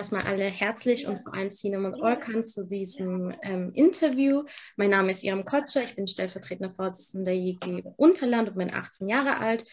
erstmal 0.00 0.22
alle 0.22 0.44
herzlich 0.44 1.06
und 1.06 1.18
vor 1.18 1.34
allem 1.34 1.50
Sinem 1.50 1.84
und 1.84 2.00
Orkan 2.00 2.42
zu 2.42 2.66
diesem 2.66 3.34
ähm, 3.42 3.70
Interview. 3.74 4.44
Mein 4.76 4.88
Name 4.88 5.10
ist 5.10 5.22
Iram 5.22 5.44
Kotscher, 5.44 5.84
ich 5.84 5.94
bin 5.94 6.06
stellvertretender 6.06 6.70
Vorsitzender 6.70 7.32
der 7.32 7.38
JG 7.38 7.82
Unterland 7.96 8.48
und 8.48 8.56
bin 8.56 8.72
18 8.72 9.08
Jahre 9.08 9.36
alt 9.36 9.66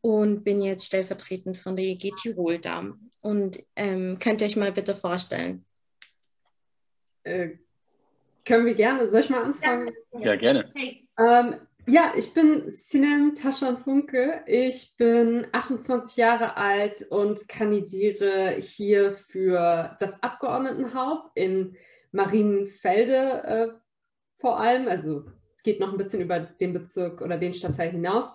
und 0.00 0.42
bin 0.42 0.60
jetzt 0.62 0.84
stellvertretend 0.84 1.56
von 1.56 1.76
der 1.76 1.84
JG 1.84 2.10
Tirol 2.20 2.58
da. 2.58 2.92
Und 3.20 3.60
ähm, 3.76 4.18
könnt 4.18 4.40
ihr 4.40 4.48
euch 4.48 4.56
mal 4.56 4.72
bitte 4.72 4.96
vorstellen? 4.96 5.64
Äh, 7.22 7.50
können 8.44 8.66
wir 8.66 8.74
gerne. 8.74 9.08
Soll 9.08 9.20
ich 9.20 9.30
mal 9.30 9.44
anfangen? 9.44 9.92
Ja, 10.14 10.20
ja 10.20 10.36
gerne. 10.36 10.72
Ähm, 10.74 11.54
ja, 11.88 12.12
ich 12.16 12.34
bin 12.34 12.70
Sinem 12.70 13.34
Taschan 13.34 13.78
Funke. 13.78 14.42
Ich 14.46 14.96
bin 14.98 15.46
28 15.52 16.16
Jahre 16.18 16.56
alt 16.56 17.06
und 17.10 17.48
kandidiere 17.48 18.56
hier 18.60 19.14
für 19.14 19.96
das 19.98 20.22
Abgeordnetenhaus 20.22 21.18
in 21.34 21.76
Marienfelde 22.12 23.42
äh, 23.44 23.68
vor 24.38 24.60
allem. 24.60 24.86
Also 24.86 25.24
geht 25.64 25.80
noch 25.80 25.90
ein 25.90 25.98
bisschen 25.98 26.20
über 26.20 26.40
den 26.40 26.74
Bezirk 26.74 27.22
oder 27.22 27.38
den 27.38 27.54
Stadtteil 27.54 27.90
hinaus. 27.90 28.26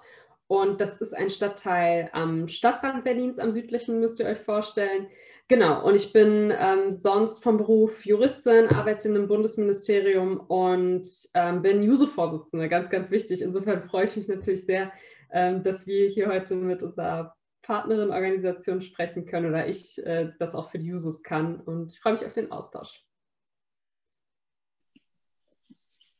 Und 0.47 0.81
das 0.81 0.99
ist 0.99 1.13
ein 1.13 1.29
Stadtteil 1.29 2.09
am 2.11 2.47
Stadtrand 2.47 3.03
Berlins, 3.03 3.37
am 3.37 3.51
südlichen, 3.51 3.99
müsst 3.99 4.19
ihr 4.19 4.25
euch 4.25 4.39
vorstellen. 4.39 5.07
Genau, 5.53 5.85
und 5.85 5.93
ich 5.93 6.11
bin 6.11 6.51
ähm, 6.51 6.95
sonst 6.95 7.43
vom 7.43 7.57
Beruf 7.57 8.07
Juristin, 8.07 8.69
arbeite 8.69 9.07
in 9.07 9.15
einem 9.15 9.27
Bundesministerium 9.27 10.39
und 10.39 11.07
ähm, 11.35 11.61
bin 11.61 11.83
JUSO-Vorsitzende, 11.83 12.67
ganz, 12.69 12.89
ganz 12.89 13.11
wichtig. 13.11 13.43
Insofern 13.43 13.83
freue 13.83 14.05
ich 14.05 14.17
mich 14.17 14.27
natürlich 14.27 14.65
sehr, 14.65 14.91
ähm, 15.31 15.61
dass 15.61 15.85
wir 15.85 16.09
hier 16.09 16.27
heute 16.29 16.55
mit 16.55 16.81
unserer 16.81 17.35
Partnerin-Organisation 17.61 18.81
sprechen 18.81 19.27
können 19.27 19.45
oder 19.45 19.67
ich 19.67 20.03
äh, 20.03 20.31
das 20.39 20.55
auch 20.55 20.71
für 20.71 20.79
die 20.79 20.87
Jusos 20.87 21.21
kann. 21.21 21.57
Und 21.59 21.91
ich 21.91 21.99
freue 21.99 22.13
mich 22.13 22.25
auf 22.25 22.33
den 22.33 22.51
Austausch. 22.51 23.05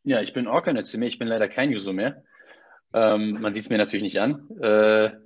Ja, 0.04 0.22
ich 0.22 0.34
bin 0.34 0.46
Orkan 0.46 0.78
ich 0.78 1.18
bin 1.18 1.28
leider 1.28 1.50
kein 1.50 1.72
Juso 1.72 1.92
mehr. 1.92 2.24
Ähm, 2.94 3.40
man 3.42 3.56
sieht 3.56 3.64
es 3.64 3.70
mir 3.72 3.80
natürlich 3.80 4.04
nicht 4.04 4.20
an. 4.20 4.48
Äh, 4.62 5.23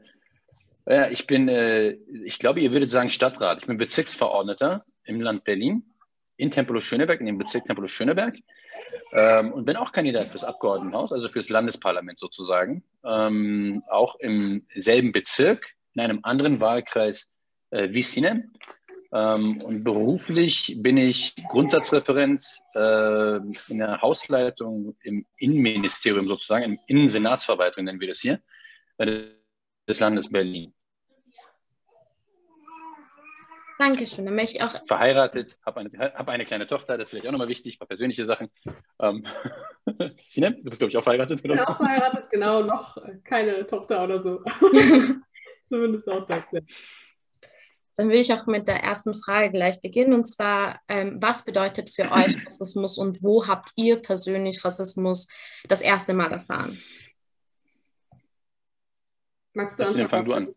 ja, 0.89 1.09
ich 1.09 1.27
bin, 1.27 1.49
äh, 1.49 1.97
ich 2.23 2.39
glaube, 2.39 2.59
ihr 2.61 2.71
würdet 2.71 2.91
sagen 2.91 3.09
Stadtrat. 3.09 3.59
Ich 3.59 3.67
bin 3.67 3.77
Bezirksverordneter 3.77 4.85
im 5.03 5.21
Land 5.21 5.43
Berlin, 5.43 5.83
in 6.38 6.52
Tempelhof-Schöneberg, 6.52 7.19
in 7.19 7.25
dem 7.25 7.38
Bezirk 7.38 7.66
Tempelhof-Schöneberg 7.66 8.38
ähm, 9.11 9.52
und 9.52 9.65
bin 9.65 9.75
auch 9.75 9.91
Kandidat 9.91 10.30
fürs 10.30 10.43
Abgeordnetenhaus, 10.43 11.11
also 11.11 11.27
fürs 11.27 11.49
Landesparlament 11.49 12.19
sozusagen. 12.19 12.83
Ähm, 13.03 13.83
auch 13.89 14.15
im 14.19 14.65
selben 14.75 15.11
Bezirk, 15.11 15.65
in 15.93 16.02
einem 16.02 16.19
anderen 16.23 16.59
Wahlkreis 16.59 17.27
äh, 17.71 17.89
wie 17.91 18.03
Sinem. 18.03 18.53
Ähm, 19.11 19.61
und 19.61 19.83
beruflich 19.83 20.77
bin 20.80 20.97
ich 20.97 21.35
Grundsatzreferent 21.49 22.45
äh, 22.75 23.38
in 23.38 23.77
der 23.80 24.02
Hausleitung 24.02 24.95
im 25.02 25.25
Innenministerium 25.38 26.27
sozusagen, 26.27 26.63
im 26.63 26.80
Innensenatsverwaltung 26.88 27.85
nennen 27.85 27.99
wir 27.99 28.09
das 28.09 28.19
hier, 28.19 28.41
des 28.99 29.99
Landes 29.99 30.30
Berlin. 30.30 30.73
Dankeschön. 33.78 34.25
Dann 34.25 34.36
möchte 34.36 34.58
ich 34.58 34.64
auch. 34.64 34.73
Verheiratet, 34.88 35.58
habe 35.66 35.81
eine, 35.81 35.92
hab 36.14 36.28
eine 36.28 36.45
kleine 36.45 36.66
Tochter, 36.66 36.97
das 36.97 37.06
ist 37.06 37.09
vielleicht 37.11 37.28
auch 37.28 37.31
nochmal 37.31 37.47
wichtig, 37.47 37.75
ein 37.75 37.80
paar 37.80 37.88
persönliche 37.88 38.25
Sachen. 38.25 38.50
Ähm, 39.00 39.25
Sinem, 40.16 40.56
du 40.64 40.70
bist, 40.70 40.80
glaube 40.80 40.89
ich, 40.89 40.97
auch 40.97 41.03
verheiratet. 41.03 41.39
Ich 41.39 41.44
bin 41.44 41.59
auch 41.59 41.78
verheiratet, 41.78 42.30
genau, 42.31 42.64
noch 42.64 42.98
keine 43.23 43.67
Tochter 43.67 44.03
oder 44.03 44.20
so. 44.20 44.44
Zumindest 45.66 46.09
auch 46.09 46.25
das. 46.25 46.44
Ja. 46.52 46.61
Dann 47.98 48.09
will 48.09 48.20
ich 48.20 48.31
auch 48.31 48.45
mit 48.45 48.67
der 48.67 48.83
ersten 48.83 49.16
Frage 49.16 49.52
gleich 49.52 49.81
beginnen. 49.81 50.14
Und 50.14 50.25
zwar, 50.25 50.81
ähm, 50.88 51.17
was 51.20 51.45
bedeutet 51.45 51.89
für 51.89 52.11
euch 52.11 52.36
Rassismus 52.45 52.98
und 52.98 53.23
wo 53.23 53.48
habt 53.48 53.72
ihr 53.75 54.02
persönlich 54.02 54.64
Rassismus 54.64 55.28
das 55.67 55.81
erste 55.81 56.14
Mal 56.14 56.31
erfahren? 56.31 56.80
Magst 59.54 59.80
du 59.80 59.83
anfangen? 59.83 60.09
Fang 60.09 60.26
du 60.26 60.33
an. 60.33 60.55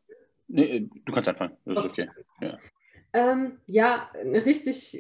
Nee, 0.49 0.89
du 1.05 1.13
kannst 1.13 1.29
anfangen. 1.29 1.57
Das 1.65 1.85
ist 1.85 1.91
okay. 1.91 2.11
Ja. 2.43 2.59
Ähm, 3.13 3.59
ja, 3.67 4.11
eine 4.19 4.45
richtig 4.45 4.99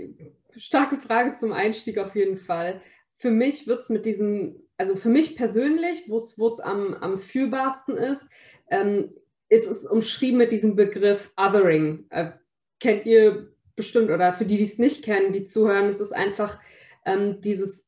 starke 0.56 0.96
Frage 0.96 1.34
zum 1.34 1.52
Einstieg 1.52 1.98
auf 1.98 2.14
jeden 2.14 2.38
Fall. 2.38 2.80
Für 3.18 3.30
mich 3.30 3.66
wird 3.66 3.82
es 3.82 3.88
mit 3.88 4.06
diesem, 4.06 4.62
also 4.76 4.96
für 4.96 5.08
mich 5.08 5.36
persönlich, 5.36 6.08
wo 6.08 6.16
es 6.16 6.60
am, 6.60 6.94
am 6.94 7.18
fühlbarsten 7.18 7.96
ist, 7.96 8.22
ähm, 8.70 9.12
ist 9.48 9.68
es 9.68 9.86
umschrieben 9.86 10.38
mit 10.38 10.52
diesem 10.52 10.76
Begriff 10.76 11.32
Othering. 11.36 12.06
Äh, 12.10 12.32
kennt 12.78 13.04
ihr 13.06 13.52
bestimmt 13.76 14.10
oder 14.10 14.32
für 14.32 14.44
die, 14.44 14.56
die 14.56 14.64
es 14.64 14.78
nicht 14.78 15.04
kennen, 15.04 15.32
die 15.32 15.44
zuhören, 15.44 15.90
ist 15.90 16.00
es 16.00 16.12
einfach 16.12 16.58
ähm, 17.04 17.40
dieses 17.40 17.86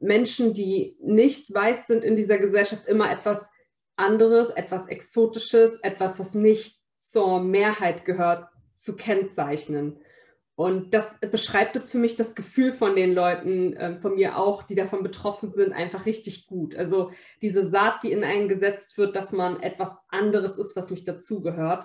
Menschen, 0.00 0.54
die 0.54 0.96
nicht 1.00 1.52
weiß 1.52 1.86
sind 1.86 2.04
in 2.04 2.16
dieser 2.16 2.38
Gesellschaft, 2.38 2.86
immer 2.86 3.10
etwas 3.10 3.48
anderes, 3.96 4.50
etwas 4.50 4.86
Exotisches, 4.88 5.78
etwas, 5.82 6.18
was 6.18 6.34
nicht 6.34 6.80
zur 6.98 7.42
Mehrheit 7.42 8.04
gehört, 8.04 8.46
zu 8.80 8.96
kennzeichnen. 8.96 10.00
Und 10.54 10.92
das 10.92 11.18
beschreibt 11.20 11.74
es 11.76 11.90
für 11.90 11.98
mich 11.98 12.16
das 12.16 12.34
Gefühl 12.34 12.74
von 12.74 12.94
den 12.94 13.14
Leuten, 13.14 13.72
äh, 13.74 13.96
von 13.96 14.14
mir 14.14 14.36
auch, 14.36 14.62
die 14.62 14.74
davon 14.74 15.02
betroffen 15.02 15.52
sind, 15.54 15.72
einfach 15.72 16.04
richtig 16.04 16.46
gut. 16.46 16.76
Also 16.76 17.12
diese 17.40 17.68
Saat, 17.70 18.02
die 18.02 18.12
in 18.12 18.24
einen 18.24 18.48
gesetzt 18.48 18.98
wird, 18.98 19.16
dass 19.16 19.32
man 19.32 19.62
etwas 19.62 19.96
anderes 20.08 20.58
ist, 20.58 20.76
was 20.76 20.90
nicht 20.90 21.08
dazugehört. 21.08 21.84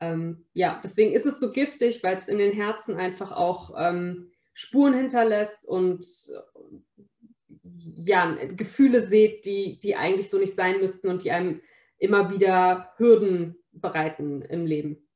Ähm, 0.00 0.46
ja, 0.52 0.80
deswegen 0.82 1.12
ist 1.12 1.26
es 1.26 1.38
so 1.38 1.52
giftig, 1.52 2.02
weil 2.02 2.18
es 2.18 2.28
in 2.28 2.38
den 2.38 2.52
Herzen 2.52 2.96
einfach 2.96 3.30
auch 3.30 3.74
ähm, 3.78 4.32
Spuren 4.52 4.94
hinterlässt 4.94 5.64
und 5.64 6.04
ja, 7.94 8.36
Gefühle 8.56 9.06
seht, 9.06 9.44
die, 9.44 9.78
die 9.78 9.94
eigentlich 9.94 10.28
so 10.28 10.38
nicht 10.38 10.54
sein 10.56 10.80
müssten 10.80 11.08
und 11.08 11.22
die 11.22 11.30
einem 11.30 11.60
immer 11.98 12.30
wieder 12.30 12.92
Hürden 12.96 13.56
bereiten 13.70 14.42
im 14.42 14.66
Leben. 14.66 15.07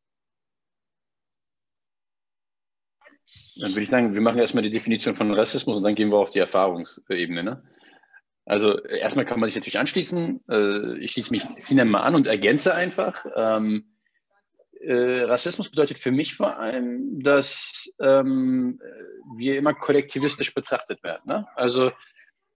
Dann 3.61 3.73
würde 3.73 3.83
ich 3.83 3.91
sagen, 3.91 4.15
wir 4.15 4.21
machen 4.21 4.39
erstmal 4.39 4.63
die 4.63 4.71
Definition 4.71 5.17
von 5.17 5.33
Rassismus 5.33 5.77
und 5.77 5.83
dann 5.83 5.95
gehen 5.95 6.11
wir 6.11 6.19
auf 6.19 6.31
die 6.31 6.39
Erfahrungsebene. 6.39 7.43
Ne? 7.43 7.63
Also 8.45 8.79
erstmal 8.81 9.25
kann 9.25 9.41
man 9.41 9.49
sich 9.49 9.57
natürlich 9.57 9.79
anschließen. 9.79 10.41
Äh, 10.49 10.99
ich 10.99 11.13
schließe 11.13 11.31
mich 11.31 11.45
Sinem 11.57 11.91
mal 11.91 12.03
an 12.03 12.15
und 12.15 12.27
ergänze 12.27 12.75
einfach. 12.75 13.25
Ähm, 13.37 13.93
äh, 14.81 15.23
Rassismus 15.23 15.71
bedeutet 15.71 15.99
für 15.99 16.11
mich 16.11 16.35
vor 16.35 16.59
allem, 16.59 17.23
dass 17.23 17.89
ähm, 18.01 18.81
wir 19.37 19.57
immer 19.57 19.75
kollektivistisch 19.75 20.55
betrachtet 20.55 21.03
werden. 21.03 21.23
Ne? 21.27 21.47
Also 21.55 21.93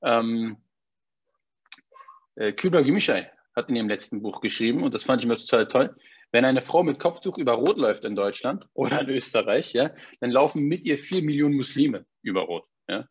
ähm, 0.03 0.57
äh, 2.35 2.53
Kübler 2.53 2.83
Gümüşay 2.83 3.27
hat 3.55 3.69
in 3.69 3.77
ihrem 3.77 3.89
letzten 3.89 4.23
Buch 4.23 4.41
geschrieben, 4.41 4.83
und 4.83 4.95
das 4.95 5.05
fand 5.05 5.21
ich 5.21 5.27
immer 5.27 5.37
total 5.37 5.69
toll, 5.69 5.97
wenn 6.33 6.45
eine 6.45 6.61
Frau 6.61 6.83
mit 6.83 6.99
Kopftuch 6.99 7.39
über 7.39 7.53
Rot 7.53 7.77
läuft 7.77 8.05
in 8.05 8.17
Deutschland 8.17 8.67
oder 8.75 9.01
in 9.01 9.09
Österreich, 9.09 9.73
ja, 9.73 9.91
dann 10.21 10.31
laufen 10.31 10.63
mit 10.63 10.85
ihr 10.85 10.99
vier 10.99 11.23
Millionen 11.23 11.55
Muslime 11.57 12.07
über 12.23 12.43
Rot. 12.43 12.65
Ja. 12.89 13.09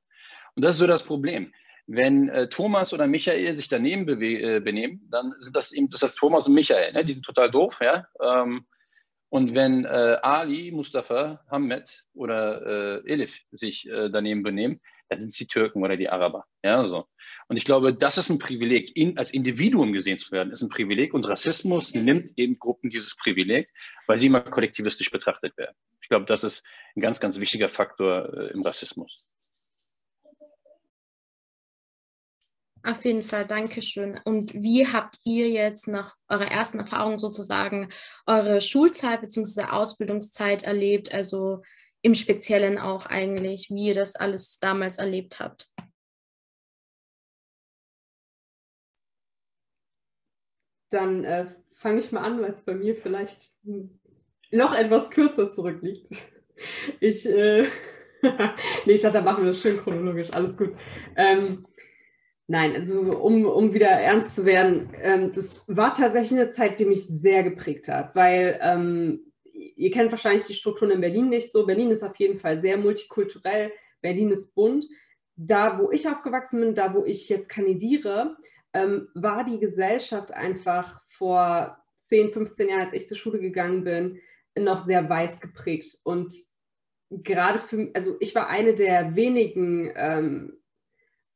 Und 0.56 0.64
das 0.64 0.76
ist 0.76 0.80
so 0.80 0.88
das 0.88 1.04
Problem. 1.04 1.54
Wenn 1.88 2.30
äh, 2.30 2.50
Thomas 2.50 2.94
oder 2.94 3.08
Michael 3.08 3.56
sich 3.56 3.68
daneben 3.68 4.08
äh, 4.22 4.60
benehmen, 4.60 5.08
dann 5.12 5.34
sind 5.40 5.56
das 5.56 5.72
eben 5.72 5.90
das 5.90 6.02
ist 6.02 6.16
Thomas 6.16 6.48
und 6.48 6.54
Michael. 6.54 6.94
Ne? 6.94 7.06
Die 7.06 7.14
sind 7.14 7.26
total 7.26 7.52
doof. 7.52 7.80
Ja? 7.82 8.08
Ähm, 8.22 8.66
und 9.30 9.54
wenn 9.54 9.86
äh, 9.86 10.18
Ali, 10.22 10.72
Mustafa, 10.72 11.44
Hammed 11.50 12.06
oder 12.14 13.02
äh, 13.06 13.12
Elif 13.12 13.40
sich 13.52 13.88
äh, 13.88 14.10
daneben 14.10 14.44
benehmen, 14.44 14.82
dann 15.10 15.20
sind 15.20 15.30
es 15.30 15.38
die 15.38 15.48
Türken 15.48 15.84
oder 15.84 15.98
die 15.98 16.10
Araber. 16.10 16.46
Ja, 16.64 16.88
so. 16.88 17.06
Und 17.48 17.58
ich 17.58 17.66
glaube, 17.66 17.94
das 17.94 18.18
ist 18.18 18.30
ein 18.30 18.40
Privileg. 18.40 18.96
In, 18.96 19.18
als 19.18 19.32
Individuum 19.32 19.94
gesehen 19.94 20.20
zu 20.20 20.32
werden, 20.32 20.52
ist 20.52 20.62
ein 20.62 20.70
Privileg. 20.70 21.14
Und 21.14 21.28
Rassismus 21.28 21.94
nimmt 21.94 22.32
eben 22.38 22.58
Gruppen 22.58 22.90
dieses 22.90 23.16
Privileg, 23.16 23.70
weil 24.08 24.18
sie 24.18 24.28
immer 24.28 24.42
kollektivistisch 24.42 25.12
betrachtet 25.12 25.56
werden. 25.58 25.76
Ich 26.02 26.10
glaube, 26.10 26.26
das 26.26 26.44
ist 26.44 26.64
ein 26.96 27.02
ganz, 27.02 27.20
ganz 27.20 27.40
wichtiger 27.40 27.70
Faktor 27.70 28.34
äh, 28.34 28.48
im 28.52 28.64
Rassismus. 28.64 29.24
Auf 32.86 33.04
jeden 33.04 33.24
Fall, 33.24 33.48
danke 33.48 33.82
schön. 33.82 34.20
Und 34.26 34.54
wie 34.54 34.88
habt 34.88 35.18
ihr 35.24 35.50
jetzt 35.50 35.88
nach 35.88 36.16
eurer 36.30 36.52
ersten 36.52 36.78
Erfahrung 36.78 37.18
sozusagen 37.18 37.90
eure 38.28 38.62
Schulzeit 38.62 39.22
bzw. 39.22 39.64
Ausbildungszeit 39.72 40.62
erlebt? 40.62 41.12
Also 41.12 41.64
im 42.06 42.14
Speziellen 42.14 42.78
auch 42.78 43.08
eigentlich, 43.08 43.72
wie 43.72 43.88
ihr 43.88 43.96
das 43.96 44.16
alles 44.16 44.60
damals 44.60 45.00
erlebt 45.00 45.40
habt. 45.40 45.68
Dann 50.92 51.24
äh, 51.24 51.48
fange 51.74 51.98
ich 51.98 52.12
mal 52.12 52.22
an, 52.22 52.44
weil 52.44 52.52
es 52.52 52.64
bei 52.64 52.76
mir 52.76 52.96
vielleicht 52.96 53.52
noch 54.52 54.76
etwas 54.76 55.10
kürzer 55.10 55.52
zurückliegt. 55.52 56.06
Ich, 57.00 57.26
äh, 57.26 57.64
nee, 58.22 58.94
ich 58.94 59.02
dachte, 59.02 59.18
da 59.18 59.24
machen 59.24 59.44
wir 59.44 59.48
das 59.48 59.62
schön 59.62 59.78
chronologisch, 59.78 60.32
alles 60.32 60.56
gut. 60.56 60.78
Ähm, 61.16 61.66
nein, 62.46 62.76
also 62.76 63.00
um, 63.00 63.48
um 63.48 63.74
wieder 63.74 63.90
ernst 63.90 64.36
zu 64.36 64.46
werden, 64.46 64.94
ähm, 65.02 65.32
das 65.34 65.64
war 65.68 65.96
tatsächlich 65.96 66.40
eine 66.40 66.52
Zeit, 66.52 66.80
die 66.80 66.86
mich 66.86 67.08
sehr 67.08 67.42
geprägt 67.42 67.88
hat, 67.88 68.16
weil 68.16 68.60
ähm, 68.62 69.34
ihr 69.76 69.92
kennt 69.92 70.12
wahrscheinlich 70.12 70.46
die 70.46 70.54
Strukturen 70.54 70.92
in 70.92 71.02
Berlin 71.02 71.30
nicht 71.30 71.52
so. 71.52 71.66
Berlin 71.66 71.92
ist 71.92 72.04
auf 72.04 72.16
jeden 72.18 72.40
Fall 72.40 72.60
sehr 72.60 72.78
multikulturell. 72.78 73.72
Berlin 74.02 74.32
ist 74.32 74.54
bunt. 74.56 74.86
Da, 75.36 75.80
wo 75.80 75.92
ich 75.92 76.08
aufgewachsen 76.08 76.62
bin, 76.62 76.76
da, 76.76 76.94
wo 76.94 77.04
ich 77.06 77.28
jetzt 77.28 77.50
kandidiere, 77.50 78.38
ähm, 78.74 79.10
war 79.14 79.44
die 79.44 79.60
Gesellschaft 79.60 80.32
einfach 80.32 81.02
vor 81.10 81.78
10, 82.06 82.32
15 82.32 82.70
Jahren, 82.70 82.82
als 82.82 82.94
ich 82.94 83.08
zur 83.08 83.18
Schule 83.18 83.40
gegangen 83.40 83.84
bin, 83.84 84.20
noch 84.58 84.80
sehr 84.80 85.10
weiß 85.10 85.42
geprägt. 85.42 85.98
Und 86.04 86.34
gerade 87.10 87.60
für, 87.60 87.90
also 87.94 88.16
ich 88.20 88.36
war 88.36 88.48
eine 88.48 88.76
der 88.76 89.16
wenigen 89.16 89.92
ähm, 89.96 90.58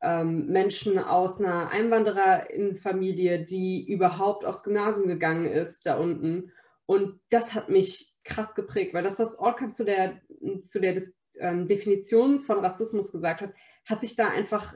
ähm, 0.02 0.48
Menschen 0.48 0.98
aus 0.98 1.40
einer 1.40 1.70
Einwandererinnenfamilie, 1.70 3.44
die 3.44 3.86
überhaupt 3.92 4.46
aufs 4.46 4.64
Gymnasium 4.64 5.08
gegangen 5.08 5.46
ist, 5.46 5.86
da 5.86 5.98
unten. 5.98 6.52
Und 6.86 7.20
das 7.30 7.54
hat 7.54 7.70
mich 7.70 8.09
krass 8.24 8.56
geprägt, 8.56 8.94
weil 8.94 9.04
das, 9.04 9.20
was 9.20 9.38
Orkan 9.40 9.72
zu 9.72 9.86
der, 9.86 10.20
zu 10.62 10.80
der 10.80 11.02
ähm, 11.40 11.68
Definition 11.68 12.42
von 12.42 12.60
Rassismus 12.60 13.12
gesagt 13.12 13.42
hat, 13.42 13.54
hat 13.86 14.02
sich 14.02 14.16
da 14.16 14.30
einfach 14.30 14.76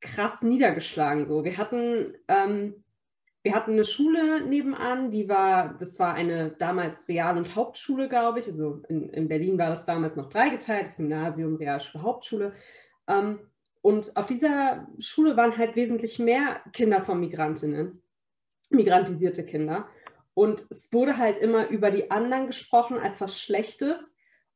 krass 0.00 0.42
niedergeschlagen. 0.42 1.28
So. 1.28 1.44
Wir 1.44 1.56
hatten 1.56 2.14
ähm, 2.28 2.82
wir 3.42 3.54
hatten 3.54 3.72
eine 3.72 3.84
Schule 3.84 4.46
nebenan, 4.46 5.10
die 5.10 5.28
war, 5.28 5.76
das 5.78 5.98
war 5.98 6.14
eine 6.14 6.52
damals 6.52 7.08
Real- 7.08 7.36
und 7.36 7.56
Hauptschule, 7.56 8.08
glaube 8.08 8.38
ich. 8.38 8.46
Also 8.46 8.82
in, 8.88 9.08
in, 9.10 9.28
Berlin 9.28 9.58
war 9.58 9.70
das 9.70 9.84
damals 9.84 10.14
noch 10.14 10.28
dreigeteilt, 10.28 10.86
das 10.86 10.96
Gymnasium, 10.96 11.56
Realschule, 11.56 12.04
Hauptschule. 12.04 12.52
Ähm, 13.08 13.40
und 13.80 14.16
auf 14.16 14.26
dieser 14.26 14.86
Schule 15.00 15.36
waren 15.36 15.58
halt 15.58 15.74
wesentlich 15.74 16.20
mehr 16.20 16.60
Kinder 16.72 17.02
von 17.02 17.18
Migrantinnen, 17.18 18.00
migrantisierte 18.70 19.44
Kinder. 19.44 19.88
Und 20.34 20.64
es 20.70 20.92
wurde 20.92 21.18
halt 21.18 21.38
immer 21.38 21.68
über 21.68 21.90
die 21.90 22.10
anderen 22.10 22.46
gesprochen 22.46 22.98
als 22.98 23.20
was 23.20 23.38
Schlechtes. 23.40 23.98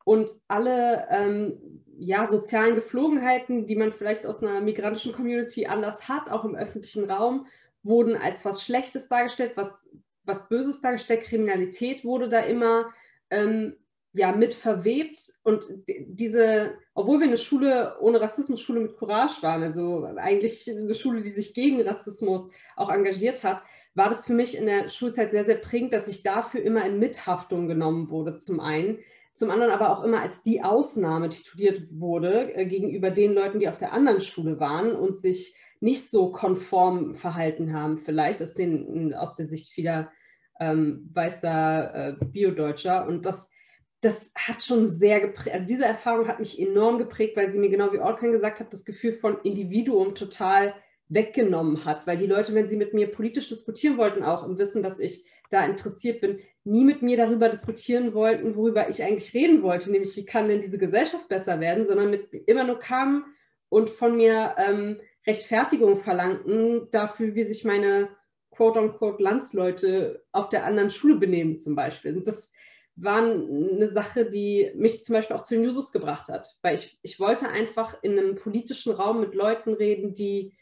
Und 0.04 0.30
alle 0.46 1.06
ähm, 1.10 1.82
ja, 1.98 2.26
sozialen 2.26 2.76
Geflogenheiten, 2.76 3.66
die 3.66 3.76
man 3.76 3.92
vielleicht 3.92 4.24
aus 4.24 4.42
einer 4.42 4.60
migrantischen 4.60 5.12
Community 5.12 5.66
anders 5.66 6.08
hat, 6.08 6.30
auch 6.30 6.44
im 6.44 6.54
öffentlichen 6.54 7.10
Raum, 7.10 7.46
wurden 7.82 8.16
als 8.16 8.44
was 8.44 8.62
Schlechtes 8.64 9.08
dargestellt, 9.08 9.52
was, 9.56 9.90
was 10.24 10.48
Böses 10.48 10.80
dargestellt. 10.80 11.24
Kriminalität 11.24 12.04
wurde 12.04 12.28
da 12.28 12.40
immer 12.40 12.92
ähm, 13.30 13.76
ja, 14.16 14.32
mit 14.32 14.54
verwebt. 14.54 15.20
Und 15.42 15.66
diese, 15.86 16.74
obwohl 16.94 17.20
wir 17.20 17.26
eine 17.26 17.36
Schule 17.36 17.96
ohne 18.00 18.20
Rassismus, 18.20 18.60
Schule 18.60 18.80
mit 18.80 18.96
Courage 18.96 19.42
waren, 19.42 19.62
also 19.62 20.04
eigentlich 20.16 20.70
eine 20.70 20.94
Schule, 20.94 21.22
die 21.22 21.30
sich 21.30 21.52
gegen 21.54 21.82
Rassismus 21.82 22.48
auch 22.76 22.90
engagiert 22.90 23.44
hat, 23.44 23.62
war 23.96 24.10
das 24.10 24.26
für 24.26 24.34
mich 24.34 24.56
in 24.56 24.66
der 24.66 24.88
Schulzeit 24.88 25.30
sehr, 25.30 25.44
sehr 25.44 25.56
prägend, 25.56 25.92
dass 25.92 26.06
ich 26.06 26.22
dafür 26.22 26.62
immer 26.62 26.84
in 26.84 26.98
Mithaftung 26.98 27.66
genommen 27.66 28.10
wurde, 28.10 28.36
zum 28.36 28.60
einen. 28.60 28.98
Zum 29.34 29.50
anderen 29.50 29.72
aber 29.72 29.90
auch 29.90 30.04
immer 30.04 30.20
als 30.20 30.42
die 30.42 30.62
Ausnahme 30.62 31.30
tituliert 31.30 31.88
wurde 31.90 32.54
äh, 32.54 32.66
gegenüber 32.66 33.10
den 33.10 33.34
Leuten, 33.34 33.58
die 33.58 33.68
auf 33.68 33.78
der 33.78 33.92
anderen 33.92 34.20
Schule 34.20 34.60
waren 34.60 34.94
und 34.94 35.18
sich 35.18 35.56
nicht 35.80 36.10
so 36.10 36.30
konform 36.30 37.14
verhalten 37.14 37.74
haben, 37.74 37.98
vielleicht 37.98 38.42
aus, 38.42 38.54
den, 38.54 39.14
aus 39.14 39.36
der 39.36 39.46
Sicht 39.46 39.72
vieler 39.72 40.10
ähm, 40.58 41.10
weißer 41.12 41.94
äh, 41.94 42.24
Biodeutscher. 42.24 43.06
Und 43.06 43.26
das, 43.26 43.50
das 44.00 44.30
hat 44.34 44.62
schon 44.62 44.90
sehr 44.90 45.20
geprägt, 45.20 45.54
also 45.54 45.66
diese 45.66 45.84
Erfahrung 45.84 46.28
hat 46.28 46.40
mich 46.40 46.60
enorm 46.60 46.98
geprägt, 46.98 47.36
weil 47.36 47.52
sie 47.52 47.58
mir 47.58 47.70
genau 47.70 47.92
wie 47.92 47.98
Orkan 47.98 48.32
gesagt 48.32 48.60
hat, 48.60 48.72
das 48.72 48.84
Gefühl 48.84 49.12
von 49.12 49.38
Individuum 49.42 50.14
total 50.14 50.74
weggenommen 51.08 51.84
hat, 51.84 52.06
weil 52.06 52.16
die 52.16 52.26
Leute, 52.26 52.54
wenn 52.54 52.68
sie 52.68 52.76
mit 52.76 52.94
mir 52.94 53.10
politisch 53.10 53.48
diskutieren 53.48 53.96
wollten, 53.96 54.24
auch 54.24 54.44
im 54.44 54.58
Wissen, 54.58 54.82
dass 54.82 54.98
ich 54.98 55.24
da 55.50 55.64
interessiert 55.64 56.20
bin, 56.20 56.40
nie 56.64 56.84
mit 56.84 57.02
mir 57.02 57.16
darüber 57.16 57.48
diskutieren 57.48 58.14
wollten, 58.14 58.56
worüber 58.56 58.88
ich 58.88 59.02
eigentlich 59.02 59.32
reden 59.32 59.62
wollte, 59.62 59.90
nämlich 59.90 60.16
wie 60.16 60.24
kann 60.24 60.48
denn 60.48 60.62
diese 60.62 60.78
Gesellschaft 60.78 61.28
besser 61.28 61.60
werden, 61.60 61.86
sondern 61.86 62.10
mit 62.10 62.32
immer 62.46 62.64
nur 62.64 62.80
kamen 62.80 63.24
und 63.68 63.90
von 63.90 64.16
mir 64.16 64.56
ähm, 64.58 65.00
Rechtfertigung 65.26 65.98
verlangten 65.98 66.88
dafür, 66.90 67.34
wie 67.34 67.44
sich 67.44 67.64
meine 67.64 68.08
quote-unquote 68.50 69.22
Landsleute 69.22 70.24
auf 70.32 70.48
der 70.48 70.64
anderen 70.64 70.90
Schule 70.90 71.16
benehmen 71.16 71.56
zum 71.56 71.76
Beispiel. 71.76 72.16
Und 72.16 72.26
das 72.26 72.52
war 72.96 73.18
eine 73.18 73.88
Sache, 73.88 74.30
die 74.30 74.72
mich 74.74 75.04
zum 75.04 75.14
Beispiel 75.14 75.36
auch 75.36 75.42
zu 75.42 75.54
den 75.54 75.64
Jusos 75.64 75.92
gebracht 75.92 76.28
hat, 76.28 76.56
weil 76.62 76.76
ich, 76.76 76.98
ich 77.02 77.20
wollte 77.20 77.48
einfach 77.48 78.02
in 78.02 78.18
einem 78.18 78.36
politischen 78.36 78.92
Raum 78.92 79.20
mit 79.20 79.34
Leuten 79.34 79.74
reden, 79.74 80.14
die 80.14 80.56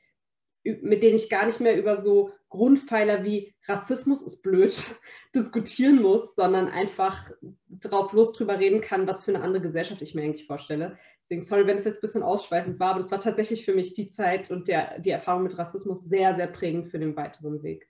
mit 0.64 1.02
denen 1.02 1.16
ich 1.16 1.28
gar 1.28 1.46
nicht 1.46 1.61
mehr 1.61 1.76
über 1.78 2.00
so 2.00 2.32
Grundpfeiler 2.49 3.25
wie 3.25 3.55
Rassismus 3.66 4.22
ist 4.22 4.43
blöd 4.43 4.82
diskutieren 5.34 6.00
muss, 6.00 6.34
sondern 6.34 6.69
einfach 6.69 7.31
drauf 7.69 8.12
los 8.12 8.32
drüber 8.32 8.58
reden 8.58 8.81
kann, 8.81 9.06
was 9.06 9.25
für 9.25 9.34
eine 9.34 9.44
andere 9.44 9.62
Gesellschaft 9.62 10.00
ich 10.02 10.14
mir 10.14 10.22
eigentlich 10.22 10.46
vorstelle. 10.46 10.99
Deswegen, 11.22 11.43
sorry, 11.43 11.66
wenn 11.66 11.78
es 11.78 11.84
jetzt 11.84 11.99
ein 11.99 12.02
bisschen 12.02 12.22
ausschweifend 12.22 12.78
war, 12.78 12.90
aber 12.90 13.00
das 13.00 13.11
war 13.11 13.20
tatsächlich 13.20 13.64
für 13.64 13.75
mich 13.75 13.94
die 13.94 14.08
Zeit 14.08 14.50
und 14.50 14.69
der, 14.69 14.99
die 15.00 15.11
Erfahrung 15.11 15.43
mit 15.43 15.58
Rassismus 15.58 16.05
sehr, 16.05 16.34
sehr 16.34 16.46
prägend 16.46 16.88
für 16.88 16.99
den 16.99 17.16
weiteren 17.16 17.62
Weg. 17.62 17.88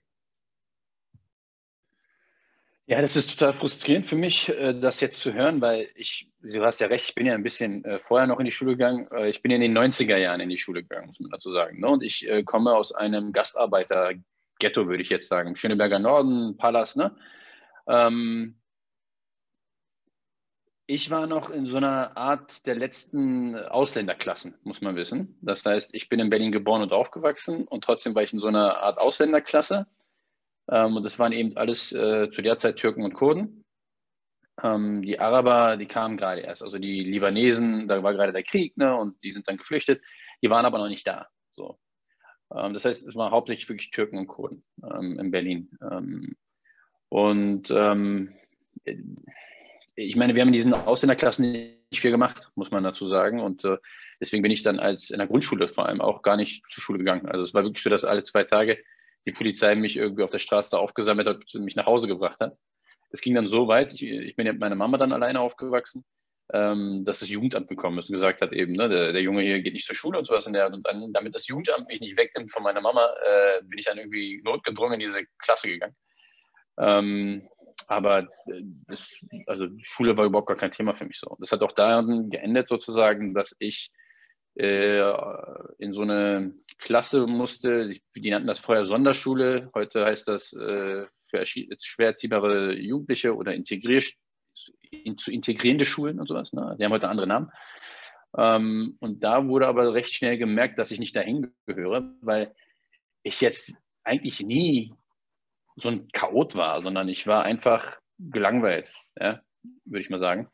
Ja, 2.87 3.01
das 3.01 3.15
ist 3.15 3.31
total 3.31 3.51
frustrierend 3.53 4.05
für 4.05 4.15
mich, 4.15 4.49
äh, 4.49 4.79
das 4.79 4.99
jetzt 4.99 5.19
zu 5.19 5.33
hören, 5.33 5.59
weil 5.59 5.89
ich, 5.95 6.29
du 6.41 6.63
hast 6.63 6.79
ja 6.79 6.85
recht, 6.87 7.09
ich 7.09 7.15
bin 7.15 7.25
ja 7.25 7.33
ein 7.33 7.41
bisschen 7.41 7.83
äh, 7.83 7.97
vorher 7.97 8.27
noch 8.27 8.39
in 8.39 8.45
die 8.45 8.51
Schule 8.51 8.73
gegangen. 8.73 9.07
Äh, 9.11 9.29
ich 9.29 9.41
bin 9.41 9.49
ja 9.49 9.55
in 9.55 9.61
den 9.61 9.75
90er 9.75 10.17
Jahren 10.17 10.39
in 10.39 10.49
die 10.49 10.57
Schule 10.59 10.83
gegangen, 10.83 11.07
muss 11.07 11.19
man 11.19 11.31
dazu 11.31 11.51
sagen. 11.51 11.79
Ne? 11.79 11.87
Und 11.87 12.03
ich 12.03 12.27
komme 12.45 12.75
aus 12.75 12.91
einem 12.91 13.33
Gastarbeiter-Ghetto, 13.33 14.87
würde 14.87 15.01
ich 15.01 15.09
jetzt 15.09 15.29
sagen. 15.29 15.55
Schöneberger 15.55 15.97
Norden, 15.97 16.57
Palas. 16.57 16.95
Ne? 16.95 17.15
Ähm, 17.87 18.55
ich 20.85 21.09
war 21.09 21.25
noch 21.25 21.49
in 21.49 21.65
so 21.65 21.77
einer 21.77 22.15
Art 22.15 22.67
der 22.67 22.75
letzten 22.75 23.55
Ausländerklassen, 23.55 24.53
muss 24.63 24.81
man 24.81 24.95
wissen. 24.95 25.39
Das 25.41 25.65
heißt, 25.65 25.89
ich 25.95 26.07
bin 26.09 26.19
in 26.19 26.29
Berlin 26.29 26.51
geboren 26.51 26.83
und 26.83 26.93
aufgewachsen 26.93 27.67
und 27.67 27.83
trotzdem 27.83 28.13
war 28.13 28.21
ich 28.21 28.33
in 28.33 28.39
so 28.39 28.47
einer 28.47 28.77
Art 28.77 28.99
Ausländerklasse. 28.99 29.87
Ähm, 30.69 30.95
und 30.95 31.03
das 31.03 31.19
waren 31.19 31.31
eben 31.31 31.55
alles 31.57 31.91
äh, 31.91 32.29
zu 32.31 32.41
der 32.41 32.57
Zeit 32.57 32.77
Türken 32.77 33.03
und 33.03 33.13
Kurden. 33.13 33.63
Ähm, 34.63 35.01
die 35.01 35.19
Araber, 35.19 35.77
die 35.77 35.85
kamen 35.85 36.17
gerade 36.17 36.41
erst. 36.41 36.63
Also 36.63 36.79
die 36.79 37.03
Libanesen, 37.03 37.87
da 37.87 38.01
war 38.03 38.13
gerade 38.13 38.33
der 38.33 38.43
Krieg 38.43 38.77
ne, 38.77 38.95
und 38.95 39.21
die 39.23 39.33
sind 39.33 39.47
dann 39.47 39.57
geflüchtet. 39.57 40.01
Die 40.41 40.49
waren 40.49 40.65
aber 40.65 40.77
noch 40.77 40.87
nicht 40.87 41.05
da. 41.07 41.27
So. 41.51 41.77
Ähm, 42.53 42.73
das 42.73 42.85
heißt, 42.85 43.07
es 43.07 43.15
waren 43.15 43.31
hauptsächlich 43.31 43.67
wirklich 43.69 43.91
Türken 43.91 44.17
und 44.17 44.27
Kurden 44.27 44.63
ähm, 44.83 45.19
in 45.19 45.31
Berlin. 45.31 45.77
Ähm, 45.81 46.35
und 47.09 47.69
ähm, 47.71 48.33
ich 49.95 50.15
meine, 50.15 50.35
wir 50.35 50.41
haben 50.41 50.49
in 50.49 50.53
diesen 50.53 50.73
Ausländerklassen 50.73 51.51
nicht 51.51 52.01
viel 52.01 52.11
gemacht, 52.11 52.51
muss 52.55 52.71
man 52.71 52.83
dazu 52.83 53.07
sagen. 53.07 53.39
Und 53.39 53.63
äh, 53.63 53.77
deswegen 54.19 54.43
bin 54.43 54.51
ich 54.51 54.63
dann 54.63 54.79
als 54.79 55.09
in 55.09 55.19
der 55.19 55.27
Grundschule 55.27 55.67
vor 55.67 55.85
allem 55.85 56.01
auch 56.01 56.21
gar 56.21 56.37
nicht 56.37 56.63
zur 56.69 56.81
Schule 56.81 56.99
gegangen. 56.99 57.25
Also 57.27 57.43
es 57.43 57.53
war 57.53 57.63
wirklich 57.63 57.83
so, 57.83 57.89
dass 57.89 58.05
alle 58.05 58.23
zwei 58.23 58.43
Tage 58.43 58.77
die 59.25 59.31
Polizei 59.31 59.75
mich 59.75 59.97
irgendwie 59.97 60.23
auf 60.23 60.31
der 60.31 60.39
Straße 60.39 60.77
aufgesammelt 60.77 61.27
hat 61.27 61.55
und 61.55 61.63
mich 61.63 61.75
nach 61.75 61.85
Hause 61.85 62.07
gebracht 62.07 62.39
hat. 62.39 62.57
Das 63.11 63.21
ging 63.21 63.35
dann 63.35 63.47
so 63.47 63.67
weit, 63.67 63.93
ich, 63.93 64.03
ich 64.03 64.35
bin 64.35 64.45
ja 64.45 64.53
mit 64.53 64.61
meiner 64.61 64.75
Mama 64.75 64.97
dann 64.97 65.11
alleine 65.11 65.39
aufgewachsen, 65.39 66.03
ähm, 66.53 67.03
dass 67.05 67.19
das 67.19 67.29
Jugendamt 67.29 67.67
gekommen 67.67 67.97
ist 67.99 68.09
und 68.09 68.13
gesagt 68.13 68.41
hat 68.41 68.53
eben, 68.53 68.73
ne, 68.73 68.89
der, 68.89 69.13
der, 69.13 69.21
Junge 69.21 69.41
hier 69.41 69.61
geht 69.61 69.73
nicht 69.73 69.87
zur 69.87 69.95
Schule 69.95 70.19
und 70.19 70.25
sowas 70.25 70.45
in 70.45 70.53
der 70.53 70.71
und 70.71 70.85
dann, 70.85 71.11
damit 71.13 71.33
das 71.33 71.47
Jugendamt 71.47 71.87
mich 71.87 72.01
nicht 72.01 72.17
wegnimmt 72.17 72.51
von 72.51 72.63
meiner 72.63 72.81
Mama, 72.81 73.09
äh, 73.25 73.63
bin 73.63 73.79
ich 73.79 73.85
dann 73.85 73.97
irgendwie 73.97 74.41
notgedrungen 74.43 74.95
in 74.95 74.99
diese 74.99 75.25
Klasse 75.39 75.69
gegangen. 75.69 75.95
Ähm, 76.77 77.49
aber 77.87 78.27
äh, 78.47 78.61
das, 78.87 79.15
also 79.47 79.67
Schule 79.81 80.17
war 80.17 80.25
überhaupt 80.25 80.47
gar 80.47 80.57
kein 80.57 80.71
Thema 80.71 80.93
für 80.93 81.05
mich 81.05 81.19
so. 81.19 81.35
Das 81.39 81.51
hat 81.51 81.61
auch 81.61 81.71
daran 81.71 82.29
geendet 82.29 82.67
sozusagen, 82.67 83.33
dass 83.33 83.55
ich 83.59 83.91
in 84.57 85.93
so 85.93 86.01
eine 86.01 86.53
Klasse 86.77 87.27
musste, 87.27 87.93
die 88.15 88.29
nannten 88.29 88.47
das 88.47 88.59
vorher 88.59 88.85
Sonderschule, 88.85 89.69
heute 89.73 90.05
heißt 90.05 90.27
das 90.27 90.53
äh, 90.53 91.05
für 91.29 91.45
schwer 91.45 92.07
erziehbare 92.07 92.73
Jugendliche 92.73 93.35
oder 93.35 93.53
integrier, 93.53 94.01
in, 94.91 95.17
zu 95.17 95.31
integrierende 95.31 95.85
Schulen 95.85 96.19
und 96.19 96.27
sowas. 96.27 96.53
Ne? 96.53 96.75
Die 96.79 96.85
haben 96.85 96.93
heute 96.93 97.09
andere 97.09 97.27
Namen. 97.27 97.51
Ähm, 98.37 98.97
und 98.99 99.23
da 99.23 99.47
wurde 99.47 99.67
aber 99.67 99.93
recht 99.93 100.13
schnell 100.13 100.37
gemerkt, 100.37 100.79
dass 100.79 100.91
ich 100.91 100.99
nicht 100.99 101.15
dahin 101.15 101.53
gehöre, 101.65 102.13
weil 102.21 102.53
ich 103.23 103.41
jetzt 103.41 103.73
eigentlich 104.03 104.41
nie 104.41 104.93
so 105.77 105.89
ein 105.89 106.07
Chaot 106.13 106.55
war, 106.55 106.81
sondern 106.81 107.09
ich 107.09 107.27
war 107.27 107.43
einfach 107.43 107.97
gelangweilt, 108.19 108.89
ja, 109.19 109.41
würde 109.83 110.01
ich 110.01 110.09
mal 110.09 110.19
sagen. 110.19 110.49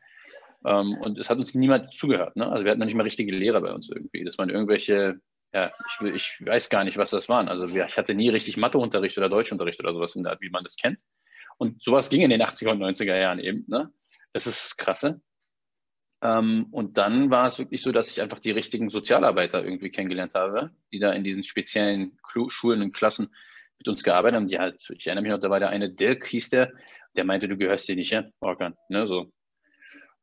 Ähm, 0.66 0.98
und 1.00 1.18
es 1.18 1.30
hat 1.30 1.38
uns 1.38 1.56
niemand 1.56 1.94
zugehört. 1.94 2.36
Ne? 2.36 2.50
Also 2.50 2.64
wir 2.64 2.72
hatten 2.72 2.80
noch 2.80 2.86
nicht 2.86 2.96
mal 2.96 3.04
richtige 3.04 3.36
Lehrer 3.36 3.62
bei 3.62 3.74
uns 3.74 3.90
irgendwie. 3.90 4.24
Das 4.24 4.38
waren 4.38 4.50
irgendwelche, 4.50 5.20
ja, 5.54 5.72
ich, 6.04 6.38
ich 6.40 6.46
weiß 6.46 6.70
gar 6.70 6.84
nicht, 6.84 6.98
was 6.98 7.12
das 7.12 7.30
waren. 7.30 7.48
Also 7.48 7.64
ich 7.64 7.98
hatte 7.98 8.14
nie 8.14 8.30
richtig 8.30 8.58
Matheunterricht 8.58 9.18
oder 9.18 9.30
Deutschunterricht 9.30 9.80
oder 9.80 9.94
sowas 9.94 10.16
in 10.16 10.24
der 10.24 10.34
Art, 10.34 10.42
wie 10.42 10.50
man 10.50 10.64
das 10.64 10.76
kennt. 10.76 11.00
Und 11.58 11.84
sowas 11.84 12.10
ging 12.10 12.22
in 12.22 12.30
den 12.30 12.42
80er 12.42 12.72
und 12.72 12.82
90er 12.82 13.16
Jahren 13.16 13.40
eben. 13.40 13.66
Ne? 13.68 13.92
Das 14.34 14.48
ist 14.48 14.78
krasse. 14.78 15.22
Ähm, 16.22 16.68
und 16.72 16.98
dann 16.98 17.32
war 17.32 17.48
es 17.48 17.58
wirklich 17.58 17.82
so, 17.82 17.92
dass 17.92 18.12
ich 18.12 18.22
einfach 18.22 18.40
die 18.40 18.52
richtigen 18.52 18.90
Sozialarbeiter 18.90 19.64
irgendwie 19.64 19.90
kennengelernt 19.90 20.34
habe, 20.36 20.72
die 20.92 21.00
da 21.00 21.12
in 21.12 21.24
diesen 21.24 21.44
speziellen 21.44 22.18
Schulen 22.48 22.82
und 22.82 22.94
Klassen 22.94 23.34
mit 23.80 23.88
uns 23.88 24.04
gearbeitet 24.04 24.36
haben. 24.36 24.48
Die 24.48 24.60
halt, 24.60 24.88
ich 24.96 25.08
erinnere 25.08 25.24
mich 25.24 25.32
noch, 25.32 25.40
da 25.40 25.50
war 25.50 25.60
der 25.60 25.70
eine 25.70 25.92
Dirk, 25.92 26.28
hieß 26.28 26.50
der, 26.50 26.72
der 27.16 27.26
meinte, 27.26 27.48
du 27.48 27.58
gehörst 27.58 27.88
hier 27.88 27.96
nicht 27.96 28.12
her, 28.12 28.32
Orkan. 28.40 28.76
Ne, 28.90 29.08
so. 29.08 29.32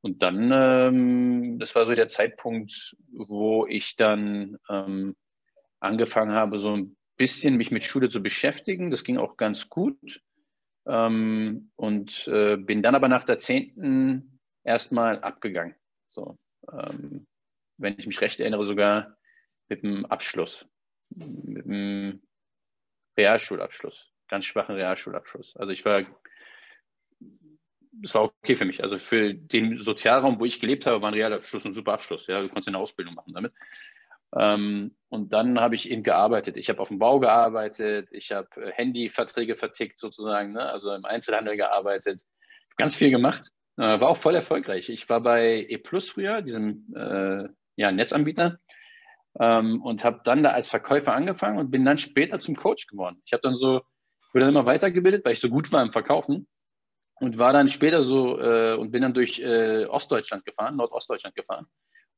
Und 0.00 0.23
dann, 0.23 0.50
ähm, 0.52 1.59
das 1.59 1.75
war 1.75 1.87
so 1.87 1.95
der 1.95 2.09
Zeitpunkt, 2.09 2.97
wo 3.11 3.67
ich 3.67 3.97
dann 3.97 4.57
ähm, 4.69 5.17
angefangen 5.81 6.33
habe, 6.33 6.59
so 6.59 6.76
ein 6.76 6.97
bisschen 7.17 7.57
mich 7.57 7.71
mit 7.71 7.83
Schule 7.83 8.09
zu 8.09 8.23
beschäftigen. 8.23 8.90
Das 8.90 9.05
ging 9.05 9.19
auch 9.19 9.37
ganz 9.37 9.69
gut. 9.69 10.23
Ähm, 10.87 11.71
und 11.76 12.26
äh, 12.28 12.57
bin 12.57 12.83
dann 12.83 12.95
aber 12.95 13.09
nach 13.09 13.25
der 13.25 13.38
zehnten 13.38 14.40
erstmal 14.64 15.21
abgegangen. 15.21 15.75
So, 16.07 16.38
ähm, 16.73 17.26
wenn 17.76 17.99
ich 17.99 18.07
mich 18.07 18.21
recht 18.21 18.40
erinnere, 18.40 18.64
sogar 18.64 19.17
mit 19.69 19.85
einem 19.85 20.07
Abschluss, 20.07 20.67
mit 21.11 21.67
einem 21.67 22.23
Realschulabschluss, 23.19 24.12
ganz 24.28 24.47
schwachen 24.47 24.76
Realschulabschluss. 24.76 25.57
Also 25.57 25.73
ich 25.73 25.85
war, 25.85 26.05
das 28.02 28.14
war 28.14 28.25
okay 28.25 28.55
für 28.55 28.64
mich. 28.64 28.83
Also 28.83 28.99
für 28.99 29.35
den 29.35 29.81
Sozialraum, 29.81 30.38
wo 30.38 30.45
ich 30.45 30.61
gelebt 30.61 30.87
habe, 30.87 31.02
war 31.02 31.11
ein 31.11 31.14
Realabschluss 31.14 31.64
ein 31.64 31.75
super 31.75 31.95
Abschluss. 31.95 32.26
Ja, 32.26 32.40
du 32.40 32.49
konntest 32.49 32.69
eine 32.69 32.78
Ausbildung 32.78 33.14
machen 33.14 33.33
damit. 33.35 33.52
Ähm, 34.37 34.95
und 35.09 35.33
dann 35.33 35.61
habe 35.61 35.75
ich 35.75 35.90
eben 35.90 36.02
gearbeitet. 36.02 36.57
Ich 36.57 36.69
habe 36.69 36.81
auf 36.81 36.88
dem 36.88 36.99
Bau 36.99 37.19
gearbeitet, 37.19 38.09
ich 38.12 38.33
habe 38.33 38.49
äh, 38.57 38.73
Handyverträge 38.73 39.57
vertickt 39.57 39.99
sozusagen, 39.99 40.52
ne? 40.52 40.71
also 40.71 40.93
im 40.93 41.05
Einzelhandel 41.05 41.57
gearbeitet, 41.57 42.21
ganz 42.76 42.97
viel 42.97 43.11
gemacht. 43.11 43.49
Äh, 43.78 44.00
war 44.00 44.09
auch 44.09 44.17
voll 44.17 44.35
erfolgreich. 44.35 44.90
Ich 44.90 45.09
war 45.09 45.23
bei 45.23 45.67
E 45.69 45.78
Plus 45.78 46.11
früher, 46.11 46.43
diesem 46.43 46.93
äh, 46.95 47.49
ja, 47.76 47.90
Netzanbieter, 47.90 48.59
ähm, 49.40 49.81
und 49.83 50.05
habe 50.05 50.21
dann 50.25 50.43
da 50.43 50.50
als 50.50 50.69
Verkäufer 50.69 51.14
angefangen 51.14 51.59
und 51.59 51.71
bin 51.71 51.85
dann 51.85 51.97
später 51.97 52.38
zum 52.38 52.57
Coach 52.57 52.87
geworden. 52.87 53.23
Ich 53.25 53.33
habe 53.33 53.40
dann 53.43 53.57
so, 53.57 53.83
wurde 54.35 54.45
dann 54.45 54.50
immer 54.50 54.67
weitergebildet, 54.67 55.25
weil 55.25 55.33
ich 55.33 55.40
so 55.40 55.49
gut 55.49 55.73
war 55.73 55.83
im 55.83 55.90
Verkaufen 55.90 56.47
und 57.21 57.39
war 57.39 57.53
dann 57.53 57.69
später 57.69 58.03
so 58.03 58.41
äh, 58.41 58.77
und 58.77 58.91
bin 58.91 59.03
dann 59.03 59.15
durch 59.15 59.41
äh, 59.41 59.87
Ostdeutschland 59.87 60.45
gefahren, 60.45 60.77
Nordostdeutschland 60.77 61.35
gefahren 61.35 61.67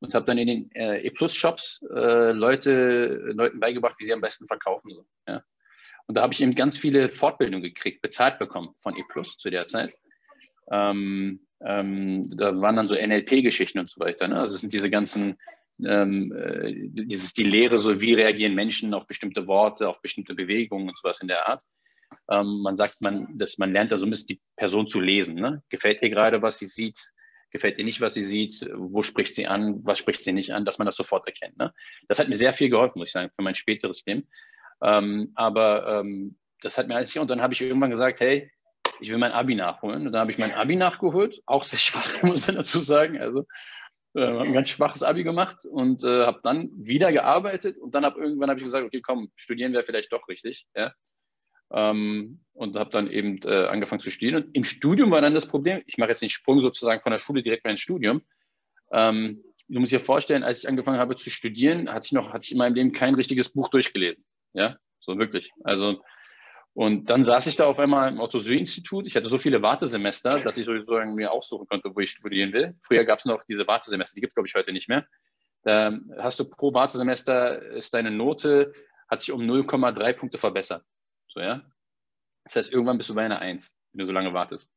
und 0.01 0.15
habe 0.15 0.25
dann 0.25 0.39
in 0.39 0.47
den 0.47 0.71
äh, 0.73 1.07
E-Plus-Shops 1.07 1.83
äh, 1.95 2.33
Leute, 2.33 3.33
Leuten 3.35 3.61
beigebracht, 3.61 3.97
wie 3.99 4.07
sie 4.07 4.13
am 4.13 4.21
besten 4.21 4.47
verkaufen. 4.47 4.91
So, 4.91 5.07
ja. 5.29 5.43
Und 6.07 6.17
da 6.17 6.23
habe 6.23 6.33
ich 6.33 6.41
eben 6.41 6.55
ganz 6.55 6.79
viele 6.79 7.09
Fortbildungen 7.09 7.63
gekriegt, 7.63 8.03
bezahlt 8.03 8.39
bekommen 8.39 8.75
von 8.77 8.97
E-Plus 8.97 9.37
zu 9.37 9.51
der 9.51 9.67
Zeit. 9.67 9.95
Ähm, 10.71 11.47
ähm, 11.63 12.37
da 12.37 12.59
waren 12.61 12.77
dann 12.77 12.89
so 12.89 12.95
NLP-Geschichten 12.95 13.79
und 13.79 13.91
so 13.91 14.01
weiter. 14.01 14.27
Ne? 14.27 14.41
Also 14.41 14.55
es 14.55 14.61
sind 14.61 14.73
diese 14.73 14.91
ganzen, 14.91 15.39
ähm, 15.85 16.33
äh, 16.33 16.73
dieses, 17.05 17.35
die 17.35 17.45
Lehre, 17.45 17.79
so 17.79 18.01
wie 18.01 18.15
reagieren 18.15 18.55
Menschen 18.55 18.95
auf 18.95 19.07
bestimmte 19.07 19.47
Worte, 19.47 19.89
auf 19.89 20.01
bestimmte 20.01 20.35
Bewegungen 20.35 20.89
und 20.89 20.99
sowas 20.99 21.21
in 21.21 21.29
der 21.29 21.47
Art. 21.49 21.63
Ähm, 22.31 22.61
man 22.63 22.77
sagt, 22.77 23.01
man, 23.01 23.39
dass 23.39 23.59
man 23.59 23.73
lernt, 23.73 23.93
also 23.93 24.07
ein 24.07 24.11
bisschen 24.11 24.29
die 24.29 24.41
Person 24.57 24.89
zu 24.89 25.01
lesen. 25.01 25.35
Ne? 25.37 25.63
Gefällt 25.69 26.03
ihr 26.03 26.11
gerade, 26.11 26.43
was 26.43 26.59
sie 26.59 26.69
sieht? 26.69 26.99
gefällt 27.51 27.79
ihr 27.79 27.85
nicht, 27.85 28.01
was 28.01 28.15
sie 28.15 28.25
sieht, 28.25 28.65
wo 28.75 29.03
spricht 29.03 29.35
sie 29.35 29.47
an, 29.47 29.85
was 29.85 29.99
spricht 29.99 30.23
sie 30.23 30.33
nicht 30.33 30.53
an, 30.53 30.65
dass 30.65 30.79
man 30.79 30.87
das 30.87 30.97
sofort 30.97 31.27
erkennt. 31.27 31.57
Ne? 31.59 31.73
Das 32.09 32.19
hat 32.19 32.29
mir 32.29 32.37
sehr 32.37 32.53
viel 32.53 32.71
geholfen, 32.71 32.99
muss 32.99 33.09
ich 33.09 33.13
sagen, 33.13 33.31
für 33.35 33.43
mein 33.43 33.55
späteres 33.55 34.05
Leben. 34.07 34.29
Ähm, 34.83 35.33
aber 35.35 36.01
ähm, 36.01 36.39
das 36.63 36.79
hat 36.79 36.89
mir 36.89 36.97
alles 36.97 37.15
und 37.17 37.29
dann 37.29 37.43
habe 37.43 37.55
ich 37.55 37.61
irgendwann 37.61 37.91
gesagt, 37.91 38.21
hey, 38.21 38.51
ich 39.01 39.11
will 39.11 39.19
mein 39.19 39.33
Abi 39.33 39.55
nachholen. 39.55 40.07
Und 40.07 40.13
dann 40.13 40.21
habe 40.21 40.31
ich 40.31 40.39
mein 40.39 40.53
Abi 40.53 40.77
nachgeholt, 40.77 41.43
auch 41.47 41.65
sehr 41.65 41.79
schwach, 41.79 42.23
muss 42.23 42.47
man 42.47 42.57
dazu 42.57 42.79
sagen. 42.79 43.19
Also 43.19 43.47
äh, 44.15 44.25
ein 44.25 44.53
ganz 44.53 44.69
schwaches 44.69 45.03
Abi 45.03 45.25
gemacht 45.25 45.65
und 45.65 46.05
äh, 46.05 46.27
habe 46.27 46.41
dann 46.43 46.71
wieder 46.75 47.13
gearbeitet 47.13 47.79
und 47.79 47.95
dann 47.95 48.05
habe 48.05 48.21
irgendwann 48.21 48.51
habe 48.51 48.61
ich 48.61 48.65
gesagt, 48.65 48.85
okay, 48.85 49.01
komm, 49.01 49.31
studieren 49.37 49.73
wäre 49.73 49.85
vielleicht 49.85 50.13
doch 50.13 50.29
richtig. 50.29 50.67
Ja? 50.75 50.93
Ähm, 51.73 52.41
und 52.53 52.77
habe 52.77 52.91
dann 52.91 53.11
eben 53.11 53.41
äh, 53.45 53.67
angefangen 53.67 54.01
zu 54.01 54.11
studieren. 54.11 54.45
Und 54.45 54.55
im 54.55 54.65
Studium 54.65 55.11
war 55.11 55.21
dann 55.21 55.35
das 55.35 55.47
Problem, 55.47 55.83
ich 55.87 55.99
mache 55.99 56.11
jetzt 56.11 56.23
den 56.23 56.29
Sprung 56.29 56.61
sozusagen 56.61 57.01
von 57.03 57.13
der 57.13 57.19
Schule 57.19 57.43
direkt 57.43 57.65
mal 57.65 57.71
ins 57.71 57.81
Studium. 57.81 58.23
Ähm, 58.93 59.43
du 59.69 59.81
musst 59.81 59.93
dir 59.93 60.01
vorstellen, 60.01 60.43
als 60.43 60.61
ich 60.61 60.69
angefangen 60.69 60.99
habe 60.99 61.17
zu 61.17 61.31
studieren, 61.31 61.91
hatte 61.91 62.07
ich 62.07 62.13
noch, 62.13 62.33
hatte 62.33 62.45
ich 62.45 62.53
in 62.53 62.59
meinem 62.59 62.75
Leben 62.75 62.93
kein 62.93 63.15
richtiges 63.15 63.51
Buch 63.51 63.69
durchgelesen. 63.69 64.25
Ja, 64.53 64.77
so 65.01 65.19
wirklich. 65.19 65.51
Also, 65.65 66.03
und 66.73 67.11
dann 67.11 67.25
saß 67.25 67.47
ich 67.47 67.57
da 67.57 67.67
auf 67.67 67.79
einmal 67.79 68.13
im 68.13 68.21
Otto-Süh-Institut. 68.21 69.07
Ich 69.07 69.17
hatte 69.17 69.29
so 69.29 69.39
viele 69.39 69.63
Wartesemester, 69.63 70.41
dass 70.41 70.57
ich 70.57 70.67
sowieso 70.67 71.01
mir 71.05 71.33
aussuchen 71.33 71.67
konnte, 71.67 71.95
wo 71.95 72.01
ich 72.01 72.11
studieren 72.11 72.53
will. 72.53 72.77
Früher 72.83 73.05
gab 73.05 73.19
es 73.19 73.25
noch 73.25 73.43
diese 73.45 73.67
Wartesemester, 73.67 74.15
die 74.15 74.21
gibt 74.21 74.33
es, 74.33 74.35
glaube 74.35 74.49
ich, 74.49 74.55
heute 74.55 74.73
nicht 74.73 74.89
mehr. 74.89 75.07
Da 75.63 75.93
hast 76.19 76.41
du 76.41 76.49
pro 76.49 76.73
Wartesemester 76.73 77.63
ist 77.73 77.93
deine 77.93 78.11
Note, 78.11 78.73
hat 79.09 79.21
sich 79.21 79.33
um 79.33 79.43
0,3 79.43 80.13
Punkte 80.15 80.39
verbessert. 80.39 80.85
So, 81.33 81.41
ja? 81.41 81.63
Das 82.45 82.57
heißt, 82.57 82.73
irgendwann 82.73 82.99
bist 82.99 83.11
du 83.11 83.15
bei 83.15 83.25
einer 83.25 83.41
Eins, 83.41 83.77
wenn 83.93 84.01
du 84.01 84.07
so 84.07 84.13
lange 84.13 84.33
wartest. 84.33 84.73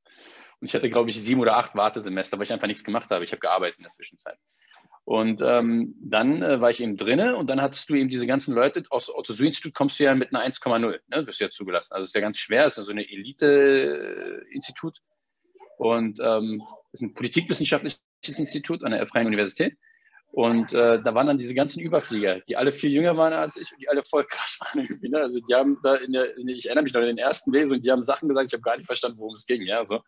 Und 0.59 0.67
ich 0.67 0.75
hatte, 0.75 0.89
glaube 0.89 1.09
ich, 1.09 1.21
sieben 1.21 1.41
oder 1.41 1.57
acht 1.57 1.75
Wartesemester, 1.75 2.37
weil 2.37 2.45
ich 2.45 2.53
einfach 2.53 2.67
nichts 2.67 2.83
gemacht 2.83 3.09
habe. 3.09 3.23
Ich 3.23 3.31
habe 3.31 3.39
gearbeitet 3.39 3.79
in 3.79 3.83
der 3.83 3.91
Zwischenzeit. 3.91 4.37
Und 5.05 5.41
ähm, 5.41 5.95
dann 6.01 6.41
äh, 6.41 6.61
war 6.61 6.71
ich 6.71 6.81
eben 6.81 6.95
drinne 6.95 7.35
und 7.35 7.49
dann 7.49 7.61
hattest 7.61 7.89
du 7.89 7.95
eben 7.95 8.09
diese 8.09 8.25
ganzen 8.25 8.53
Leute, 8.53 8.83
aus 8.89 9.13
Otto-Suhr-Institut 9.13 9.73
kommst 9.73 9.99
du 9.99 10.05
ja 10.05 10.15
mit 10.15 10.33
einer 10.33 10.45
1,0, 10.45 10.99
ne? 11.07 11.27
wirst 11.27 11.41
du 11.41 11.43
ja 11.43 11.49
zugelassen. 11.49 11.91
Also 11.93 12.03
es 12.03 12.11
ist 12.11 12.15
ja 12.15 12.21
ganz 12.21 12.37
schwer, 12.37 12.65
es 12.65 12.73
ist 12.73 12.77
ja 12.77 12.83
so 12.83 12.91
eine 12.91 13.09
Elite-Institut 13.09 15.01
und 15.77 16.21
ähm, 16.21 16.63
ist 16.93 17.01
ein 17.01 17.13
politikwissenschaftliches 17.13 17.99
Institut 18.37 18.85
an 18.85 18.91
der 18.91 19.05
Freien 19.07 19.27
Universität. 19.27 19.75
Und 20.33 20.73
äh, 20.73 20.99
da 20.99 21.13
waren 21.13 21.27
dann 21.27 21.37
diese 21.37 21.53
ganzen 21.53 21.79
Überflieger, 21.79 22.39
die 22.47 22.57
alle 22.57 22.71
viel 22.71 22.89
jünger 22.89 23.15
waren 23.15 23.33
als 23.33 23.55
ich 23.55 23.71
und 23.71 23.79
die 23.79 23.87
alle 23.87 24.01
voll 24.01 24.25
krass 24.25 24.57
waren. 24.61 24.87
Ne? 25.01 25.19
Also 25.19 25.39
die 25.39 25.53
haben 25.53 25.77
da 25.83 25.93
in 25.93 26.11
der, 26.11 26.35
in, 26.35 26.47
ich 26.47 26.65
erinnere 26.65 26.85
mich 26.85 26.93
noch 26.93 27.01
in 27.01 27.07
den 27.07 27.17
ersten 27.19 27.53
Lesungen, 27.53 27.83
die 27.83 27.91
haben 27.91 28.01
Sachen 28.01 28.27
gesagt, 28.27 28.47
ich 28.47 28.53
habe 28.53 28.63
gar 28.63 28.75
nicht 28.75 28.87
verstanden, 28.87 29.19
worum 29.19 29.35
es 29.35 29.45
ging. 29.45 29.61
Ja, 29.61 29.85
so. 29.85 30.01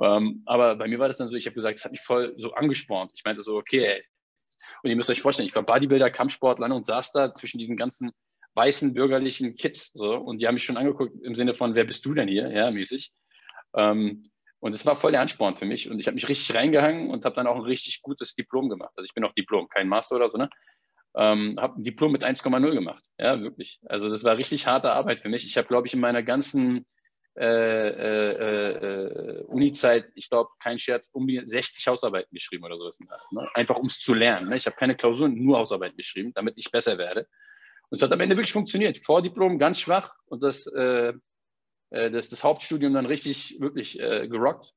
Ähm, 0.00 0.44
aber 0.46 0.76
bei 0.76 0.86
mir 0.86 1.00
war 1.00 1.08
das 1.08 1.16
dann 1.16 1.28
so, 1.28 1.34
ich 1.34 1.46
habe 1.46 1.56
gesagt, 1.56 1.76
es 1.76 1.84
hat 1.84 1.90
mich 1.90 2.00
voll 2.00 2.34
so 2.36 2.52
angespornt. 2.52 3.10
Ich 3.16 3.24
meinte 3.24 3.42
so, 3.42 3.56
okay, 3.56 3.84
ey. 3.84 4.04
Und 4.84 4.90
ihr 4.90 4.96
müsst 4.96 5.10
euch 5.10 5.22
vorstellen, 5.22 5.48
ich 5.48 5.56
war 5.56 5.64
Bodybuilder, 5.64 6.10
Kampfsportler 6.12 6.72
und 6.72 6.86
saß 6.86 7.10
da 7.10 7.34
zwischen 7.34 7.58
diesen 7.58 7.76
ganzen 7.76 8.12
weißen 8.54 8.94
bürgerlichen 8.94 9.56
Kids 9.56 9.92
so 9.92 10.14
und 10.14 10.40
die 10.40 10.46
haben 10.46 10.54
mich 10.54 10.64
schon 10.64 10.76
angeguckt 10.76 11.20
im 11.24 11.34
Sinne 11.34 11.54
von, 11.54 11.74
wer 11.74 11.84
bist 11.84 12.04
du 12.04 12.14
denn 12.14 12.28
hier, 12.28 12.48
ja, 12.52 12.70
mäßig. 12.70 13.12
Ähm, 13.74 14.30
und 14.60 14.74
es 14.74 14.84
war 14.84 14.96
voll 14.96 15.12
der 15.12 15.20
Ansporn 15.20 15.56
für 15.56 15.66
mich. 15.66 15.90
Und 15.90 16.00
ich 16.00 16.06
habe 16.06 16.14
mich 16.14 16.28
richtig 16.28 16.54
reingehangen 16.56 17.10
und 17.10 17.24
habe 17.24 17.36
dann 17.36 17.46
auch 17.46 17.56
ein 17.56 17.62
richtig 17.62 18.02
gutes 18.02 18.34
Diplom 18.34 18.68
gemacht. 18.68 18.92
Also 18.96 19.06
ich 19.06 19.14
bin 19.14 19.24
auch 19.24 19.32
Diplom, 19.32 19.68
kein 19.68 19.88
Master 19.88 20.16
oder 20.16 20.30
so, 20.30 20.36
ne? 20.36 20.50
Ähm, 21.16 21.56
habe 21.58 21.80
ein 21.80 21.84
Diplom 21.84 22.12
mit 22.12 22.22
1,0 22.22 22.74
gemacht. 22.74 23.04
Ja, 23.18 23.40
wirklich. 23.40 23.80
Also 23.86 24.08
das 24.08 24.24
war 24.24 24.36
richtig 24.36 24.66
harte 24.66 24.92
Arbeit 24.92 25.20
für 25.20 25.28
mich. 25.28 25.46
Ich 25.46 25.56
habe, 25.56 25.68
glaube 25.68 25.86
ich, 25.86 25.94
in 25.94 26.00
meiner 26.00 26.22
ganzen 26.22 26.86
äh, 27.36 27.88
äh, 27.88 28.72
äh, 28.72 29.44
Uni-Zeit, 29.44 30.10
ich 30.16 30.28
glaube, 30.28 30.50
kein 30.60 30.78
Scherz, 30.78 31.08
um 31.12 31.26
die 31.26 31.40
60 31.44 31.86
Hausarbeiten 31.86 32.34
geschrieben 32.34 32.64
oder 32.64 32.76
sowas. 32.76 32.98
Ne? 33.30 33.48
Einfach 33.54 33.76
um 33.76 33.86
es 33.86 34.00
zu 34.00 34.12
lernen. 34.12 34.48
Ne? 34.48 34.56
Ich 34.56 34.66
habe 34.66 34.76
keine 34.76 34.96
Klausuren, 34.96 35.34
nur 35.34 35.58
Hausarbeiten 35.58 35.96
geschrieben, 35.96 36.32
damit 36.34 36.58
ich 36.58 36.70
besser 36.70 36.98
werde. 36.98 37.28
Und 37.90 37.96
es 37.96 38.02
hat 38.02 38.12
am 38.12 38.20
Ende 38.20 38.36
wirklich 38.36 38.52
funktioniert. 38.52 38.98
Vordiplom 38.98 39.58
ganz 39.58 39.80
schwach 39.80 40.14
und 40.26 40.42
das 40.42 40.66
äh, 41.90 42.10
das, 42.10 42.28
das 42.28 42.44
Hauptstudium 42.44 42.94
dann 42.94 43.06
richtig, 43.06 43.58
wirklich 43.60 43.98
äh, 44.00 44.28
gerockt. 44.28 44.72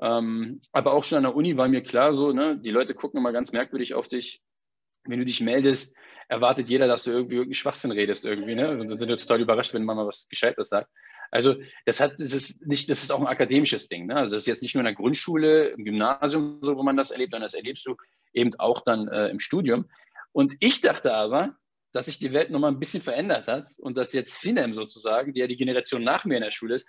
Ähm, 0.00 0.60
aber 0.72 0.94
auch 0.94 1.04
schon 1.04 1.18
an 1.18 1.24
der 1.24 1.36
Uni 1.36 1.56
war 1.56 1.68
mir 1.68 1.82
klar, 1.82 2.14
so, 2.14 2.32
ne, 2.32 2.58
die 2.58 2.70
Leute 2.70 2.94
gucken 2.94 3.18
immer 3.18 3.32
ganz 3.32 3.52
merkwürdig 3.52 3.94
auf 3.94 4.08
dich. 4.08 4.42
Wenn 5.04 5.18
du 5.18 5.24
dich 5.24 5.40
meldest, 5.40 5.94
erwartet 6.28 6.68
jeder, 6.68 6.86
dass 6.86 7.04
du 7.04 7.10
irgendwie 7.10 7.34
irgendeinen 7.34 7.54
Schwachsinn 7.54 7.90
redest 7.90 8.24
irgendwie, 8.24 8.54
ne? 8.54 8.70
Und 8.70 8.88
dann 8.88 8.98
sind 8.98 9.08
wir 9.08 9.16
total 9.16 9.40
überrascht, 9.40 9.74
wenn 9.74 9.84
man 9.84 9.96
mal 9.96 10.06
was 10.06 10.28
Gescheites 10.28 10.68
sagt. 10.68 10.88
Also 11.32 11.56
das 11.86 11.98
hat, 11.98 12.12
das 12.12 12.32
ist 12.32 12.66
nicht, 12.66 12.90
das 12.90 13.02
ist 13.02 13.10
auch 13.10 13.20
ein 13.20 13.26
akademisches 13.26 13.88
Ding. 13.88 14.06
Ne? 14.06 14.16
Also 14.16 14.32
das 14.32 14.42
ist 14.42 14.46
jetzt 14.46 14.62
nicht 14.62 14.74
nur 14.74 14.82
in 14.82 14.86
der 14.86 14.94
Grundschule, 14.94 15.68
im 15.68 15.84
Gymnasium, 15.84 16.58
so, 16.60 16.76
wo 16.76 16.82
man 16.82 16.96
das 16.96 17.10
erlebt, 17.10 17.32
sondern 17.32 17.46
das 17.46 17.54
erlebst 17.54 17.86
du 17.86 17.96
eben 18.34 18.50
auch 18.58 18.82
dann 18.84 19.08
äh, 19.08 19.28
im 19.28 19.40
Studium. 19.40 19.88
Und 20.32 20.54
ich 20.60 20.82
dachte 20.82 21.14
aber, 21.14 21.56
dass 21.92 22.06
sich 22.06 22.18
die 22.18 22.32
Welt 22.32 22.50
nochmal 22.50 22.72
ein 22.72 22.78
bisschen 22.78 23.02
verändert 23.02 23.48
hat 23.48 23.68
und 23.78 23.96
dass 23.96 24.12
jetzt 24.12 24.40
Sinem 24.40 24.74
sozusagen, 24.74 25.32
die 25.32 25.40
ja 25.40 25.46
die 25.46 25.56
Generation 25.56 26.02
nach 26.02 26.24
mir 26.24 26.36
in 26.36 26.42
der 26.42 26.50
Schule 26.50 26.76
ist, 26.76 26.88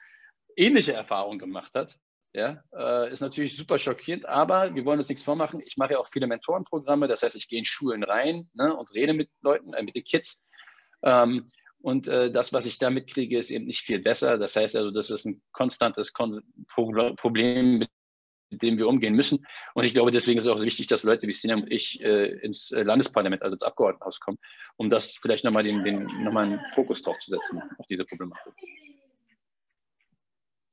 ähnliche 0.55 0.93
Erfahrungen 0.93 1.39
gemacht 1.39 1.73
hat. 1.75 1.97
Ja, 2.35 2.63
äh, 2.75 3.11
ist 3.11 3.21
natürlich 3.21 3.55
super 3.55 3.77
schockierend, 3.77 4.25
aber 4.25 4.73
wir 4.73 4.85
wollen 4.85 4.97
uns 4.97 5.09
nichts 5.09 5.23
vormachen. 5.23 5.61
Ich 5.65 5.77
mache 5.77 5.93
ja 5.93 5.99
auch 5.99 6.07
viele 6.07 6.25
Mentorenprogramme, 6.25 7.07
das 7.07 7.21
heißt, 7.21 7.35
ich 7.35 7.47
gehe 7.47 7.59
in 7.59 7.65
Schulen 7.65 8.03
rein 8.03 8.49
ne, 8.53 8.75
und 8.75 8.91
rede 8.91 9.13
mit 9.13 9.29
Leuten, 9.41 9.73
äh, 9.73 9.83
mit 9.83 9.95
den 9.95 10.03
Kids. 10.03 10.41
Ähm, 11.03 11.51
und 11.79 12.07
äh, 12.07 12.31
das, 12.31 12.51
was 12.51 12.65
ich 12.65 12.79
da 12.79 12.89
mitkriege, 12.89 13.37
ist 13.37 13.51
eben 13.51 13.65
nicht 13.65 13.81
viel 13.81 13.99
besser. 13.99 14.39
Das 14.39 14.55
heißt 14.55 14.75
also, 14.75 14.89
das 14.89 15.11
ist 15.11 15.25
ein 15.25 15.43
konstantes 15.51 16.13
Kon 16.13 16.41
Problem, 16.67 17.77
mit 17.77 17.89
mit 17.89 17.91
dem 18.61 18.77
wir 18.77 18.87
umgehen 18.87 19.15
müssen. 19.15 19.45
Und 19.73 19.83
ich 19.83 19.93
glaube, 19.93 20.11
deswegen 20.11 20.37
ist 20.37 20.45
es 20.45 20.51
auch 20.51 20.61
wichtig, 20.61 20.87
dass 20.87 21.03
Leute 21.03 21.27
wie 21.27 21.33
Sinem 21.33 21.63
und 21.63 21.71
ich 21.71 22.01
äh, 22.01 22.37
ins 22.39 22.71
äh, 22.71 22.83
Landesparlament, 22.83 23.41
also 23.41 23.53
ins 23.53 23.63
Abgeordnetenhaus 23.63 24.19
kommen, 24.19 24.37
um 24.77 24.89
das 24.89 25.17
vielleicht 25.21 25.43
nochmal 25.43 25.63
den, 25.63 25.83
den, 25.83 26.03
nochmal 26.23 26.45
einen 26.45 26.61
Fokus 26.73 27.01
drauf 27.01 27.17
zu 27.19 27.31
setzen, 27.31 27.61
auf 27.77 27.87
diese 27.87 28.05
Problematik. 28.05 28.53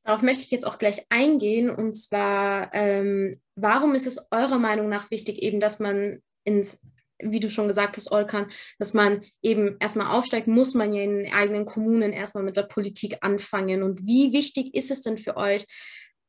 Darauf 0.04 0.22
möchte 0.22 0.44
ich 0.44 0.50
jetzt 0.50 0.66
auch 0.66 0.78
gleich 0.78 1.04
eingehen. 1.10 1.70
Und 1.70 1.94
zwar, 1.94 2.74
ähm, 2.74 3.40
warum 3.54 3.94
ist 3.94 4.06
es 4.06 4.26
eurer 4.30 4.58
Meinung 4.58 4.88
nach 4.88 5.10
wichtig, 5.10 5.42
eben, 5.42 5.60
dass 5.60 5.78
man 5.78 6.20
ins 6.44 6.80
wie 7.22 7.40
du 7.40 7.50
schon 7.50 7.68
gesagt 7.68 7.98
hast, 7.98 8.10
Olkan, 8.12 8.50
dass 8.78 8.94
man 8.94 9.22
eben 9.42 9.76
erstmal 9.78 10.06
aufsteigt, 10.16 10.46
muss 10.46 10.72
man 10.72 10.94
ja 10.94 11.02
in 11.02 11.18
den 11.18 11.34
eigenen 11.34 11.66
Kommunen 11.66 12.14
erstmal 12.14 12.44
mit 12.44 12.56
der 12.56 12.62
Politik 12.62 13.18
anfangen. 13.20 13.82
Und 13.82 14.06
wie 14.06 14.32
wichtig 14.32 14.74
ist 14.74 14.90
es 14.90 15.02
denn 15.02 15.18
für 15.18 15.36
euch, 15.36 15.66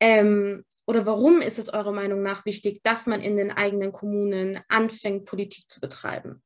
Ähm, 0.00 0.64
oder 0.86 1.06
warum 1.06 1.40
ist 1.40 1.58
es 1.58 1.72
eurer 1.72 1.92
Meinung 1.92 2.22
nach 2.22 2.44
wichtig, 2.44 2.82
dass 2.82 3.06
man 3.06 3.20
in 3.20 3.36
den 3.36 3.50
eigenen 3.50 3.92
Kommunen 3.92 4.60
anfängt, 4.68 5.26
Politik 5.26 5.70
zu 5.70 5.80
betreiben? 5.80 6.42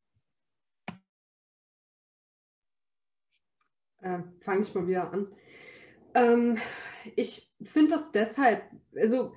Äh, 4.02 4.20
Fange 4.40 4.62
ich 4.62 4.74
mal 4.74 4.86
wieder 4.86 5.12
an. 5.12 5.32
Ähm, 6.14 6.58
ich 7.16 7.50
finde 7.62 7.92
das 7.92 8.12
deshalb, 8.12 8.62
also 8.94 9.32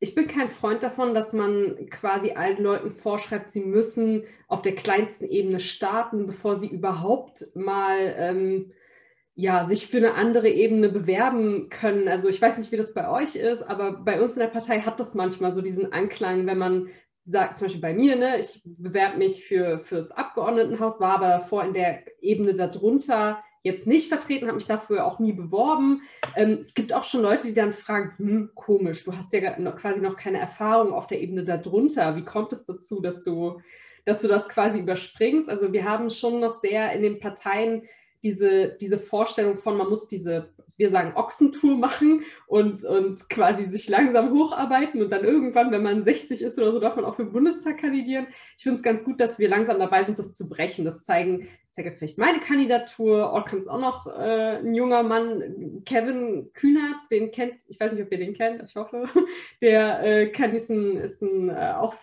ich 0.00 0.14
bin 0.14 0.28
kein 0.28 0.50
Freund 0.50 0.82
davon, 0.82 1.14
dass 1.14 1.32
man 1.32 1.88
quasi 1.90 2.32
allen 2.32 2.62
Leuten 2.62 2.92
vorschreibt, 2.92 3.50
sie 3.50 3.64
müssen 3.64 4.24
auf 4.46 4.62
der 4.62 4.76
kleinsten 4.76 5.24
Ebene 5.24 5.58
starten, 5.58 6.26
bevor 6.26 6.56
sie 6.56 6.68
überhaupt 6.68 7.44
mal 7.54 8.14
ähm, 8.16 8.72
ja, 9.40 9.68
sich 9.68 9.86
für 9.86 9.98
eine 9.98 10.14
andere 10.14 10.48
Ebene 10.48 10.88
bewerben 10.88 11.68
können. 11.68 12.08
Also 12.08 12.28
ich 12.28 12.42
weiß 12.42 12.58
nicht, 12.58 12.72
wie 12.72 12.76
das 12.76 12.92
bei 12.92 13.08
euch 13.08 13.36
ist, 13.36 13.62
aber 13.62 13.92
bei 13.92 14.20
uns 14.20 14.32
in 14.32 14.40
der 14.40 14.48
Partei 14.48 14.80
hat 14.80 14.98
das 14.98 15.14
manchmal 15.14 15.52
so 15.52 15.62
diesen 15.62 15.92
Anklang, 15.92 16.44
wenn 16.46 16.58
man 16.58 16.88
sagt, 17.24 17.56
zum 17.56 17.66
Beispiel 17.66 17.80
bei 17.80 17.94
mir, 17.94 18.16
ne, 18.16 18.40
ich 18.40 18.60
bewerbe 18.64 19.18
mich 19.18 19.44
für 19.44 19.78
fürs 19.78 20.10
Abgeordnetenhaus, 20.10 20.98
war 20.98 21.14
aber 21.14 21.28
davor 21.28 21.64
in 21.64 21.72
der 21.72 22.02
Ebene 22.20 22.52
darunter 22.54 23.40
jetzt 23.62 23.86
nicht 23.86 24.08
vertreten, 24.08 24.48
habe 24.48 24.56
mich 24.56 24.66
dafür 24.66 25.06
auch 25.06 25.20
nie 25.20 25.32
beworben. 25.32 26.02
Ähm, 26.34 26.58
es 26.60 26.74
gibt 26.74 26.92
auch 26.92 27.04
schon 27.04 27.22
Leute, 27.22 27.46
die 27.46 27.54
dann 27.54 27.72
fragen, 27.72 28.14
hm, 28.16 28.50
komisch, 28.56 29.04
du 29.04 29.16
hast 29.16 29.32
ja 29.32 29.52
quasi 29.70 30.00
noch 30.00 30.16
keine 30.16 30.38
Erfahrung 30.38 30.92
auf 30.92 31.06
der 31.06 31.20
Ebene 31.20 31.44
darunter. 31.44 32.16
Wie 32.16 32.24
kommt 32.24 32.52
es 32.52 32.66
dazu, 32.66 33.00
dass 33.00 33.22
du, 33.22 33.60
dass 34.04 34.20
du 34.20 34.26
das 34.26 34.48
quasi 34.48 34.80
überspringst? 34.80 35.48
Also 35.48 35.72
wir 35.72 35.84
haben 35.84 36.10
schon 36.10 36.40
noch 36.40 36.60
sehr 36.60 36.90
in 36.92 37.02
den 37.02 37.20
Parteien 37.20 37.84
diese, 38.22 38.76
diese 38.80 38.98
Vorstellung 38.98 39.58
von, 39.58 39.76
man 39.76 39.88
muss 39.88 40.08
diese, 40.08 40.52
wir 40.76 40.90
sagen, 40.90 41.16
Ochsentour 41.16 41.76
machen 41.76 42.22
und, 42.46 42.84
und 42.84 43.28
quasi 43.30 43.68
sich 43.68 43.88
langsam 43.88 44.32
hocharbeiten 44.32 45.02
und 45.02 45.10
dann 45.10 45.24
irgendwann, 45.24 45.70
wenn 45.70 45.82
man 45.82 46.04
60 46.04 46.42
ist 46.42 46.58
oder 46.58 46.72
so, 46.72 46.80
darf 46.80 46.96
man 46.96 47.04
auch 47.04 47.16
für 47.16 47.24
den 47.24 47.32
Bundestag 47.32 47.78
kandidieren. 47.78 48.26
Ich 48.56 48.64
finde 48.64 48.78
es 48.78 48.82
ganz 48.82 49.04
gut, 49.04 49.20
dass 49.20 49.38
wir 49.38 49.48
langsam 49.48 49.78
dabei 49.78 50.04
sind, 50.04 50.18
das 50.18 50.34
zu 50.34 50.48
brechen. 50.48 50.84
Das 50.84 51.04
zeigen, 51.04 51.48
zeige 51.74 51.88
jetzt 51.88 51.98
vielleicht 51.98 52.18
meine 52.18 52.40
Kandidatur, 52.40 53.30
Orkans 53.32 53.62
ist 53.62 53.68
auch 53.68 53.80
noch 53.80 54.06
äh, 54.06 54.58
ein 54.58 54.74
junger 54.74 55.04
Mann, 55.04 55.82
Kevin 55.84 56.50
Kühnert, 56.54 57.00
den 57.10 57.30
kennt, 57.30 57.54
ich 57.68 57.78
weiß 57.78 57.92
nicht, 57.92 58.02
ob 58.02 58.10
ihr 58.10 58.18
den 58.18 58.34
kennt, 58.34 58.62
ich 58.64 58.74
hoffe, 58.74 59.04
der 59.62 60.02
äh, 60.02 60.28
kann, 60.28 60.54
ist 60.54 60.70
ein, 60.70 60.96
ist 60.96 61.22
ein 61.22 61.50
äh, 61.50 61.74
auch 61.78 61.94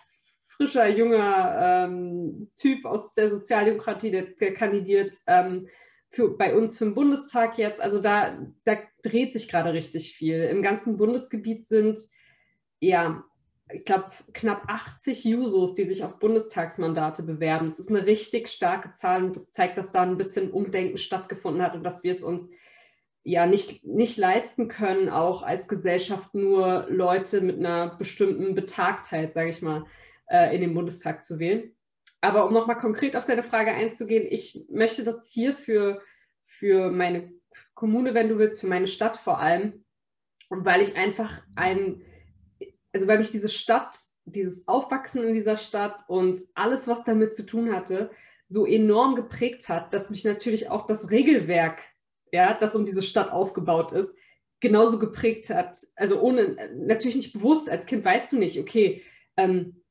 frischer, 0.56 0.88
junger 0.88 1.86
ähm, 1.86 2.50
Typ 2.56 2.86
aus 2.86 3.14
der 3.14 3.28
Sozialdemokratie, 3.28 4.10
der, 4.10 4.22
der 4.40 4.54
kandidiert 4.54 5.16
ähm, 5.26 5.68
für, 6.16 6.36
bei 6.36 6.54
uns 6.54 6.78
für 6.78 6.86
den 6.86 6.94
Bundestag 6.94 7.58
jetzt. 7.58 7.80
Also 7.80 8.00
da, 8.00 8.38
da 8.64 8.76
dreht 9.02 9.34
sich 9.34 9.48
gerade 9.48 9.74
richtig 9.74 10.16
viel. 10.16 10.44
Im 10.44 10.62
ganzen 10.62 10.96
Bundesgebiet 10.96 11.68
sind 11.68 12.00
ja 12.80 13.22
ich 13.72 13.84
glaube, 13.84 14.12
knapp 14.32 14.62
80 14.68 15.24
Jusos, 15.24 15.74
die 15.74 15.86
sich 15.86 16.04
auf 16.04 16.20
Bundestagsmandate 16.20 17.24
bewerben. 17.24 17.66
Das 17.66 17.80
ist 17.80 17.90
eine 17.90 18.06
richtig 18.06 18.48
starke 18.48 18.92
Zahl 18.92 19.24
und 19.24 19.34
das 19.34 19.50
zeigt, 19.50 19.76
dass 19.76 19.90
da 19.90 20.02
ein 20.02 20.16
bisschen 20.16 20.52
Umdenken 20.52 20.98
stattgefunden 20.98 21.62
hat 21.62 21.74
und 21.74 21.82
dass 21.82 22.04
wir 22.04 22.12
es 22.12 22.22
uns 22.22 22.48
ja 23.24 23.44
nicht, 23.44 23.84
nicht 23.84 24.18
leisten 24.18 24.68
können, 24.68 25.08
auch 25.08 25.42
als 25.42 25.66
Gesellschaft 25.66 26.32
nur 26.32 26.86
Leute 26.88 27.40
mit 27.40 27.58
einer 27.58 27.96
bestimmten 27.96 28.54
Betagtheit, 28.54 29.34
sage 29.34 29.50
ich 29.50 29.62
mal, 29.62 29.84
äh, 30.28 30.54
in 30.54 30.60
den 30.60 30.74
Bundestag 30.74 31.24
zu 31.24 31.40
wählen. 31.40 31.72
Aber 32.20 32.46
um 32.46 32.54
nochmal 32.54 32.78
konkret 32.78 33.16
auf 33.16 33.24
deine 33.24 33.42
Frage 33.42 33.72
einzugehen, 33.72 34.26
ich 34.28 34.64
möchte 34.68 35.04
das 35.04 35.28
hier 35.28 35.54
für, 35.54 36.02
für 36.46 36.90
meine 36.90 37.32
Kommune, 37.74 38.14
wenn 38.14 38.28
du 38.28 38.38
willst, 38.38 38.60
für 38.60 38.66
meine 38.66 38.88
Stadt 38.88 39.16
vor 39.18 39.38
allem, 39.38 39.84
weil 40.48 40.80
ich 40.80 40.96
einfach 40.96 41.42
ein 41.54 42.02
also 42.96 43.08
weil 43.08 43.18
mich 43.18 43.30
diese 43.30 43.50
Stadt, 43.50 43.94
dieses 44.24 44.66
Aufwachsen 44.66 45.22
in 45.22 45.34
dieser 45.34 45.58
Stadt 45.58 46.02
und 46.08 46.40
alles, 46.54 46.88
was 46.88 47.04
damit 47.04 47.34
zu 47.34 47.44
tun 47.44 47.74
hatte, 47.74 48.10
so 48.48 48.64
enorm 48.64 49.16
geprägt 49.16 49.68
hat, 49.68 49.92
dass 49.92 50.08
mich 50.08 50.24
natürlich 50.24 50.70
auch 50.70 50.86
das 50.86 51.10
Regelwerk, 51.10 51.82
ja, 52.32 52.54
das 52.54 52.74
um 52.74 52.86
diese 52.86 53.02
Stadt 53.02 53.30
aufgebaut 53.30 53.92
ist, 53.92 54.14
genauso 54.60 54.98
geprägt 54.98 55.50
hat. 55.50 55.76
Also 55.94 56.18
ohne, 56.20 56.56
natürlich 56.74 57.16
nicht 57.16 57.34
bewusst, 57.34 57.68
als 57.68 57.84
Kind 57.84 58.02
weißt 58.02 58.32
du 58.32 58.38
nicht, 58.38 58.58
okay, 58.58 59.02
ähm, 59.36 59.82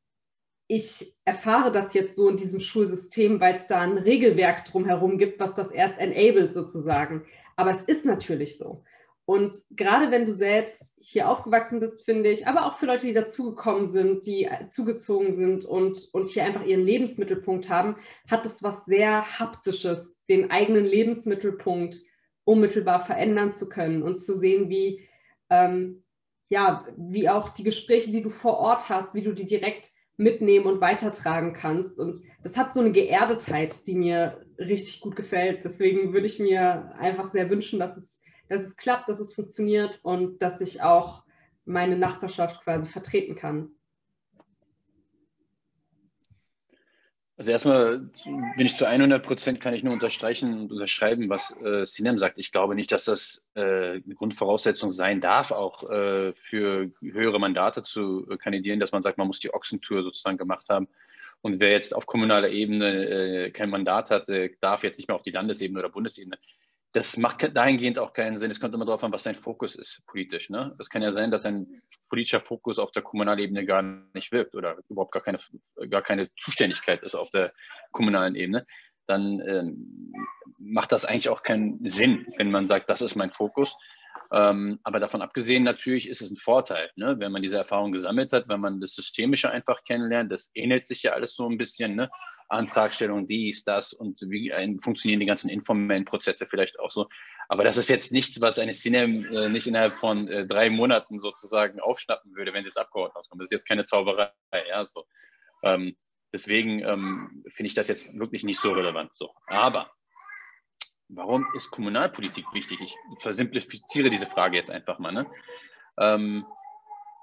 ich 0.67 1.13
erfahre 1.25 1.71
das 1.71 1.93
jetzt 1.93 2.15
so 2.15 2.29
in 2.29 2.37
diesem 2.37 2.59
Schulsystem, 2.59 3.39
weil 3.39 3.55
es 3.55 3.67
da 3.67 3.81
ein 3.81 3.97
Regelwerk 3.97 4.65
drumherum 4.65 5.17
gibt, 5.17 5.39
was 5.39 5.53
das 5.53 5.71
erst 5.71 5.97
enabled 5.99 6.53
sozusagen. 6.53 7.25
Aber 7.55 7.71
es 7.71 7.83
ist 7.83 8.05
natürlich 8.05 8.57
so. 8.57 8.83
Und 9.25 9.57
gerade 9.71 10.11
wenn 10.11 10.27
du 10.27 10.33
selbst 10.33 10.95
hier 10.99 11.29
aufgewachsen 11.29 11.79
bist, 11.79 12.05
finde 12.05 12.29
ich, 12.29 12.47
aber 12.47 12.65
auch 12.65 12.77
für 12.77 12.85
Leute, 12.85 13.07
die 13.07 13.13
dazugekommen 13.13 13.89
sind, 13.89 14.27
die 14.27 14.47
zugezogen 14.67 15.35
sind 15.35 15.65
und, 15.65 16.09
und 16.13 16.27
hier 16.27 16.43
einfach 16.43 16.63
ihren 16.63 16.85
Lebensmittelpunkt 16.85 17.67
haben, 17.69 17.95
hat 18.29 18.45
es 18.45 18.61
was 18.61 18.85
sehr 18.85 19.39
Haptisches, 19.39 20.23
den 20.29 20.51
eigenen 20.51 20.85
Lebensmittelpunkt 20.85 21.97
unmittelbar 22.43 23.03
verändern 23.03 23.55
zu 23.55 23.67
können 23.67 24.03
und 24.03 24.17
zu 24.17 24.35
sehen, 24.35 24.69
wie, 24.69 25.07
ähm, 25.49 26.03
ja, 26.49 26.85
wie 26.95 27.27
auch 27.27 27.49
die 27.49 27.63
Gespräche, 27.63 28.11
die 28.11 28.21
du 28.21 28.29
vor 28.29 28.59
Ort 28.59 28.89
hast, 28.89 29.15
wie 29.15 29.23
du 29.23 29.33
die 29.33 29.47
direkt 29.47 29.89
mitnehmen 30.17 30.65
und 30.65 30.81
weitertragen 30.81 31.53
kannst. 31.53 31.99
Und 31.99 32.21
das 32.43 32.57
hat 32.57 32.73
so 32.73 32.79
eine 32.79 32.91
Geerdetheit, 32.91 33.85
die 33.87 33.95
mir 33.95 34.41
richtig 34.57 35.01
gut 35.01 35.15
gefällt. 35.15 35.63
Deswegen 35.63 36.13
würde 36.13 36.27
ich 36.27 36.39
mir 36.39 36.93
einfach 36.97 37.31
sehr 37.31 37.49
wünschen, 37.49 37.79
dass 37.79 37.97
es 37.97 38.21
dass 38.47 38.61
es 38.61 38.75
klappt, 38.77 39.09
dass 39.09 39.19
es 39.19 39.33
funktioniert 39.33 39.99
und 40.03 40.41
dass 40.41 40.61
ich 40.61 40.81
auch 40.81 41.23
meine 41.65 41.97
Nachbarschaft 41.97 42.63
quasi 42.63 42.87
vertreten 42.87 43.35
kann. 43.35 43.69
Also 47.37 47.51
erstmal 47.51 48.09
bin 48.55 48.65
ich 48.65 48.77
zu 48.77 48.87
100 48.87 49.21
Prozent, 49.21 49.59
kann 49.59 49.73
ich 49.73 49.83
nur 49.83 49.91
unterstreichen 49.91 50.57
und 50.57 50.71
unterschreiben, 50.71 51.29
was 51.29 51.53
äh, 51.61 51.85
Sinem 51.85 52.17
sagt. 52.17 52.37
Ich 52.37 52.53
glaube 52.53 52.75
nicht, 52.75 52.93
dass 52.93 53.05
das 53.05 53.43
äh, 53.55 53.61
eine 53.61 54.15
Grundvoraussetzung 54.15 54.89
sein 54.91 55.19
darf, 55.19 55.51
auch 55.51 55.89
äh, 55.89 56.33
für 56.33 56.91
höhere 57.01 57.39
Mandate 57.39 57.83
zu 57.83 58.25
äh, 58.29 58.37
kandidieren, 58.37 58.79
dass 58.79 58.93
man 58.93 59.03
sagt, 59.03 59.17
man 59.17 59.27
muss 59.27 59.41
die 59.41 59.53
Ochsentour 59.53 60.03
sozusagen 60.03 60.37
gemacht 60.37 60.69
haben. 60.69 60.87
Und 61.41 61.59
wer 61.59 61.71
jetzt 61.71 61.93
auf 61.93 62.05
kommunaler 62.05 62.49
Ebene 62.49 63.47
äh, 63.47 63.51
kein 63.51 63.69
Mandat 63.69 64.11
hat, 64.11 64.29
darf 64.61 64.83
jetzt 64.83 64.97
nicht 64.97 65.09
mehr 65.09 65.15
auf 65.15 65.23
die 65.23 65.31
Landesebene 65.31 65.79
oder 65.79 65.89
Bundesebene 65.89 66.37
das 66.95 67.17
macht 67.17 67.53
dahingehend 67.57 67.99
auch 67.99 68.13
keinen 68.13 68.37
Sinn. 68.37 68.51
Es 68.51 68.61
kommt 68.61 68.73
immer 68.73 68.85
darauf 68.85 69.03
an, 69.03 69.11
was 69.11 69.23
sein 69.23 69.35
Fokus 69.35 69.75
ist 69.75 70.01
politisch. 70.07 70.49
Ne? 70.49 70.73
Es 70.79 70.89
kann 70.89 71.01
ja 71.01 71.11
sein, 71.11 71.29
dass 71.29 71.45
ein 71.45 71.81
politischer 72.07 72.39
Fokus 72.39 72.79
auf 72.79 72.91
der 72.91 73.01
kommunalen 73.01 73.39
Ebene 73.39 73.65
gar 73.65 73.81
nicht 73.81 74.31
wirkt 74.31 74.55
oder 74.55 74.77
überhaupt 74.87 75.11
gar 75.11 75.21
keine, 75.21 75.37
gar 75.89 76.01
keine 76.01 76.33
Zuständigkeit 76.37 77.03
ist 77.03 77.13
auf 77.13 77.31
der 77.31 77.51
kommunalen 77.91 78.35
Ebene. 78.35 78.65
Dann 79.07 79.41
ähm, 79.41 80.13
macht 80.57 80.93
das 80.93 81.03
eigentlich 81.03 81.27
auch 81.27 81.43
keinen 81.43 81.85
Sinn, 81.89 82.27
wenn 82.37 82.49
man 82.49 82.69
sagt, 82.69 82.89
das 82.89 83.01
ist 83.01 83.15
mein 83.15 83.33
Fokus. 83.33 83.75
Ähm, 84.31 84.79
aber 84.83 84.99
davon 84.99 85.21
abgesehen, 85.21 85.63
natürlich 85.63 86.09
ist 86.09 86.21
es 86.21 86.31
ein 86.31 86.35
Vorteil, 86.35 86.89
ne? 86.95 87.15
wenn 87.19 87.31
man 87.31 87.41
diese 87.41 87.57
Erfahrung 87.57 87.91
gesammelt 87.91 88.31
hat, 88.31 88.47
wenn 88.47 88.59
man 88.59 88.81
das 88.81 88.93
Systemische 88.93 89.51
einfach 89.51 89.83
kennenlernt. 89.83 90.31
Das 90.31 90.51
ähnelt 90.53 90.85
sich 90.85 91.03
ja 91.03 91.11
alles 91.11 91.35
so 91.35 91.47
ein 91.47 91.57
bisschen. 91.57 91.95
Ne? 91.95 92.09
Antragstellung, 92.47 93.27
dies, 93.27 93.63
das 93.63 93.93
und 93.93 94.21
wie 94.21 94.51
funktionieren 94.81 95.19
die 95.19 95.25
ganzen 95.25 95.49
informellen 95.49 96.05
Prozesse 96.05 96.45
vielleicht 96.47 96.79
auch 96.79 96.91
so. 96.91 97.07
Aber 97.47 97.63
das 97.63 97.77
ist 97.77 97.89
jetzt 97.89 98.11
nichts, 98.11 98.41
was 98.41 98.59
eine 98.59 98.73
Cinem 98.73 99.25
äh, 99.33 99.49
nicht 99.49 99.67
innerhalb 99.67 99.97
von 99.97 100.27
äh, 100.27 100.47
drei 100.47 100.69
Monaten 100.69 101.19
sozusagen 101.19 101.79
aufschnappen 101.79 102.35
würde, 102.35 102.53
wenn 102.53 102.63
sie 102.63 102.69
jetzt 102.69 102.77
Abgeordnete 102.77 103.17
rauskommt. 103.17 103.41
Das 103.41 103.47
ist 103.47 103.51
jetzt 103.51 103.67
keine 103.67 103.85
Zauberei. 103.85 104.31
Ja, 104.69 104.85
so. 104.85 105.05
Ähm, 105.63 105.95
deswegen 106.33 106.83
ähm, 106.83 107.43
finde 107.51 107.67
ich 107.67 107.75
das 107.75 107.87
jetzt 107.87 108.17
wirklich 108.17 108.43
nicht 108.43 108.59
so 108.59 108.71
relevant. 108.71 109.13
So. 109.15 109.31
Aber 109.47 109.91
warum 111.15 111.45
ist 111.55 111.71
Kommunalpolitik 111.71 112.45
wichtig? 112.53 112.79
Ich 112.81 112.95
versimplifiziere 113.19 114.09
diese 114.09 114.25
Frage 114.25 114.57
jetzt 114.57 114.71
einfach 114.71 114.99
mal. 114.99 115.11
Ne? 115.11 115.25
Ähm, 115.97 116.45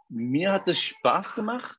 mir 0.09 0.53
hat 0.53 0.69
es 0.69 0.81
Spaß 0.81 1.35
gemacht 1.35 1.79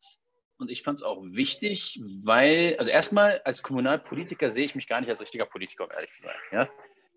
und 0.57 0.69
ich 0.69 0.83
fand 0.83 0.99
es 0.99 1.03
auch 1.03 1.21
wichtig, 1.23 2.01
weil, 2.23 2.75
also 2.79 2.91
erstmal 2.91 3.41
als 3.45 3.61
Kommunalpolitiker 3.61 4.49
sehe 4.49 4.65
ich 4.65 4.75
mich 4.75 4.87
gar 4.87 5.01
nicht 5.01 5.09
als 5.09 5.21
richtiger 5.21 5.45
Politiker, 5.45 5.85
um 5.85 5.91
ehrlich 5.91 6.13
zu 6.13 6.23
sein. 6.23 6.35
Ja? 6.51 6.69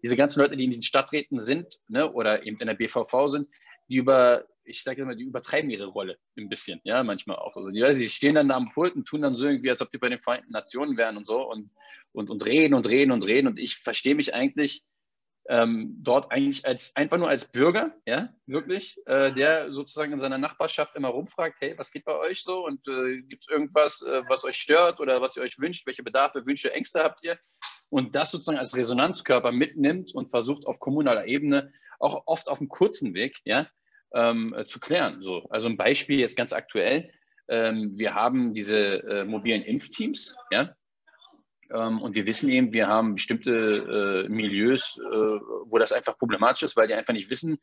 Diese 0.02 0.16
ganzen 0.16 0.40
Leute, 0.40 0.56
die 0.56 0.64
in 0.64 0.70
diesen 0.70 0.82
Stadträten 0.82 1.40
sind 1.40 1.78
ne, 1.88 2.11
oder 2.12 2.44
eben 2.44 2.59
in 2.59 2.66
der 2.66 2.74
BVV 2.74 3.28
sind, 3.28 3.48
die 3.88 3.96
über, 3.96 4.46
ich 4.66 4.83
sage 4.83 5.02
immer, 5.02 5.14
die 5.14 5.24
übertreiben 5.24 5.70
ihre 5.70 5.87
Rolle 5.87 6.18
ein 6.37 6.48
bisschen, 6.48 6.81
ja, 6.85 7.02
manchmal 7.02 7.37
auch. 7.37 7.57
Also 7.57 7.70
die, 7.70 7.83
die 7.94 8.09
stehen 8.09 8.35
dann 8.35 8.50
am 8.50 8.70
Pult 8.70 8.94
und 8.94 9.07
tun 9.07 9.22
dann 9.22 9.37
so 9.37 9.46
irgendwie, 9.46 9.70
als 9.70 9.81
ob 9.81 9.90
die 9.90 9.98
bei 9.98 10.09
den 10.09 10.20
Vereinten 10.20 10.52
Nationen 10.52 10.96
wären 10.96 11.16
und 11.16 11.26
so 11.26 11.42
und, 11.48 11.70
und, 12.12 12.31
und 12.31 12.44
reden 12.44 12.74
und 12.74 12.87
reden 12.87 13.12
und 13.12 13.26
reden. 13.26 13.46
Und 13.46 13.59
ich 13.59 13.76
verstehe 13.76 14.14
mich 14.14 14.35
eigentlich 14.35 14.85
ähm, 15.48 15.96
dort 16.02 16.33
eigentlich 16.33 16.66
als 16.66 16.94
einfach 16.96 17.18
nur 17.18 17.29
als 17.29 17.46
Bürger, 17.46 17.94
ja, 18.05 18.31
wirklich, 18.46 18.98
äh, 19.07 19.33
der 19.33 19.72
sozusagen 19.72 20.12
in 20.12 20.18
seiner 20.18 20.38
Nachbarschaft 20.38 20.96
immer 20.96 21.09
rumfragt, 21.09 21.57
hey, 21.61 21.74
was 21.76 21.92
geht 21.92 22.05
bei 22.05 22.18
euch 22.18 22.42
so 22.42 22.64
und 22.66 22.87
äh, 22.88 23.22
gibt 23.22 23.44
es 23.44 23.48
irgendwas, 23.48 24.02
äh, 24.02 24.22
was 24.29 24.44
euch 24.44 24.57
stört 24.57 24.98
oder 25.00 25.20
was 25.20 25.37
ihr 25.37 25.42
euch 25.42 25.59
wünscht, 25.59 25.87
welche 25.87 26.02
Bedarfe, 26.02 26.44
Wünsche, 26.46 26.72
Ängste 26.72 27.02
habt 27.02 27.22
ihr 27.22 27.38
und 27.90 28.14
das 28.14 28.33
sozusagen 28.33 28.59
als 28.59 28.76
Resonanzkörper 28.76 29.52
mitnimmt 29.52 30.14
und 30.14 30.31
versucht 30.31 30.66
auf 30.66 30.81
kommunaler 30.81 31.26
Ebene 31.26 31.72
auch 31.98 32.24
oft 32.26 32.48
auf 32.48 32.61
einem 32.61 32.68
kurzen 32.68 33.14
Weg, 33.14 33.40
ja, 33.44 33.68
ähm, 34.14 34.54
äh, 34.56 34.64
zu 34.64 34.80
klären. 34.80 35.22
So, 35.22 35.46
also 35.50 35.68
ein 35.68 35.76
Beispiel 35.76 36.20
jetzt 36.20 36.36
ganz 36.36 36.52
aktuell. 36.52 37.10
Ähm, 37.48 37.92
wir 37.96 38.14
haben 38.14 38.54
diese 38.54 39.02
äh, 39.04 39.24
mobilen 39.24 39.62
Impfteams, 39.62 40.34
ja, 40.50 40.74
ähm, 41.70 42.00
und 42.00 42.14
wir 42.14 42.26
wissen 42.26 42.48
eben, 42.50 42.72
wir 42.72 42.86
haben 42.86 43.14
bestimmte 43.14 44.26
äh, 44.26 44.28
Milieus, 44.28 44.98
äh, 44.98 45.10
wo 45.10 45.78
das 45.78 45.92
einfach 45.92 46.18
problematisch 46.18 46.62
ist, 46.62 46.76
weil 46.76 46.88
die 46.88 46.94
einfach 46.94 47.12
nicht 47.12 47.30
wissen, 47.30 47.58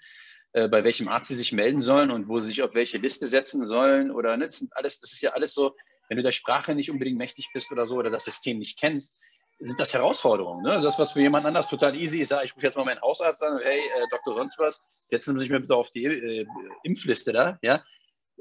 äh, 0.54 0.68
bei 0.68 0.84
welchem 0.84 1.08
Arzt 1.08 1.30
sie 1.30 1.36
sich 1.36 1.52
melden 1.52 1.82
sollen 1.82 2.12
und 2.12 2.28
wo 2.28 2.40
sie 2.40 2.48
sich 2.48 2.62
auf 2.64 2.76
welche 2.76 2.98
Liste 2.98 3.28
setzen 3.28 3.66
sollen 3.68 4.12
oder 4.12 4.36
ne? 4.38 4.46
das, 4.46 4.58
sind 4.58 4.76
alles, 4.76 5.00
das 5.00 5.14
ist 5.14 5.22
ja 5.22 5.32
alles 5.32 5.54
so, 5.54 5.76
wenn 6.10 6.18
du 6.18 6.24
der 6.24 6.32
Sprache 6.32 6.76
nicht 6.76 6.92
unbedingt 6.92 7.18
mächtig 7.18 7.50
bist 7.54 7.72
oder 7.72 7.88
so 7.88 7.96
oder 7.96 8.10
das 8.10 8.26
System 8.26 8.60
nicht 8.60 8.80
kennst, 8.80 9.24
sind 9.60 9.80
das 9.80 9.94
Herausforderungen. 9.94 10.64
Ne? 10.64 10.82
Das, 10.82 11.00
was 11.00 11.14
für 11.14 11.22
jemand 11.22 11.46
anders 11.46 11.68
total 11.68 11.96
easy 11.96 12.22
ist, 12.22 12.34
ich 12.44 12.56
rufe 12.56 12.66
jetzt 12.66 12.78
mal 12.78 12.86
meinen 12.86 13.02
Hausarzt 13.02 13.44
an, 13.44 13.60
hey, 13.62 13.80
äh, 13.80 14.08
Doktor 14.12 14.36
sonst 14.36 14.60
was, 14.60 15.06
setzen 15.08 15.34
Sie 15.34 15.40
sich 15.40 15.50
mal 15.50 15.60
bitte 15.60 15.76
auf 15.76 15.92
die 15.92 16.06
äh, 16.06 16.46
Impfliste 16.84 17.34
da, 17.34 17.58
ja, 17.62 17.84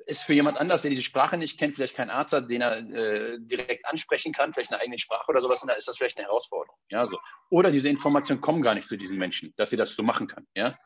ist 0.06 0.22
für 0.22 0.34
jemand 0.34 0.58
anders, 0.58 0.82
der 0.82 0.90
diese 0.90 1.02
Sprache 1.02 1.36
nicht 1.36 1.58
kennt, 1.58 1.74
vielleicht 1.74 1.94
kein 1.94 2.10
Arzt 2.10 2.32
hat, 2.32 2.50
den 2.50 2.62
er 2.62 2.78
äh, 2.78 3.38
direkt 3.40 3.86
ansprechen 3.86 4.32
kann, 4.32 4.52
vielleicht 4.52 4.72
eine 4.72 4.80
eigene 4.80 4.98
Sprache 4.98 5.28
oder 5.28 5.40
sowas, 5.40 5.60
dann 5.60 5.76
ist 5.76 5.86
das 5.86 5.96
vielleicht 5.96 6.18
eine 6.18 6.26
Herausforderung. 6.26 6.76
Ja, 6.90 7.06
so. 7.06 7.18
Oder 7.50 7.70
diese 7.70 7.88
Informationen 7.88 8.40
kommen 8.40 8.62
gar 8.62 8.74
nicht 8.74 8.88
zu 8.88 8.96
diesen 8.96 9.18
Menschen, 9.18 9.52
dass 9.56 9.70
sie 9.70 9.76
das 9.76 9.94
so 9.94 10.02
machen 10.02 10.28
kann. 10.28 10.46
Ja? 10.54 10.76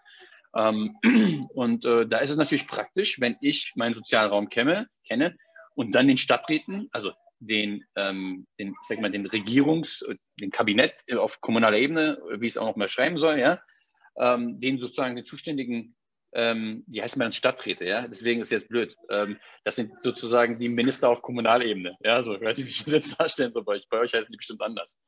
Ähm, 0.57 0.97
und 1.55 1.85
äh, 1.85 2.07
da 2.07 2.19
ist 2.19 2.31
es 2.31 2.37
natürlich 2.37 2.67
praktisch, 2.67 3.21
wenn 3.21 3.37
ich 3.41 3.73
meinen 3.77 3.95
Sozialraum 3.95 4.49
kenne, 4.49 4.89
kenne 5.07 5.37
und 5.75 5.95
dann 5.95 6.09
den 6.09 6.19
Stadträten, 6.19 6.89
also 6.93 7.13
den, 7.39 7.85
ähm, 7.97 8.47
den, 8.59 8.75
sag 8.89 9.01
mal, 9.01 9.11
den 9.11 9.27
Regierungs-, 9.27 10.05
den 10.41 10.51
Kabinett 10.51 10.95
auf 11.17 11.41
kommunaler 11.41 11.79
Ebene, 11.79 12.21
wie 12.39 12.47
es 12.47 12.57
auch 12.57 12.67
noch 12.67 12.77
mal 12.77 12.89
schreiben 12.89 13.19
soll, 13.19 13.39
ja, 13.39 13.61
ähm, 14.19 14.61
den 14.61 14.79
sozusagen 14.79 15.17
den 15.17 15.25
zuständigen 15.25 15.97
ähm, 16.37 16.85
die 16.87 17.03
heißen 17.03 17.19
dann 17.19 17.33
Stadträte, 17.33 17.87
ja, 17.87 18.07
deswegen 18.07 18.43
ist 18.43 18.51
jetzt 18.51 18.69
blöd. 18.69 18.95
Ähm, 19.09 19.39
das 19.65 19.77
sind 19.77 20.01
sozusagen 20.03 20.59
die 20.59 20.69
Minister 20.69 21.09
auf 21.09 21.23
Kommunalebene, 21.23 21.97
ja, 22.05 22.23
so, 22.23 22.35
ich 22.35 22.43
weiß 22.43 22.59
nicht, 22.59 22.67
wie 22.67 22.71
ich 22.71 22.85
das 22.85 22.93
jetzt 22.93 23.21
darstellen 23.21 23.53
soll, 23.53 23.65
bei 23.65 23.73
euch, 23.73 23.89
bei 23.89 23.99
euch 23.99 24.13
heißen 24.13 24.31
die 24.31 24.37
bestimmt 24.37 24.61
anders. 24.61 24.99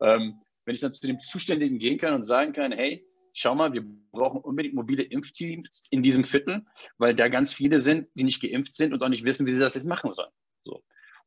Ähm, 0.00 0.40
wenn 0.64 0.74
ich 0.74 0.80
dann 0.80 0.94
zu 0.94 1.06
dem 1.06 1.20
Zuständigen 1.20 1.78
gehen 1.78 1.98
kann 1.98 2.14
und 2.14 2.22
sagen 2.22 2.54
kann, 2.54 2.72
hey, 2.72 3.06
schau 3.34 3.54
mal, 3.54 3.72
wir 3.72 3.84
brauchen 4.12 4.40
unbedingt 4.40 4.74
mobile 4.74 5.02
Impfteams 5.02 5.84
in 5.90 6.02
diesem 6.02 6.24
Viertel, 6.24 6.64
weil 6.96 7.14
da 7.14 7.28
ganz 7.28 7.52
viele 7.52 7.80
sind, 7.80 8.08
die 8.14 8.24
nicht 8.24 8.40
geimpft 8.40 8.74
sind 8.74 8.92
und 8.92 9.02
auch 9.02 9.08
nicht 9.08 9.24
wissen, 9.24 9.46
wie 9.46 9.52
sie 9.52 9.60
das 9.60 9.74
jetzt 9.74 9.86
machen 9.86 10.12
sollen. 10.14 10.30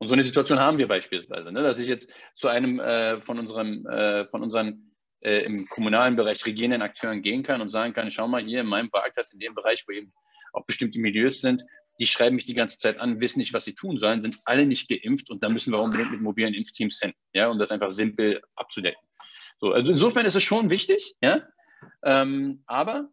Und 0.02 0.08
so 0.08 0.14
eine 0.14 0.24
Situation 0.24 0.60
haben 0.60 0.80
wir 0.80 0.88
beispielsweise, 0.88 1.52
ne, 1.52 1.62
dass 1.62 1.78
ich 1.78 1.88
jetzt 1.88 2.10
zu 2.34 2.48
einem 2.48 2.80
äh, 2.80 3.22
von, 3.22 3.38
unserem, 3.38 3.86
äh, 3.86 4.26
von 4.26 4.42
unseren 4.42 4.92
äh, 5.20 5.46
im 5.46 5.68
kommunalen 5.68 6.16
Bereich 6.16 6.44
regierenden 6.44 6.82
Akteuren 6.82 7.22
gehen 7.22 7.44
kann 7.44 7.62
und 7.62 7.70
sagen 7.70 7.94
kann, 7.94 8.10
schau 8.10 8.28
mal 8.28 8.44
hier 8.44 8.62
in 8.62 8.66
meinem 8.66 8.92
Wahlkreis, 8.92 9.32
in 9.32 9.38
dem 9.38 9.54
Bereich, 9.54 9.84
wo 9.88 9.92
eben 9.92 10.12
auch 10.54 10.66
bestimmte 10.66 10.98
Milieus 10.98 11.42
sind, 11.42 11.64
die 12.00 12.08
schreiben 12.08 12.36
mich 12.36 12.46
die 12.46 12.56
ganze 12.56 12.80
Zeit 12.80 12.98
an, 12.98 13.22
wissen 13.22 13.38
nicht, 13.38 13.54
was 13.54 13.64
sie 13.64 13.76
tun 13.76 14.00
sollen, 14.00 14.24
sind 14.24 14.40
alle 14.46 14.66
nicht 14.66 14.90
geimpft 14.90 15.30
und 15.30 15.44
da 15.44 15.50
müssen 15.50 15.72
wir 15.72 15.80
unbedingt 15.80 16.10
mit 16.10 16.22
mobilen 16.22 16.56
Impfteams 16.56 17.00
hin, 17.00 17.14
ja, 17.34 17.50
um 17.50 17.60
das 17.60 17.70
einfach 17.70 17.92
simpel 17.92 18.42
abzudecken. 18.56 19.08
So, 19.60 19.72
also 19.72 19.92
insofern 19.92 20.26
ist 20.26 20.36
es 20.36 20.42
schon 20.42 20.72
wichtig, 20.72 21.14
ja, 21.22 21.44
ähm, 22.02 22.64
aber 22.66 23.08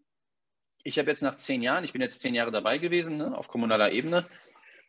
ich 0.84 0.98
habe 0.98 1.10
jetzt 1.10 1.20
nach 1.20 1.36
zehn 1.36 1.60
Jahren, 1.60 1.84
ich 1.84 1.92
bin 1.92 2.00
jetzt 2.00 2.22
zehn 2.22 2.34
Jahre 2.34 2.50
dabei 2.50 2.78
gewesen 2.78 3.18
ne, 3.18 3.36
auf 3.36 3.48
kommunaler 3.48 3.92
Ebene, 3.92 4.24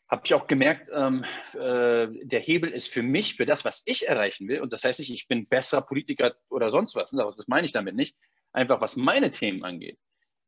habe 0.10 0.24
ich 0.26 0.34
auch 0.34 0.48
gemerkt, 0.48 0.90
ähm, 0.94 1.24
äh, 1.54 2.08
der 2.26 2.40
Hebel 2.40 2.72
ist 2.72 2.88
für 2.88 3.04
mich, 3.04 3.36
für 3.36 3.46
das, 3.46 3.64
was 3.64 3.84
ich 3.86 4.08
erreichen 4.08 4.48
will, 4.48 4.62
und 4.62 4.74
das 4.74 4.84
heißt 4.84 5.00
nicht, 5.00 5.12
ich 5.12 5.28
bin 5.28 5.46
besserer 5.46 5.82
Politiker 5.82 6.36
oder 6.50 6.72
sonst 6.72 6.96
was, 6.96 7.12
das 7.12 7.48
meine 7.48 7.66
ich 7.66 7.74
damit 7.74 7.96
nicht, 7.96 8.16
einfach 8.52 8.82
was 8.82 8.96
meine 8.96 9.30
Themen 9.30 9.64
angeht, 9.64 10.00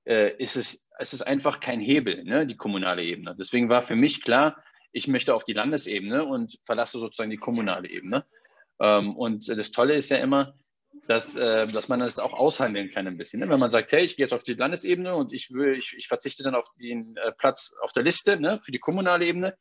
äh, 0.05 0.35
ist 0.37 0.55
es, 0.55 0.85
es 0.97 1.13
ist 1.13 1.21
einfach 1.21 1.59
kein 1.59 1.79
Hebel, 1.79 2.23
ne, 2.23 2.47
die 2.47 2.57
kommunale 2.57 3.03
Ebene. 3.03 3.35
Deswegen 3.37 3.69
war 3.69 3.81
für 3.81 3.95
mich 3.95 4.21
klar, 4.21 4.63
ich 4.91 5.07
möchte 5.07 5.35
auf 5.35 5.43
die 5.43 5.53
Landesebene 5.53 6.25
und 6.25 6.59
verlasse 6.65 6.97
sozusagen 6.97 7.29
die 7.29 7.37
kommunale 7.37 7.89
Ebene. 7.89 8.25
Ähm, 8.79 9.15
und 9.15 9.47
das 9.47 9.71
Tolle 9.71 9.95
ist 9.95 10.09
ja 10.09 10.17
immer, 10.17 10.55
dass, 11.07 11.35
äh, 11.35 11.67
dass 11.67 11.89
man 11.89 11.99
das 11.99 12.19
auch 12.19 12.33
aushandeln 12.33 12.89
kann 12.89 13.07
ein 13.07 13.17
bisschen. 13.17 13.39
Ne? 13.39 13.49
Wenn 13.49 13.59
man 13.59 13.71
sagt, 13.71 13.91
hey, 13.91 14.03
ich 14.03 14.17
gehe 14.17 14.25
jetzt 14.25 14.33
auf 14.33 14.43
die 14.43 14.53
Landesebene 14.53 15.15
und 15.15 15.33
ich, 15.33 15.51
will, 15.51 15.75
ich, 15.77 15.95
ich 15.97 16.07
verzichte 16.07 16.43
dann 16.43 16.55
auf 16.55 16.67
den 16.79 17.15
äh, 17.17 17.31
Platz 17.31 17.73
auf 17.81 17.91
der 17.93 18.03
Liste 18.03 18.39
ne, 18.39 18.59
für 18.63 18.71
die 18.71 18.79
kommunale 18.79 19.25
Ebene. 19.25 19.57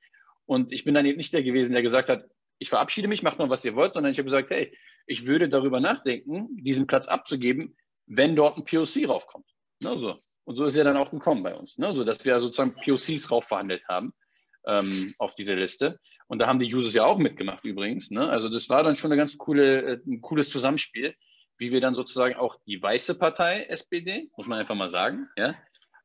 Und 0.46 0.72
ich 0.72 0.84
bin 0.84 0.94
dann 0.94 1.06
eben 1.06 1.16
nicht 1.16 1.32
der 1.32 1.42
gewesen, 1.42 1.72
der 1.72 1.82
gesagt 1.82 2.08
hat, 2.08 2.24
ich 2.58 2.68
verabschiede 2.68 3.08
mich, 3.08 3.22
macht 3.22 3.38
mal, 3.38 3.48
was 3.48 3.64
ihr 3.64 3.74
wollt, 3.74 3.94
sondern 3.94 4.12
ich 4.12 4.18
habe 4.18 4.26
gesagt, 4.26 4.50
hey, 4.50 4.76
ich 5.06 5.26
würde 5.26 5.48
darüber 5.48 5.80
nachdenken, 5.80 6.48
diesen 6.52 6.86
Platz 6.86 7.06
abzugeben, 7.06 7.76
wenn 8.06 8.36
dort 8.36 8.58
ein 8.58 8.64
POC 8.64 9.08
raufkommt. 9.08 9.46
Ne, 9.80 9.96
so. 9.96 10.18
Und 10.44 10.56
so 10.56 10.66
ist 10.66 10.76
er 10.76 10.84
dann 10.84 10.96
auch 10.96 11.10
gekommen 11.10 11.42
bei 11.42 11.54
uns, 11.54 11.78
ne, 11.78 11.94
so 11.94 12.04
dass 12.04 12.24
wir 12.24 12.40
sozusagen 12.40 12.74
POCs 12.74 13.30
raufverhandelt 13.30 13.86
haben 13.88 14.12
ähm, 14.66 15.14
auf 15.18 15.34
diese 15.34 15.54
Liste. 15.54 15.98
Und 16.26 16.38
da 16.38 16.46
haben 16.46 16.58
die 16.58 16.72
Users 16.72 16.94
ja 16.94 17.04
auch 17.04 17.18
mitgemacht 17.18 17.64
übrigens. 17.64 18.10
Ne? 18.10 18.28
Also 18.28 18.48
das 18.48 18.68
war 18.68 18.82
dann 18.82 18.96
schon 18.96 19.10
eine 19.10 19.18
ganz 19.18 19.36
coole, 19.36 19.82
äh, 19.82 20.00
ein 20.06 20.20
cooles 20.20 20.50
Zusammenspiel 20.50 21.12
wie 21.60 21.72
wir 21.72 21.80
dann 21.82 21.94
sozusagen 21.94 22.36
auch 22.36 22.56
die 22.66 22.82
weiße 22.82 23.18
Partei 23.18 23.64
SPD, 23.64 24.30
muss 24.36 24.46
man 24.46 24.58
einfach 24.58 24.74
mal 24.74 24.88
sagen, 24.88 25.28
ja, 25.36 25.54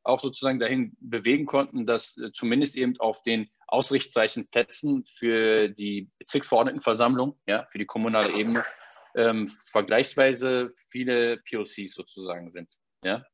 auch 0.04 0.20
sozusagen 0.20 0.60
dahin 0.60 0.94
bewegen 1.00 1.46
konnten, 1.46 1.86
dass 1.86 2.16
äh, 2.18 2.30
zumindest 2.30 2.76
eben 2.76 3.00
auf 3.00 3.22
den 3.22 3.50
Ausrichtzeichenplätzen 3.66 5.04
für 5.06 5.68
die 5.68 6.10
Bezirksverordnetenversammlung, 6.18 7.40
ja, 7.46 7.66
für 7.72 7.78
die 7.78 7.86
kommunale 7.86 8.32
Ebene, 8.34 8.64
ähm, 9.16 9.48
vergleichsweise 9.48 10.70
viele 10.90 11.38
POCs 11.38 11.94
sozusagen 11.94 12.52
sind. 12.52 12.68
Ja. 13.02 13.24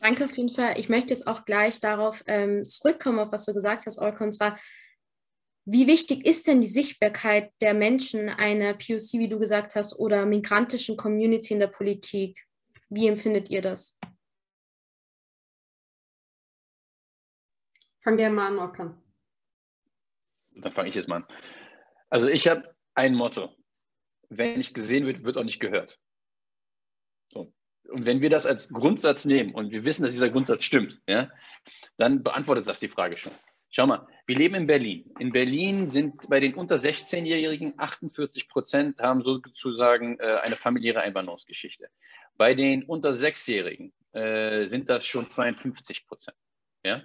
Danke 0.00 0.24
auf 0.24 0.36
jeden 0.36 0.50
Fall. 0.50 0.78
Ich 0.78 0.88
möchte 0.88 1.12
jetzt 1.12 1.26
auch 1.26 1.44
gleich 1.44 1.80
darauf 1.80 2.22
ähm, 2.26 2.64
zurückkommen, 2.64 3.18
auf 3.18 3.32
was 3.32 3.44
du 3.44 3.52
gesagt 3.52 3.86
hast, 3.86 3.98
Olko, 3.98 4.30
zwar, 4.30 4.58
wie 5.64 5.86
wichtig 5.86 6.26
ist 6.26 6.48
denn 6.48 6.60
die 6.60 6.68
Sichtbarkeit 6.68 7.52
der 7.60 7.72
Menschen 7.72 8.28
einer 8.28 8.74
POC, 8.74 9.14
wie 9.14 9.28
du 9.28 9.38
gesagt 9.38 9.76
hast, 9.76 9.96
oder 9.98 10.26
migrantischen 10.26 10.96
Community 10.96 11.54
in 11.54 11.60
der 11.60 11.68
Politik? 11.68 12.44
Wie 12.88 13.06
empfindet 13.06 13.48
ihr 13.48 13.62
das? 13.62 13.98
Fang 18.02 18.16
gerne 18.16 18.34
mal 18.34 18.48
an, 18.48 18.58
Orkan. 18.58 19.02
Dann 20.56 20.72
fange 20.72 20.88
ich 20.88 20.96
jetzt 20.96 21.08
mal 21.08 21.16
an. 21.16 21.26
Also 22.10 22.26
ich 22.26 22.48
habe 22.48 22.74
ein 22.94 23.14
Motto. 23.14 23.54
Wenn 24.28 24.58
nicht 24.58 24.74
gesehen 24.74 25.06
wird, 25.06 25.22
wird 25.22 25.36
auch 25.36 25.44
nicht 25.44 25.60
gehört. 25.60 26.00
So. 27.28 27.54
Und 27.88 28.04
wenn 28.04 28.20
wir 28.20 28.30
das 28.30 28.46
als 28.46 28.68
Grundsatz 28.68 29.24
nehmen 29.24 29.54
und 29.54 29.70
wir 29.70 29.84
wissen, 29.84 30.02
dass 30.02 30.12
dieser 30.12 30.30
Grundsatz 30.30 30.64
stimmt, 30.64 31.00
ja, 31.06 31.30
dann 31.98 32.22
beantwortet 32.22 32.66
das 32.66 32.80
die 32.80 32.88
Frage 32.88 33.16
schon. 33.16 33.32
Schau 33.74 33.86
mal, 33.86 34.06
wir 34.26 34.36
leben 34.36 34.54
in 34.54 34.66
Berlin. 34.66 35.14
In 35.18 35.32
Berlin 35.32 35.88
sind 35.88 36.28
bei 36.28 36.40
den 36.40 36.54
unter 36.54 36.74
16-Jährigen 36.74 37.72
48 37.78 38.50
Prozent 38.50 39.00
haben 39.00 39.22
sozusagen 39.22 40.18
äh, 40.20 40.40
eine 40.42 40.56
familiäre 40.56 41.00
Einwanderungsgeschichte. 41.00 41.88
Bei 42.36 42.52
den 42.52 42.82
unter 42.82 43.12
6-Jährigen 43.12 43.94
äh, 44.12 44.66
sind 44.66 44.90
das 44.90 45.06
schon 45.06 45.30
52 45.30 46.06
Prozent. 46.06 46.36
Ja? 46.84 47.00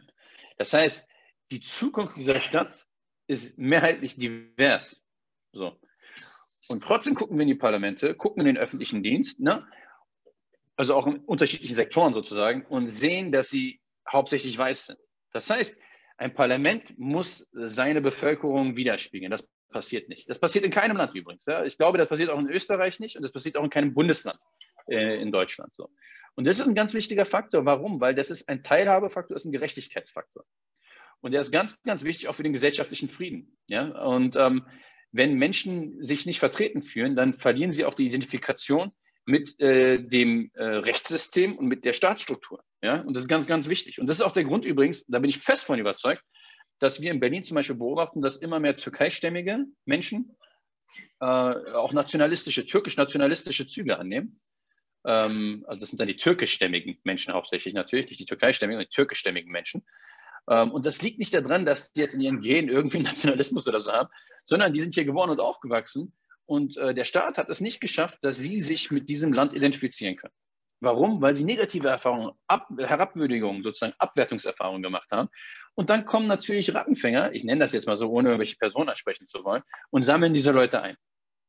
Das 0.58 0.74
heißt, 0.74 1.08
die 1.52 1.62
Zukunft 1.62 2.18
dieser 2.18 2.36
Stadt 2.36 2.86
ist 3.28 3.58
mehrheitlich 3.58 4.18
divers. 4.18 5.02
So. 5.54 5.80
Und 6.68 6.84
trotzdem 6.84 7.16
gucken 7.16 7.38
wir 7.38 7.44
in 7.44 7.48
die 7.48 7.56
Parlamente, 7.56 8.14
gucken 8.14 8.42
in 8.42 8.48
den 8.48 8.58
öffentlichen 8.58 9.04
Dienst, 9.04 9.40
ne? 9.40 9.66
also 10.76 10.96
auch 10.96 11.08
in 11.08 11.20
unterschiedlichen 11.20 11.76
Sektoren 11.76 12.14
sozusagen, 12.14 12.66
und 12.66 12.90
sehen, 12.90 13.32
dass 13.32 13.50
sie 13.50 13.80
hauptsächlich 14.06 14.58
weiß 14.58 14.88
sind. 14.88 15.00
Das 15.32 15.50
heißt, 15.50 15.80
ein 16.18 16.34
Parlament 16.34 16.98
muss 16.98 17.48
seine 17.52 18.02
Bevölkerung 18.02 18.76
widerspiegeln. 18.76 19.32
Das 19.32 19.48
passiert 19.70 20.10
nicht. 20.10 20.30
Das 20.30 20.40
passiert 20.40 20.66
in 20.66 20.72
keinem 20.72 20.98
Land 20.98 21.14
übrigens. 21.16 21.46
Ja. 21.46 21.64
Ich 21.64 21.78
glaube, 21.78 21.98
das 21.98 22.10
passiert 22.10 22.30
auch 22.30 22.40
in 22.40 22.50
Österreich 22.50 23.00
nicht 23.00 23.16
und 23.16 23.22
das 23.22 23.32
passiert 23.32 23.58
auch 23.58 23.64
in 23.64 23.70
keinem 23.70 23.94
Bundesland 23.94 24.40
äh, 24.88 25.22
in 25.22 25.32
Deutschland 25.32 25.74
so. 25.76 25.90
Und 26.36 26.46
das 26.46 26.60
ist 26.60 26.68
ein 26.68 26.76
ganz 26.76 26.94
wichtiger 26.94 27.26
Faktor. 27.26 27.66
Warum? 27.66 28.00
Weil 28.00 28.14
das 28.16 28.30
ist 28.30 28.48
ein 28.48 28.64
Teilhabefaktor, 28.64 29.36
das 29.36 29.44
ist 29.44 29.50
ein 29.50 29.52
Gerechtigkeitsfaktor. 29.52 30.46
Und 31.22 31.32
der 31.32 31.42
ist 31.42 31.52
ganz, 31.52 31.82
ganz 31.82 32.04
wichtig 32.04 32.28
auch 32.28 32.36
für 32.36 32.44
den 32.44 32.54
gesellschaftlichen 32.54 33.10
Frieden. 33.10 33.58
Ja? 33.68 33.88
Und 34.04 34.36
ähm, 34.36 34.68
wenn 35.12 35.36
Menschen 35.36 36.04
sich 36.04 36.26
nicht 36.26 36.40
vertreten 36.40 36.84
fühlen, 36.84 37.16
dann 37.16 37.34
verlieren 37.34 37.72
sie 37.72 37.86
auch 37.86 37.96
die 37.96 38.06
Identifikation 38.06 38.92
mit 39.28 39.60
äh, 39.60 40.02
dem 40.02 40.50
äh, 40.54 40.64
Rechtssystem 40.64 41.58
und 41.58 41.68
mit 41.68 41.84
der 41.84 41.92
Staatsstruktur. 41.92 42.64
Ja? 42.82 43.02
Und 43.02 43.14
das 43.14 43.24
ist 43.24 43.30
ganz, 43.30 43.46
ganz 43.46 43.68
wichtig. 43.68 44.00
Und 44.00 44.08
das 44.08 44.18
ist 44.18 44.22
auch 44.24 44.32
der 44.32 44.46
Grund 44.46 44.64
übrigens, 44.64 45.06
da 45.06 45.20
bin 45.20 45.30
ich 45.30 45.40
fest 45.40 45.66
von 45.66 45.78
überzeugt, 45.78 46.24
dass 46.80 47.02
wir 47.02 47.12
in 47.12 47.20
Berlin 47.20 47.44
zum 47.44 47.56
Beispiel 47.56 47.76
beobachten, 47.76 48.22
dass 48.22 48.38
immer 48.38 48.60
mehr 48.60 48.78
türkeistämmige 48.78 49.66
Menschen 49.86 50.38
äh, 51.20 51.26
auch 51.26 51.92
nationalistische, 51.92 52.66
türkisch-nationalistische 52.66 53.68
Züge 53.68 54.00
annehmen. 54.00 54.40
Ähm, 55.06 55.66
also 55.68 55.82
das 55.82 55.90
sind 55.90 56.00
dann 56.00 56.08
die 56.08 56.16
türkischstämmigen 56.16 56.98
Menschen 57.04 57.34
hauptsächlich 57.34 57.74
natürlich, 57.74 58.08
nicht 58.08 58.22
die 58.22 58.26
türkeistämmigen, 58.26 58.78
sondern 58.78 58.90
die 58.90 58.96
türkischstämmigen 58.96 59.52
Menschen. 59.52 59.86
Ähm, 60.50 60.72
und 60.72 60.86
das 60.86 61.02
liegt 61.02 61.20
nicht 61.20 61.34
daran, 61.34 61.66
dass 61.66 61.92
die 61.92 62.00
jetzt 62.00 62.14
in 62.14 62.22
ihren 62.22 62.40
Genen 62.40 62.70
irgendwie 62.70 63.00
Nationalismus 63.02 63.68
oder 63.68 63.82
so 63.82 63.92
haben, 63.92 64.10
sondern 64.46 64.74
die 64.74 64.80
sind 64.80 64.94
hier 64.94 65.04
geboren 65.04 65.32
und 65.32 65.42
aufgewachsen 65.42 66.14
und 66.48 66.78
äh, 66.78 66.96
der 66.96 67.04
Staat 67.04 67.38
hat 67.38 67.50
es 67.50 67.62
nicht 67.62 67.80
geschafft, 67.80 68.18
dass 68.22 68.38
sie 68.38 68.62
sich 68.62 68.90
mit 68.90 69.10
diesem 69.10 69.34
Land 69.34 69.54
identifizieren 69.54 70.16
können. 70.16 70.34
Warum? 70.80 71.22
Weil 71.22 71.36
sie 71.36 71.44
negative 71.44 71.88
Erfahrungen, 71.88 72.32
Ab 72.48 72.68
Herabwürdigungen, 72.78 73.64
sozusagen 73.64 73.94
Abwertungserfahrungen 73.98 74.82
gemacht 74.82 75.12
haben. 75.12 75.30
Und 75.76 75.90
dann 75.90 76.06
kommen 76.06 76.28
natürlich 76.28 76.74
Rattenfänger, 76.74 77.34
ich 77.34 77.44
nenne 77.44 77.60
das 77.60 77.74
jetzt 77.74 77.88
mal 77.88 77.98
so, 77.98 78.10
ohne 78.10 78.30
irgendwelche 78.30 78.58
Personen 78.58 78.90
ansprechen 78.90 79.28
zu 79.28 79.44
wollen, 79.44 79.64
und 79.90 80.04
sammeln 80.04 80.34
diese 80.34 80.52
Leute 80.52 80.82
ein. 80.82 80.96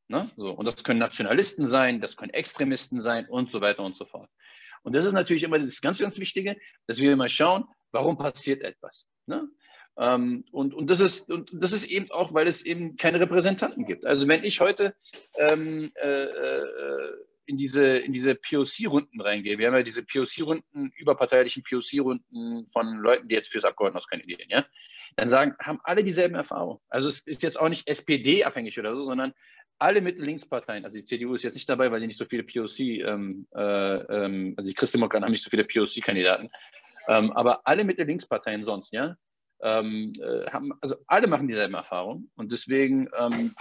Ne? 0.07 0.27
So, 0.35 0.51
und 0.51 0.67
das 0.67 0.83
können 0.83 0.99
Nationalisten 0.99 1.67
sein, 1.67 2.01
das 2.01 2.17
können 2.17 2.33
Extremisten 2.33 3.01
sein 3.01 3.27
und 3.27 3.51
so 3.51 3.61
weiter 3.61 3.83
und 3.83 3.95
so 3.95 4.05
fort. 4.05 4.29
Und 4.81 4.95
das 4.95 5.05
ist 5.05 5.13
natürlich 5.13 5.43
immer 5.43 5.59
das 5.59 5.81
ganz, 5.81 5.99
ganz 5.99 6.17
Wichtige, 6.17 6.57
dass 6.87 6.99
wir 6.99 7.13
immer 7.13 7.29
schauen, 7.29 7.65
warum 7.91 8.17
passiert 8.17 8.63
etwas. 8.63 9.07
Ne? 9.27 9.47
Ähm, 9.99 10.45
und, 10.51 10.73
und, 10.73 10.89
das 10.89 11.01
ist, 11.01 11.29
und 11.29 11.51
das 11.53 11.73
ist 11.73 11.85
eben 11.85 12.09
auch, 12.11 12.33
weil 12.33 12.47
es 12.47 12.65
eben 12.65 12.95
keine 12.95 13.19
Repräsentanten 13.19 13.85
gibt. 13.85 14.05
Also 14.05 14.27
wenn 14.27 14.43
ich 14.45 14.61
heute 14.61 14.95
ähm, 15.37 15.91
äh, 15.95 16.23
äh 16.23 17.17
in 17.45 17.57
diese, 17.57 17.83
in 17.83 18.13
diese 18.13 18.35
POC-Runden 18.35 19.19
reingehe, 19.19 19.57
wir 19.57 19.65
haben 19.65 19.73
ja 19.73 19.81
diese 19.81 20.03
POC-Runden, 20.03 20.91
überparteilichen 20.95 21.63
POC-Runden 21.63 22.69
von 22.71 22.97
Leuten, 22.97 23.27
die 23.27 23.33
jetzt 23.33 23.51
fürs 23.51 23.65
Abgeordnetenhaus 23.65 24.07
kandidieren, 24.07 24.45
ja, 24.49 24.67
dann 25.15 25.27
sagen, 25.27 25.55
haben 25.59 25.79
alle 25.83 26.03
dieselben 26.03 26.35
Erfahrungen. 26.35 26.79
Also 26.89 27.07
es 27.09 27.21
ist 27.21 27.41
jetzt 27.41 27.59
auch 27.59 27.69
nicht 27.69 27.87
SPD-abhängig 27.87 28.77
oder 28.79 28.95
so, 28.95 29.03
sondern 29.03 29.33
alle 29.79 29.99
Mitte-Links-Parteien, 30.01 30.85
also 30.85 30.95
die 30.95 31.05
CDU 31.05 31.33
ist 31.33 31.41
jetzt 31.41 31.55
nicht 31.55 31.67
dabei, 31.67 31.91
weil 31.91 31.99
sie 32.01 32.07
nicht 32.07 32.19
so 32.19 32.25
viele 32.25 32.43
POC, 32.43 32.79
ähm, 32.79 33.47
äh, 33.55 33.61
ähm, 33.61 34.53
also 34.55 34.67
die 34.67 34.75
Christdemokraten 34.75 35.25
haben 35.25 35.31
nicht 35.31 35.43
so 35.43 35.49
viele 35.49 35.65
POC-Kandidaten, 35.65 36.51
ähm, 37.07 37.31
aber 37.31 37.65
alle 37.65 37.83
Mitte-Links-Parteien 37.83 38.63
sonst, 38.63 38.93
ja, 38.93 39.15
ähm, 39.61 40.13
äh, 40.21 40.49
haben, 40.51 40.73
also 40.81 40.95
alle 41.07 41.27
machen 41.27 41.47
dieselben 41.47 41.73
Erfahrungen 41.73 42.31
und 42.35 42.51
deswegen 42.51 43.09
ähm, 43.17 43.53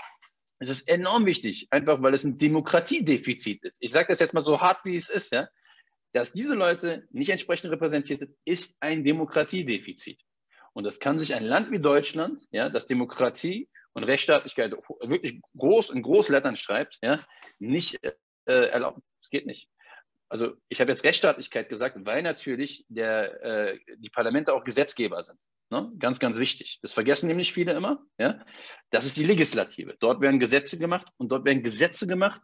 ist 0.61 0.69
es 0.69 0.87
enorm 0.89 1.27
wichtig, 1.27 1.69
einfach 1.71 2.03
weil 2.03 2.15
es 2.15 2.25
ein 2.25 2.39
Demokratiedefizit 2.39 3.65
ist. 3.65 3.79
Ich 3.81 3.93
sage 3.93 4.09
das 4.09 4.21
jetzt 4.21 4.35
mal 4.35 4.45
so 4.45 4.61
hart, 4.61 4.85
wie 4.85 4.97
es 4.97 5.09
ist, 5.09 5.33
ja, 5.33 5.49
dass 6.13 6.33
diese 6.33 6.55
Leute 6.55 7.07
nicht 7.11 7.31
entsprechend 7.31 7.71
repräsentiert 7.71 8.21
sind, 8.21 8.35
ist 8.45 8.83
ein 8.83 9.05
Demokratiedefizit. 9.05 10.21
Und 10.73 10.85
das 10.85 11.01
kann 11.01 11.19
sich 11.19 11.35
ein 11.35 11.45
Land 11.45 11.71
wie 11.71 11.81
Deutschland, 11.81 12.43
ja, 12.51 12.69
das 12.71 12.87
Demokratie 12.87 13.69
und 13.93 14.05
Rechtsstaatlichkeit 14.05 14.73
wirklich 15.01 15.41
groß 15.57 15.91
in 15.91 16.03
Großlettern 16.03 16.57
schreibt, 16.57 16.99
ja, 17.03 17.27
nicht 17.59 17.99
äh, 18.05 18.13
erlauben. 18.47 19.03
Es 19.23 19.31
geht 19.31 19.47
nicht. 19.47 19.69
Also 20.29 20.55
ich 20.69 20.81
habe 20.81 20.91
jetzt 20.91 21.05
Rechtsstaatlichkeit 21.05 21.69
gesagt, 21.69 21.97
weil 22.05 22.23
natürlich 22.23 22.85
der, 22.89 23.43
äh, 23.43 23.79
die 23.97 24.11
Parlamente 24.11 24.53
auch 24.53 24.63
Gesetzgeber 24.63 25.23
sind. 25.25 25.39
Ne? 25.71 25.93
Ganz, 25.99 26.19
ganz 26.19 26.39
wichtig. 26.39 26.79
Das 26.83 26.93
vergessen 26.93 27.27
nämlich 27.27 27.53
viele 27.53 27.73
immer. 27.75 28.03
Ja? 28.19 28.45
Das 28.91 29.05
ist 29.05 29.17
die 29.17 29.25
Legislative. 29.25 29.97
Dort 30.01 30.21
werden 30.21 30.41
Gesetze 30.41 30.79
gemacht 30.79 31.07
und 31.19 31.31
dort 31.31 31.45
werden 31.45 31.63
Gesetze 31.63 32.07
gemacht, 32.07 32.41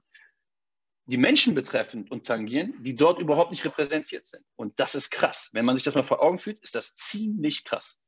die 1.06 1.16
Menschen 1.16 1.54
betreffend 1.54 2.10
und 2.10 2.26
tangieren, 2.26 2.74
die 2.82 2.96
dort 2.96 3.18
überhaupt 3.18 3.50
nicht 3.50 3.64
repräsentiert 3.64 4.26
sind. 4.26 4.44
Und 4.56 4.78
das 4.80 4.94
ist 4.94 5.10
krass. 5.10 5.50
Wenn 5.52 5.64
man 5.64 5.76
sich 5.76 5.84
das 5.84 5.94
mal 5.94 6.02
vor 6.02 6.22
Augen 6.22 6.38
führt, 6.38 6.58
ist 6.60 6.74
das 6.74 6.94
ziemlich 6.96 7.64
krass. 7.64 7.98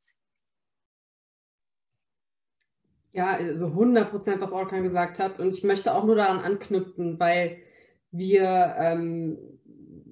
Ja, 3.12 3.38
so 3.38 3.44
also 3.44 3.66
100 3.68 4.10
Prozent, 4.10 4.40
was 4.40 4.52
Orkan 4.52 4.82
gesagt 4.82 5.18
hat. 5.18 5.40
Und 5.40 5.54
ich 5.54 5.64
möchte 5.64 5.94
auch 5.94 6.04
nur 6.04 6.16
daran 6.16 6.40
anknüpfen, 6.40 7.18
weil 7.18 7.62
wir, 8.10 8.74
ähm, 8.78 9.38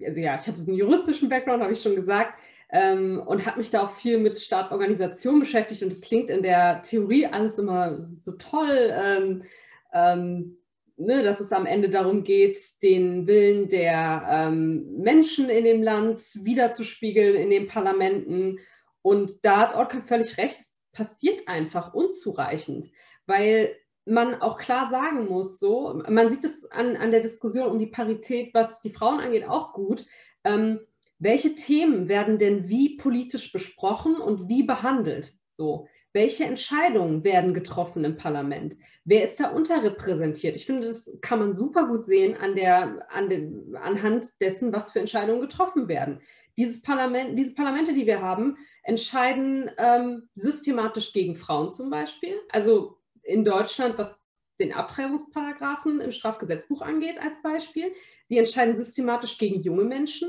also 0.03 0.21
ja, 0.21 0.37
ich 0.37 0.47
hatte 0.47 0.61
einen 0.61 0.75
juristischen 0.75 1.29
Background, 1.29 1.63
habe 1.63 1.73
ich 1.73 1.83
schon 1.83 1.97
gesagt, 1.97 2.34
ähm, 2.71 3.23
und 3.25 3.47
habe 3.47 3.59
mich 3.59 3.71
da 3.71 3.85
auch 3.85 3.97
viel 3.97 4.19
mit 4.19 4.41
Staatsorganisationen 4.41 5.41
beschäftigt. 5.41 5.83
Und 5.83 5.93
es 5.93 6.01
klingt 6.01 6.31
in 6.31 6.43
der 6.43 6.83
Theorie 6.83 7.27
alles 7.27 7.59
immer 7.59 8.03
so 8.03 8.33
toll, 8.33 8.93
ähm, 8.93 9.45
ähm, 9.93 10.59
ne, 10.97 11.23
dass 11.23 11.41
es 11.41 11.53
am 11.53 11.67
Ende 11.67 11.91
darum 11.91 12.25
geht, 12.25 12.59
den 12.83 13.27
Willen 13.27 13.69
der 13.69 14.25
ähm, 14.29 14.97
Menschen 14.99 15.49
in 15.49 15.65
dem 15.65 15.83
Land 15.83 16.21
wiederzuspiegeln 16.43 17.35
in 17.35 17.51
den 17.51 17.69
Parlamenten. 17.69 18.59
Und 19.03 19.45
da 19.45 19.59
hat 19.59 19.77
Ortkamp 19.77 20.09
völlig 20.09 20.37
recht, 20.39 20.59
es 20.59 20.79
passiert 20.93 21.47
einfach 21.47 21.95
unzureichend, 21.95 22.91
weil 23.27 23.77
man 24.07 24.41
auch 24.41 24.59
klar 24.59 24.91
sagen 24.91 25.27
muss, 25.27 25.59
so, 25.59 26.03
man 26.09 26.31
sieht 26.31 26.45
es 26.45 26.71
an, 26.71 26.97
an 26.97 27.11
der 27.11 27.21
Diskussion 27.21 27.71
um 27.71 27.79
die 27.79 27.87
Parität, 27.87 28.53
was 28.53 28.81
die 28.83 28.93
Frauen 28.93 29.21
angeht, 29.21 29.49
auch 29.49 29.73
gut. 29.73 30.07
Ähm, 30.45 30.81
welche 31.25 31.55
Themen 31.55 32.09
werden 32.09 32.39
denn 32.39 32.69
wie 32.69 32.99
politisch 32.99 33.51
besprochen 33.51 34.17
und 34.17 34.47
wie 34.47 34.63
behandelt? 34.63 35.33
So, 35.47 35.89
welche 36.13 36.45
Entscheidungen 36.45 37.25
werden 37.25 37.55
getroffen 37.55 38.05
im 38.05 38.19
Parlament? 38.19 38.77
Wer 39.07 39.25
ist 39.25 39.41
da 39.41 39.49
unterrepräsentiert? 39.49 40.55
Ich 40.55 40.67
finde, 40.67 40.87
das 40.87 41.19
kann 41.23 41.39
man 41.39 41.55
super 41.55 41.89
gut 41.89 42.05
sehen 42.05 42.37
an 42.37 42.55
der, 42.55 43.07
an 43.11 43.31
den, 43.31 43.75
anhand 43.75 44.39
dessen, 44.41 44.71
was 44.75 44.93
für 44.93 45.01
Entscheidungen 45.01 45.41
getroffen 45.41 45.89
werden. 45.89 46.21
Dieses 46.59 46.83
Parlament, 46.83 47.39
diese 47.39 47.55
Parlamente, 47.55 47.95
die 47.95 48.07
wir 48.07 48.21
haben, 48.21 48.59
entscheiden 48.83 49.71
ähm, 49.79 50.29
systematisch 50.35 51.15
gegen 51.15 51.37
Frauen 51.37 51.71
zum 51.71 51.89
Beispiel. 51.89 52.39
Also 52.51 52.99
in 53.23 53.47
Deutschland, 53.47 53.97
was 53.97 54.15
den 54.61 54.75
Abtreibungsparagraphen 54.75 56.01
im 56.01 56.13
Strafgesetzbuch 56.13 56.83
angeht, 56.83 57.19
als 57.19 57.41
Beispiel. 57.43 57.95
Sie 58.29 58.37
entscheiden 58.37 58.77
systematisch 58.77 59.39
gegen 59.39 59.63
junge 59.63 59.85
Menschen 59.85 60.29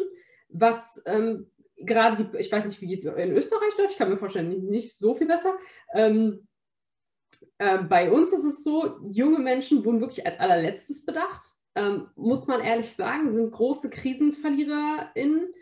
was 0.60 1.02
ähm, 1.06 1.50
gerade 1.78 2.24
die, 2.24 2.38
ich 2.38 2.52
weiß 2.52 2.66
nicht, 2.66 2.82
wie 2.82 2.94
es 2.94 3.04
in 3.04 3.32
Österreich 3.32 3.78
läuft, 3.78 3.92
ich 3.92 3.98
kann 3.98 4.10
mir 4.10 4.18
vorstellen, 4.18 4.66
nicht, 4.66 4.98
so 4.98 5.16
viel 5.16 5.28
besser. 5.28 5.56
Ähm, 5.94 6.48
äh, 7.58 7.80
bei 7.80 8.12
uns 8.12 8.32
ist 8.32 8.46
es 8.46 8.64
so, 8.64 8.98
junge 9.12 9.40
Menschen 9.40 9.84
wurden 9.84 10.02
wirklich 10.02 10.26
als 10.26 10.40
allerletztes 10.40 11.06
bedacht, 11.06 11.44
ähm, 11.76 12.08
muss 12.16 12.48
man 12.48 12.62
ehrlich 12.62 12.94
sagen, 12.94 13.30
sind 13.32 13.52
große 13.52 13.90
KrisenverliererInnen 13.90 15.54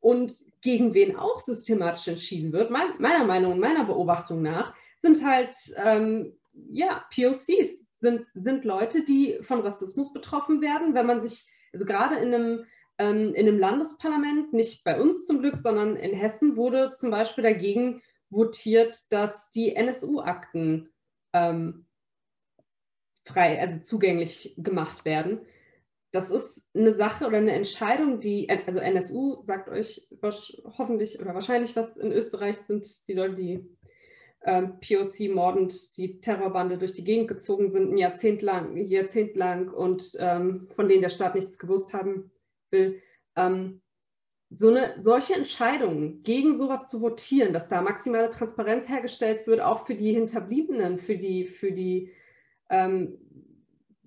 und 0.00 0.34
gegen 0.60 0.92
wen 0.92 1.16
auch 1.16 1.38
systematisch 1.38 2.08
entschieden 2.08 2.52
wird, 2.52 2.70
mein, 2.70 2.88
meiner 2.98 3.24
Meinung 3.24 3.52
und 3.52 3.60
meiner 3.60 3.84
Beobachtung 3.84 4.42
nach, 4.42 4.74
sind 4.98 5.24
halt 5.24 5.54
ähm, 5.76 6.36
ja, 6.70 7.04
POCs, 7.14 7.84
sind, 8.00 8.26
sind 8.34 8.64
Leute, 8.64 9.04
die 9.04 9.38
von 9.40 9.60
Rassismus 9.60 10.12
betroffen 10.12 10.60
werden, 10.60 10.94
wenn 10.94 11.06
man 11.06 11.22
sich, 11.22 11.46
also 11.72 11.86
gerade 11.86 12.16
in 12.16 12.34
einem 12.34 12.64
in 12.98 13.36
einem 13.36 13.58
Landesparlament, 13.58 14.52
nicht 14.52 14.84
bei 14.84 15.00
uns 15.00 15.26
zum 15.26 15.40
Glück, 15.40 15.58
sondern 15.58 15.96
in 15.96 16.14
Hessen, 16.14 16.56
wurde 16.56 16.92
zum 16.94 17.10
Beispiel 17.10 17.42
dagegen 17.42 18.02
votiert, 18.30 18.96
dass 19.10 19.50
die 19.50 19.74
NSU-Akten 19.74 20.90
ähm, 21.32 21.86
frei, 23.24 23.60
also 23.60 23.80
zugänglich 23.80 24.54
gemacht 24.58 25.04
werden. 25.04 25.40
Das 26.12 26.30
ist 26.30 26.62
eine 26.74 26.92
Sache 26.92 27.26
oder 27.26 27.38
eine 27.38 27.52
Entscheidung, 27.52 28.20
die, 28.20 28.48
also 28.48 28.78
NSU 28.78 29.42
sagt 29.42 29.68
euch 29.68 30.06
hoffentlich 30.22 31.20
oder 31.20 31.34
wahrscheinlich, 31.34 31.74
was 31.74 31.96
in 31.96 32.12
Österreich 32.12 32.58
sind 32.58 33.08
die 33.08 33.14
Leute, 33.14 33.34
die 33.34 33.68
ähm, 34.44 34.78
POC 34.78 35.34
mordend 35.34 35.96
die 35.96 36.20
Terrorbande 36.20 36.78
durch 36.78 36.92
die 36.92 37.02
Gegend 37.02 37.26
gezogen 37.26 37.72
sind, 37.72 37.92
ein 37.92 37.98
Jahrzehnt 37.98 38.42
lang, 38.42 38.76
Jahrzehnt 38.76 39.34
lang 39.34 39.68
und 39.72 40.12
ähm, 40.20 40.68
von 40.70 40.88
denen 40.88 41.02
der 41.02 41.08
Staat 41.08 41.34
nichts 41.34 41.58
gewusst 41.58 41.92
haben 41.92 42.30
will, 42.74 43.00
ähm, 43.36 43.80
so 44.50 44.68
eine, 44.68 45.00
solche 45.00 45.34
Entscheidungen 45.34 46.22
gegen 46.22 46.54
sowas 46.54 46.88
zu 46.88 47.00
votieren, 47.00 47.52
dass 47.52 47.68
da 47.68 47.80
maximale 47.80 48.30
Transparenz 48.30 48.88
hergestellt 48.88 49.46
wird, 49.46 49.60
auch 49.60 49.86
für 49.86 49.94
die 49.94 50.12
Hinterbliebenen, 50.12 50.98
für 50.98 51.16
die, 51.16 51.46
für 51.46 51.72
die 51.72 52.12
ähm, 52.70 53.18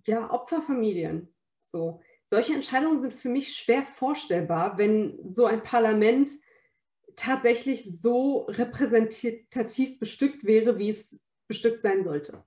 ja, 0.05 0.31
Opferfamilien. 0.31 1.33
So. 1.63 2.01
Solche 2.25 2.53
Entscheidungen 2.53 2.99
sind 2.99 3.13
für 3.13 3.29
mich 3.29 3.55
schwer 3.55 3.83
vorstellbar, 3.83 4.77
wenn 4.77 5.17
so 5.27 5.45
ein 5.45 5.63
Parlament 5.63 6.29
tatsächlich 7.15 7.99
so 7.99 8.41
repräsentativ 8.49 9.99
bestückt 9.99 10.43
wäre, 10.43 10.77
wie 10.77 10.89
es 10.89 11.19
bestückt 11.47 11.81
sein 11.81 12.03
sollte. 12.03 12.43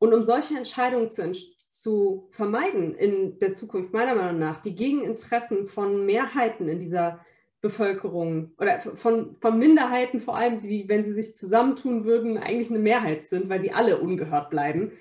Und 0.00 0.14
um 0.14 0.24
solche 0.24 0.56
Entscheidungen 0.56 1.10
zu, 1.10 1.30
zu 1.58 2.28
vermeiden 2.30 2.94
in 2.94 3.38
der 3.38 3.52
Zukunft, 3.52 3.92
meiner 3.92 4.14
Meinung 4.14 4.40
nach, 4.40 4.62
die 4.62 4.74
Gegeninteressen 4.74 5.68
von 5.68 6.06
Mehrheiten 6.06 6.68
in 6.68 6.80
dieser 6.80 7.20
Bevölkerung 7.60 8.52
oder 8.58 8.80
von, 8.80 9.36
von 9.40 9.58
Minderheiten 9.58 10.22
vor 10.22 10.36
allem, 10.36 10.60
die, 10.60 10.88
wenn 10.88 11.04
sie 11.04 11.12
sich 11.12 11.34
zusammentun 11.34 12.06
würden, 12.06 12.38
eigentlich 12.38 12.70
eine 12.70 12.78
Mehrheit 12.78 13.26
sind, 13.26 13.50
weil 13.50 13.60
sie 13.60 13.72
alle 13.72 13.98
ungehört 13.98 14.48
bleiben. 14.48 14.92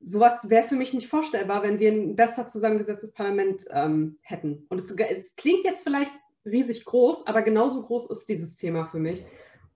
Sowas 0.00 0.50
wäre 0.50 0.66
für 0.66 0.74
mich 0.74 0.92
nicht 0.92 1.06
vorstellbar, 1.06 1.62
wenn 1.62 1.78
wir 1.78 1.92
ein 1.92 2.16
besser 2.16 2.48
zusammengesetztes 2.48 3.12
Parlament 3.12 3.64
ähm, 3.70 4.18
hätten. 4.22 4.66
Und 4.68 4.78
es, 4.78 4.90
es 4.90 5.36
klingt 5.36 5.64
jetzt 5.64 5.84
vielleicht 5.84 6.12
riesig 6.44 6.84
groß, 6.84 7.28
aber 7.28 7.42
genauso 7.42 7.80
groß 7.80 8.10
ist 8.10 8.28
dieses 8.28 8.56
Thema 8.56 8.86
für 8.86 8.98
mich. 8.98 9.24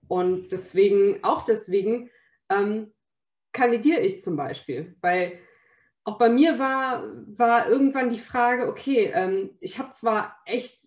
Und 0.09 0.51
deswegen, 0.51 1.23
auch 1.23 1.45
deswegen, 1.45 2.09
ähm, 2.49 2.91
kandidiere 3.53 4.01
ich 4.01 4.21
zum 4.21 4.35
Beispiel, 4.35 4.95
weil 5.01 5.39
auch 6.03 6.17
bei 6.17 6.29
mir 6.29 6.57
war, 6.57 7.03
war 7.37 7.69
irgendwann 7.69 8.09
die 8.09 8.19
Frage, 8.19 8.67
okay, 8.67 9.11
ähm, 9.13 9.51
ich 9.59 9.77
habe 9.77 9.91
zwar 9.91 10.35
echt 10.45 10.81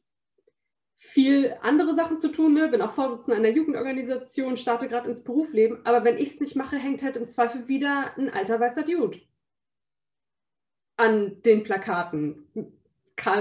viel 0.96 1.54
andere 1.60 1.94
Sachen 1.94 2.18
zu 2.18 2.32
tun, 2.32 2.54
ne? 2.54 2.68
bin 2.68 2.80
auch 2.80 2.94
Vorsitzende 2.94 3.36
einer 3.36 3.50
Jugendorganisation, 3.50 4.56
starte 4.56 4.88
gerade 4.88 5.10
ins 5.10 5.22
Berufsleben, 5.22 5.84
aber 5.84 6.02
wenn 6.02 6.18
ich 6.18 6.30
es 6.30 6.40
nicht 6.40 6.56
mache, 6.56 6.76
hängt 6.76 7.02
halt 7.02 7.16
im 7.16 7.28
Zweifel 7.28 7.68
wieder 7.68 8.16
ein 8.16 8.30
alter 8.30 8.58
weißer 8.58 8.82
Dude 8.82 9.20
an 10.96 11.42
den 11.42 11.62
Plakaten. 11.62 12.46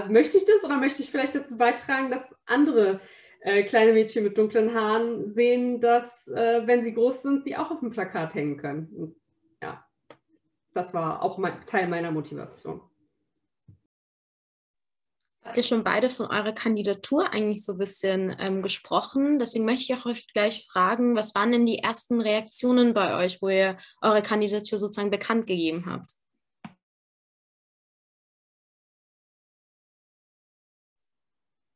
möchte 0.09 0.37
ich 0.37 0.45
das 0.45 0.63
oder 0.63 0.77
möchte 0.77 1.01
ich 1.01 1.09
vielleicht 1.09 1.35
dazu 1.35 1.57
beitragen, 1.57 2.11
dass 2.11 2.23
andere 2.45 2.99
äh, 3.43 3.63
kleine 3.63 3.91
Mädchen 3.91 4.23
mit 4.23 4.37
dunklen 4.37 4.73
Haaren 4.73 5.33
sehen, 5.33 5.81
dass, 5.81 6.27
äh, 6.29 6.65
wenn 6.65 6.83
sie 6.83 6.93
groß 6.93 7.23
sind, 7.23 7.43
sie 7.43 7.57
auch 7.57 7.71
auf 7.71 7.81
dem 7.81 7.91
Plakat 7.91 8.35
hängen 8.35 8.57
können. 8.57 8.87
Und, 8.95 9.15
ja, 9.61 9.85
das 10.73 10.93
war 10.93 11.21
auch 11.21 11.37
mein, 11.37 11.65
Teil 11.65 11.89
meiner 11.89 12.11
Motivation. 12.11 12.81
Habt 15.43 15.57
ihr 15.57 15.63
schon 15.63 15.83
beide 15.83 16.09
von 16.09 16.27
eurer 16.27 16.53
Kandidatur 16.53 17.33
eigentlich 17.33 17.65
so 17.65 17.73
ein 17.73 17.77
bisschen 17.77 18.33
ähm, 18.39 18.61
gesprochen? 18.61 19.39
Deswegen 19.39 19.65
möchte 19.65 19.91
ich 19.91 19.99
auch 19.99 20.05
euch 20.05 20.25
gleich 20.27 20.65
fragen, 20.65 21.17
was 21.17 21.35
waren 21.35 21.51
denn 21.51 21.65
die 21.65 21.79
ersten 21.79 22.21
Reaktionen 22.21 22.93
bei 22.93 23.17
euch, 23.21 23.41
wo 23.41 23.49
ihr 23.49 23.77
eure 24.01 24.23
Kandidatur 24.23 24.79
sozusagen 24.79 25.11
bekannt 25.11 25.45
gegeben 25.45 25.85
habt? 25.85 26.13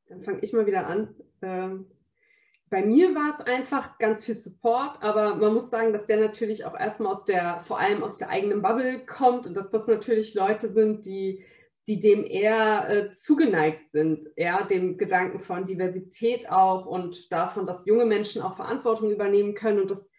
Dann 0.08 0.24
fange 0.24 0.40
ich 0.40 0.54
mal 0.54 0.66
wieder 0.66 0.88
an. 0.88 1.14
Ähm, 1.42 1.86
bei 2.70 2.86
mir 2.86 3.16
war 3.16 3.30
es 3.30 3.40
einfach 3.46 3.98
ganz 3.98 4.26
viel 4.26 4.36
Support, 4.36 5.02
aber 5.02 5.36
man 5.36 5.54
muss 5.54 5.70
sagen, 5.70 5.94
dass 5.94 6.06
der 6.06 6.20
natürlich 6.20 6.66
auch 6.66 6.78
erstmal 6.78 7.14
aus 7.14 7.24
der, 7.24 7.64
vor 7.66 7.80
allem 7.80 8.04
aus 8.04 8.18
der 8.18 8.30
eigenen 8.30 8.62
Bubble 8.62 9.06
kommt 9.06 9.48
und 9.48 9.54
dass 9.54 9.70
das 9.70 9.88
natürlich 9.88 10.34
Leute 10.34 10.72
sind, 10.74 11.06
die 11.06 11.46
die 11.88 12.00
dem 12.02 12.26
eher 12.26 12.90
äh, 12.90 13.12
zugeneigt 13.12 13.92
sind, 13.92 14.30
ja, 14.36 14.66
dem 14.66 14.98
Gedanken 14.98 15.40
von 15.40 15.66
Diversität 15.66 16.52
auch 16.52 16.86
und 16.86 17.32
davon, 17.32 17.66
dass 17.66 17.86
junge 17.86 18.06
Menschen 18.06 18.42
auch 18.42 18.58
Verantwortung 18.58 19.10
übernehmen 19.10 19.54
können. 19.54 19.80
Und 19.80 19.92
das, 19.92 20.12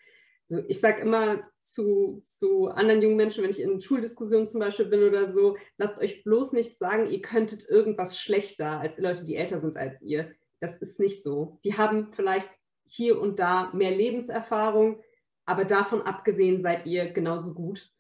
also 0.51 0.65
ich 0.67 0.81
sage 0.81 1.03
immer 1.03 1.43
zu, 1.61 2.23
zu 2.25 2.69
anderen 2.69 3.03
jungen 3.03 3.17
Menschen, 3.17 3.45
wenn 3.45 3.51
ich 3.51 3.61
in 3.61 3.83
Schuldiskussionen 3.83 4.49
zum 4.49 4.61
Beispiel 4.61 4.87
bin 4.87 5.03
oder 5.03 5.31
so, 5.31 5.59
lasst 5.77 5.99
euch 5.99 6.25
bloß 6.25 6.53
nicht 6.53 6.79
sagen, 6.79 7.11
ihr 7.11 7.21
könntet 7.21 7.69
irgendwas 7.69 8.19
schlechter 8.19 8.81
als 8.81 8.97
Leute, 8.97 9.27
die 9.27 9.37
älter 9.37 9.61
sind 9.61 9.77
als 9.77 10.01
ihr. 10.01 10.33
Das 10.61 10.77
ist 10.77 11.01
nicht 11.01 11.23
so. 11.23 11.59
Die 11.65 11.77
haben 11.77 12.13
vielleicht 12.13 12.49
hier 12.87 13.21
und 13.21 13.39
da 13.39 13.71
mehr 13.73 13.91
Lebenserfahrung, 13.91 15.03
aber 15.45 15.65
davon 15.65 16.03
abgesehen 16.03 16.61
seid 16.61 16.87
ihr 16.87 17.11
genauso 17.13 17.55
gut. 17.55 17.91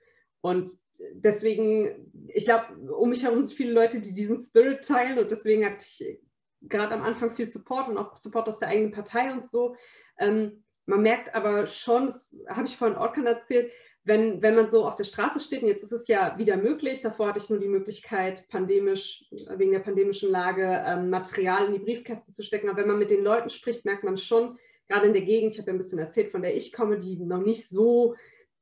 Und 0.40 0.70
deswegen, 1.12 2.10
ich 2.28 2.44
glaube, 2.44 2.92
um 2.92 3.10
mich 3.10 3.24
herum 3.24 3.42
sind 3.42 3.56
viele 3.56 3.72
Leute, 3.72 4.00
die 4.00 4.14
diesen 4.14 4.40
Spirit 4.40 4.86
teilen 4.86 5.18
und 5.18 5.30
deswegen 5.30 5.64
hatte 5.64 5.84
ich 5.84 6.20
gerade 6.62 6.94
am 6.94 7.02
Anfang 7.02 7.36
viel 7.36 7.46
Support 7.46 7.88
und 7.88 7.98
auch 7.98 8.16
Support 8.16 8.48
aus 8.48 8.58
der 8.58 8.68
eigenen 8.68 8.92
Partei 8.92 9.32
und 9.32 9.46
so. 9.46 9.76
Ähm, 10.18 10.64
man 10.86 11.02
merkt 11.02 11.34
aber 11.34 11.66
schon, 11.66 12.06
das 12.06 12.34
habe 12.48 12.66
ich 12.66 12.76
vorhin 12.76 12.96
Orkan 12.96 13.26
erzählt, 13.26 13.70
wenn, 14.08 14.40
wenn 14.40 14.54
man 14.54 14.70
so 14.70 14.86
auf 14.86 14.96
der 14.96 15.04
Straße 15.04 15.38
steht, 15.38 15.62
und 15.62 15.68
jetzt 15.68 15.82
ist 15.82 15.92
es 15.92 16.08
ja 16.08 16.36
wieder 16.38 16.56
möglich, 16.56 17.02
davor 17.02 17.28
hatte 17.28 17.40
ich 17.40 17.50
nur 17.50 17.60
die 17.60 17.68
Möglichkeit, 17.68 18.48
pandemisch, 18.48 19.26
wegen 19.30 19.70
der 19.70 19.80
pandemischen 19.80 20.30
Lage, 20.30 20.82
ähm, 20.86 21.10
Material 21.10 21.66
in 21.66 21.74
die 21.74 21.78
Briefkästen 21.78 22.32
zu 22.32 22.42
stecken. 22.42 22.70
Aber 22.70 22.78
wenn 22.78 22.88
man 22.88 22.98
mit 22.98 23.10
den 23.10 23.22
Leuten 23.22 23.50
spricht, 23.50 23.84
merkt 23.84 24.04
man 24.04 24.16
schon, 24.16 24.58
gerade 24.88 25.06
in 25.06 25.12
der 25.12 25.22
Gegend, 25.22 25.52
ich 25.52 25.58
habe 25.58 25.68
ja 25.68 25.74
ein 25.74 25.78
bisschen 25.78 25.98
erzählt, 25.98 26.30
von 26.30 26.40
der 26.40 26.56
ich 26.56 26.72
komme, 26.72 26.98
die 26.98 27.16
noch 27.16 27.42
nicht 27.42 27.68
so 27.68 28.16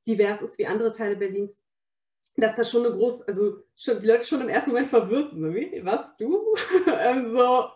divers 0.09 0.43
ist 0.43 0.59
wie 0.59 0.67
andere 0.67 0.91
Teile 0.91 1.15
Berlins, 1.15 1.57
dass 2.37 2.55
da 2.55 2.65
schon 2.65 2.85
eine 2.85 2.95
große, 2.95 3.27
also 3.27 3.57
schon, 3.77 4.01
die 4.01 4.07
Leute 4.07 4.27
schon 4.27 4.43
im 4.43 4.49
ersten 4.49 4.71
Moment 4.71 4.89
verwirrt 4.89 5.31
sind, 5.31 5.55
wie, 5.55 5.85
was, 5.85 6.17
du? 6.19 6.45
ähm, 7.01 7.33
so. 7.33 7.69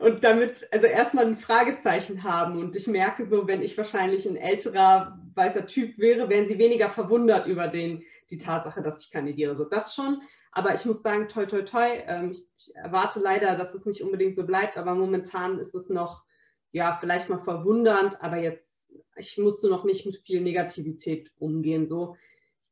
Und 0.00 0.24
damit, 0.24 0.66
also 0.72 0.86
erstmal 0.86 1.26
ein 1.26 1.36
Fragezeichen 1.36 2.24
haben. 2.24 2.58
Und 2.58 2.74
ich 2.74 2.88
merke 2.88 3.24
so, 3.26 3.46
wenn 3.46 3.62
ich 3.62 3.78
wahrscheinlich 3.78 4.26
ein 4.26 4.36
älterer 4.36 5.18
weißer 5.34 5.66
Typ 5.66 5.98
wäre, 5.98 6.28
wären 6.28 6.46
sie 6.46 6.58
weniger 6.58 6.90
verwundert 6.90 7.46
über 7.46 7.68
den, 7.68 8.02
die 8.30 8.38
Tatsache, 8.38 8.82
dass 8.82 9.04
ich 9.04 9.10
kandidiere. 9.10 9.54
So, 9.54 9.64
das 9.64 9.94
schon. 9.94 10.20
Aber 10.50 10.74
ich 10.74 10.84
muss 10.84 11.02
sagen, 11.02 11.28
toi, 11.28 11.46
toi, 11.46 11.62
toi. 11.62 11.86
Ähm, 12.06 12.32
ich 12.32 12.74
erwarte 12.74 13.20
leider, 13.20 13.56
dass 13.56 13.74
es 13.74 13.86
nicht 13.86 14.02
unbedingt 14.02 14.34
so 14.34 14.44
bleibt, 14.44 14.76
aber 14.78 14.96
momentan 14.96 15.60
ist 15.60 15.74
es 15.74 15.88
noch, 15.90 16.24
ja, 16.72 16.98
vielleicht 17.00 17.28
mal 17.28 17.38
verwundernd, 17.38 18.20
aber 18.20 18.38
jetzt, 18.38 18.90
ich 19.16 19.38
musste 19.38 19.68
noch 19.68 19.84
nicht 19.84 20.06
mit 20.06 20.18
viel 20.18 20.40
Negativität 20.40 21.30
umgehen. 21.38 21.86
So, 21.86 22.16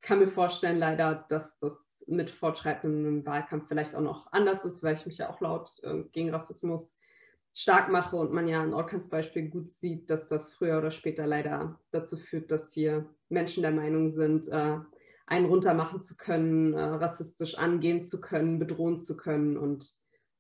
kann 0.07 0.21
mir 0.21 0.29
vorstellen, 0.29 0.79
leider, 0.79 1.27
dass 1.29 1.59
das 1.59 1.77
mit 2.07 2.31
fortschreitendem 2.31 3.27
Wahlkampf 3.27 3.67
vielleicht 3.67 3.97
auch 3.97 4.01
noch 4.01 4.33
anders 4.33 4.65
ist, 4.65 4.83
weil 4.85 4.95
ich 4.95 5.05
mich 5.05 5.19
ja 5.19 5.29
auch 5.29 5.41
laut 5.41 5.73
äh, 5.83 6.05
gegen 6.13 6.31
Rassismus 6.31 6.97
stark 7.53 7.91
mache 7.91 8.17
und 8.17 8.33
man 8.33 8.47
ja 8.47 8.63
an 8.63 8.73
Orkans 8.73 9.09
Beispiel 9.09 9.49
gut 9.49 9.69
sieht, 9.69 10.09
dass 10.09 10.29
das 10.29 10.53
früher 10.53 10.79
oder 10.79 10.93
später 10.93 11.27
leider 11.27 11.81
dazu 11.91 12.17
führt, 12.19 12.53
dass 12.53 12.73
hier 12.73 13.07
Menschen 13.29 13.63
der 13.63 13.73
Meinung 13.73 14.09
sind, 14.09 14.47
äh, 14.47 14.79
einen 15.27 15.47
runtermachen 15.47 16.01
zu 16.01 16.17
können, 16.17 16.75
äh, 16.75 16.81
rassistisch 16.81 17.59
angehen 17.59 18.05
zu 18.05 18.21
können, 18.21 18.61
bedrohen 18.61 18.99
zu 18.99 19.17
können. 19.17 19.57
Und 19.57 19.93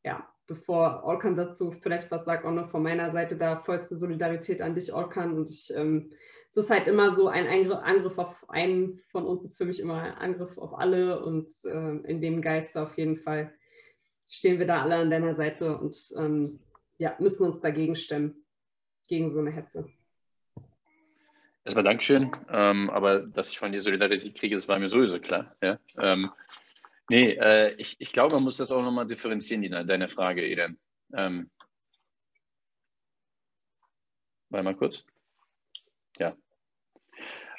ja, 0.05 0.29
bevor 0.47 1.03
Orkan 1.03 1.35
dazu 1.35 1.73
vielleicht 1.73 2.13
was 2.13 2.25
sagt, 2.25 2.45
auch 2.45 2.53
noch 2.53 2.71
von 2.71 2.85
meiner 2.85 3.11
Seite 3.11 3.37
da 3.37 3.57
vollste 3.57 3.97
Solidarität 3.97 4.63
an 4.63 4.77
dich, 4.77 4.93
Orkan. 4.93 5.37
Und 5.37 5.51
ich 5.51 5.75
ähm, 5.75 6.13
es 6.57 6.65
ist 6.65 6.71
halt 6.71 6.87
immer 6.87 7.15
so, 7.15 7.29
ein 7.29 7.47
Angriff 7.71 8.17
auf 8.17 8.49
einen 8.49 9.03
von 9.11 9.27
uns 9.27 9.45
ist 9.45 9.59
für 9.59 9.67
mich 9.67 9.79
immer 9.79 10.01
ein 10.01 10.15
Angriff 10.15 10.57
auf 10.57 10.73
alle 10.79 11.23
und 11.23 11.51
äh, 11.65 11.97
in 12.11 12.23
dem 12.23 12.41
Geiste 12.41 12.83
auf 12.83 12.97
jeden 12.97 13.19
Fall 13.19 13.53
stehen 14.29 14.59
wir 14.59 14.67
da 14.67 14.83
alle 14.83 14.97
an 14.97 15.11
deiner 15.11 15.35
Seite 15.35 15.77
und 15.77 15.95
ähm, 16.17 16.61
ja, 16.97 17.15
müssen 17.19 17.47
uns 17.47 17.61
dagegen 17.61 17.95
stemmen, 17.95 18.47
gegen 19.07 19.31
so 19.31 19.41
eine 19.41 19.51
Hetze. 19.51 19.91
Erstmal 21.63 21.85
Dankeschön, 21.85 22.35
ähm, 22.49 22.89
aber 22.89 23.27
dass 23.27 23.51
ich 23.51 23.59
von 23.59 23.73
dir 23.73 23.81
Solidarität 23.83 24.35
kriege, 24.35 24.57
das 24.57 24.67
war 24.67 24.79
mir 24.79 24.89
sowieso 24.89 25.21
klar. 25.21 25.55
Ja? 25.61 25.79
Ähm, 25.99 26.31
nee, 27.11 27.33
äh, 27.33 27.75
ich, 27.75 27.97
ich 27.99 28.15
glaube, 28.15 28.35
man 28.35 28.45
muss 28.45 28.57
das 28.57 28.71
auch 28.71 28.83
nochmal 28.83 29.07
differenzieren, 29.07 29.61
die, 29.61 29.69
deine 29.69 30.09
Frage, 30.09 30.43
Eden. 30.43 30.79
Ähm, 31.13 31.51
warte 34.49 34.65
mal 34.65 34.75
kurz. 34.75 35.05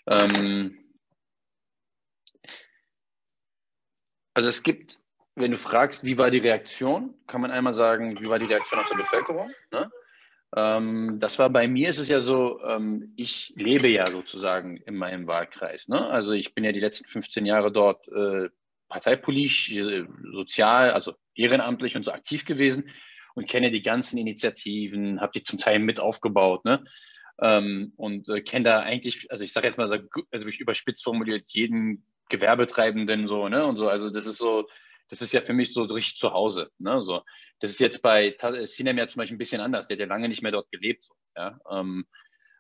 Ähm, 0.08 0.78
also 4.34 4.50
es 4.50 4.64
gibt, 4.64 5.00
wenn 5.36 5.52
du 5.52 5.58
fragst, 5.58 6.04
wie 6.04 6.18
war 6.18 6.32
die 6.32 6.40
Reaktion, 6.40 7.14
kann 7.28 7.42
man 7.42 7.52
einmal 7.52 7.74
sagen, 7.74 8.20
wie 8.20 8.30
war 8.30 8.40
die 8.40 8.46
Reaktion 8.46 8.80
aus 8.80 8.90
der 8.90 8.98
Bevölkerung? 8.98 9.52
Ne? 9.72 9.92
Ähm, 10.56 11.20
das 11.20 11.40
war 11.40 11.50
bei 11.50 11.68
mir, 11.68 11.90
ist 11.90 12.00
es 12.00 12.08
ja 12.08 12.22
so, 12.22 12.62
ähm, 12.64 13.14
ich 13.18 13.54
lebe 13.56 13.88
ja 13.88 14.08
sozusagen 14.08 14.78
in 14.78 14.96
meinem 14.96 15.28
Wahlkreis. 15.28 15.88
Ne? 15.88 16.06
Also 16.08 16.32
ich 16.32 16.54
bin 16.54 16.64
ja 16.64 16.72
die 16.72 16.80
letzten 16.80 17.06
15 17.06 17.46
Jahre 17.46 17.72
dort 17.72 18.08
äh, 18.08 18.50
parteipolitisch, 18.88 19.72
äh, 19.74 20.06
sozial, 20.32 20.92
also 20.92 21.14
ehrenamtlich 21.36 21.98
und 21.98 22.04
so 22.04 22.12
aktiv 22.12 22.46
gewesen 22.46 22.90
und 23.36 23.48
kenne 23.50 23.72
die 23.72 23.82
ganzen 23.82 24.18
Initiativen, 24.18 25.20
habe 25.20 25.34
die 25.36 25.44
zum 25.44 25.60
Teil 25.60 25.80
mit 25.80 26.00
aufgebaut. 26.00 26.64
Ne? 26.64 26.86
Ähm, 27.42 27.94
und 27.98 28.30
äh, 28.30 28.42
kenne 28.42 28.66
da 28.66 28.80
eigentlich, 28.80 29.32
also 29.32 29.44
ich 29.44 29.54
sage 29.54 29.68
jetzt 29.68 29.78
mal, 29.78 29.92
also 30.32 30.48
ich 30.48 30.60
überspitzt 30.60 31.04
formuliert, 31.04 31.46
jeden 31.48 32.06
Gewerbetreibenden 32.30 33.28
so, 33.28 33.48
ne? 33.48 33.66
Und 33.66 33.78
so, 33.78 33.88
also 33.88 34.10
das 34.10 34.26
ist 34.26 34.38
so, 34.38 34.68
das 35.10 35.22
ist 35.22 35.34
ja 35.34 35.42
für 35.42 35.54
mich 35.54 35.74
so 35.74 35.84
richtig 35.84 36.18
zu 36.18 36.32
Hause. 36.34 36.70
Ne? 36.80 37.02
So, 37.02 37.22
das 37.60 37.72
ist 37.72 37.80
jetzt 37.80 38.02
bei 38.02 38.36
Sinem 38.66 38.98
ja 38.98 39.08
zum 39.08 39.22
Beispiel 39.22 39.36
ein 39.36 39.40
bisschen 39.40 39.62
anders. 39.62 39.88
Der 39.88 39.96
hat 39.96 40.02
ja 40.02 40.08
lange 40.08 40.28
nicht 40.28 40.42
mehr 40.42 40.52
dort 40.52 40.70
gelebt. 40.72 41.04
So, 41.04 41.14
ja? 41.36 41.60
Ähm, 41.72 42.06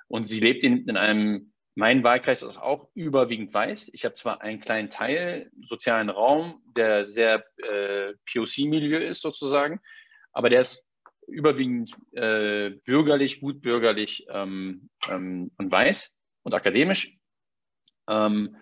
und 0.08 0.24
sie 0.24 0.40
lebt 0.40 0.64
in, 0.64 0.88
in 0.88 0.98
einem, 0.98 1.52
mein 1.76 2.04
Wahlkreis 2.04 2.42
ist 2.42 2.58
auch 2.58 2.90
überwiegend 2.94 3.54
weiß. 3.54 3.90
Ich 3.94 4.06
habe 4.06 4.16
zwar 4.16 4.42
einen 4.42 4.62
kleinen 4.62 4.90
Teil 4.90 5.52
sozialen 5.68 6.10
Raum, 6.10 6.62
der 6.76 7.06
sehr 7.06 7.46
äh, 7.58 8.14
POC-Milieu 8.32 9.00
ist 9.00 9.22
sozusagen, 9.22 9.82
aber 10.32 10.50
der 10.50 10.62
ist 10.62 10.84
überwiegend 11.28 11.92
äh, 12.14 12.72
bürgerlich, 12.86 13.42
gut 13.42 13.62
bürgerlich 13.62 14.26
ähm, 14.30 14.90
ähm, 15.10 15.52
und 15.58 15.72
weiß 15.72 16.14
und 16.44 16.54
akademisch. 16.54 17.18
Ähm, 18.08 18.56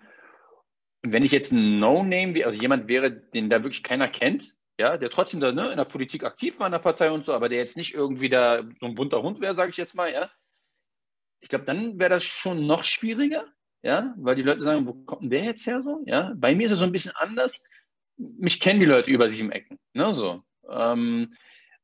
und 1.02 1.12
wenn 1.12 1.22
ich 1.22 1.32
jetzt 1.32 1.52
ein 1.52 1.78
No-Name, 1.78 2.44
also 2.44 2.60
jemand 2.60 2.88
wäre, 2.88 3.10
den 3.10 3.48
da 3.48 3.62
wirklich 3.62 3.82
keiner 3.82 4.08
kennt, 4.08 4.56
ja, 4.78 4.98
der 4.98 5.08
trotzdem 5.08 5.40
da 5.40 5.52
ne, 5.52 5.70
in 5.70 5.76
der 5.76 5.84
Politik 5.84 6.24
aktiv 6.24 6.58
war 6.58 6.66
in 6.66 6.72
der 6.72 6.80
Partei 6.80 7.10
und 7.10 7.24
so, 7.24 7.32
aber 7.32 7.48
der 7.48 7.58
jetzt 7.58 7.76
nicht 7.76 7.94
irgendwie 7.94 8.28
da 8.28 8.62
so 8.80 8.86
ein 8.86 8.94
bunter 8.94 9.22
Hund 9.22 9.40
wäre, 9.40 9.54
sage 9.54 9.70
ich 9.70 9.76
jetzt 9.76 9.94
mal, 9.94 10.12
ja, 10.12 10.30
ich 11.40 11.48
glaube, 11.48 11.64
dann 11.64 11.98
wäre 11.98 12.10
das 12.10 12.24
schon 12.24 12.66
noch 12.66 12.84
schwieriger, 12.84 13.44
ja, 13.82 14.14
weil 14.18 14.36
die 14.36 14.42
Leute 14.42 14.60
sagen, 14.60 14.86
wo 14.86 14.94
kommt 14.94 15.22
denn 15.22 15.30
der 15.30 15.44
jetzt 15.44 15.66
her 15.66 15.80
so? 15.80 16.02
Ja, 16.06 16.32
bei 16.36 16.54
mir 16.54 16.66
ist 16.66 16.72
es 16.72 16.78
so 16.78 16.84
ein 16.84 16.92
bisschen 16.92 17.12
anders. 17.14 17.62
Mich 18.16 18.60
kennen 18.60 18.80
die 18.80 18.86
Leute 18.86 19.10
über 19.10 19.28
sieben 19.28 19.52
Ecken, 19.52 19.78
ne, 19.92 20.14
so. 20.14 20.42
Ähm, 20.68 21.34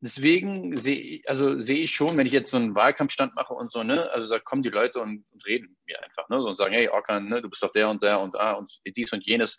deswegen 0.03 0.76
sehe 0.76 1.22
also 1.26 1.61
sehe 1.61 1.78
ich 1.84 1.94
schon, 1.94 2.16
wenn 2.16 2.26
ich 2.26 2.32
jetzt 2.32 2.50
so 2.50 2.57
einen 2.57 2.74
Wahlkampfstand 2.74 3.34
mache 3.34 3.55
und 3.55 3.72
so, 3.72 3.82
ne, 3.82 4.11
also 4.11 4.28
da 4.28 4.38
kommen 4.38 4.62
die 4.62 4.68
Leute 4.68 5.00
und, 5.00 5.24
und 5.30 5.46
reden 5.46 5.68
mit 5.68 5.86
mir 5.86 6.03
einfach, 6.03 6.28
ne, 6.28 6.40
so 6.40 6.48
und 6.48 6.57
sagen, 6.57 6.74
hey 6.74 6.88
Orkan, 6.88 7.28
ne, 7.28 7.40
du 7.40 7.48
bist 7.48 7.62
doch 7.62 7.72
der 7.72 7.88
und 7.88 8.03
der 8.03 8.20
und 8.20 8.34
da 8.34 8.53
und 8.53 8.80
dies 8.84 9.12
und 9.12 9.24
jenes. 9.24 9.59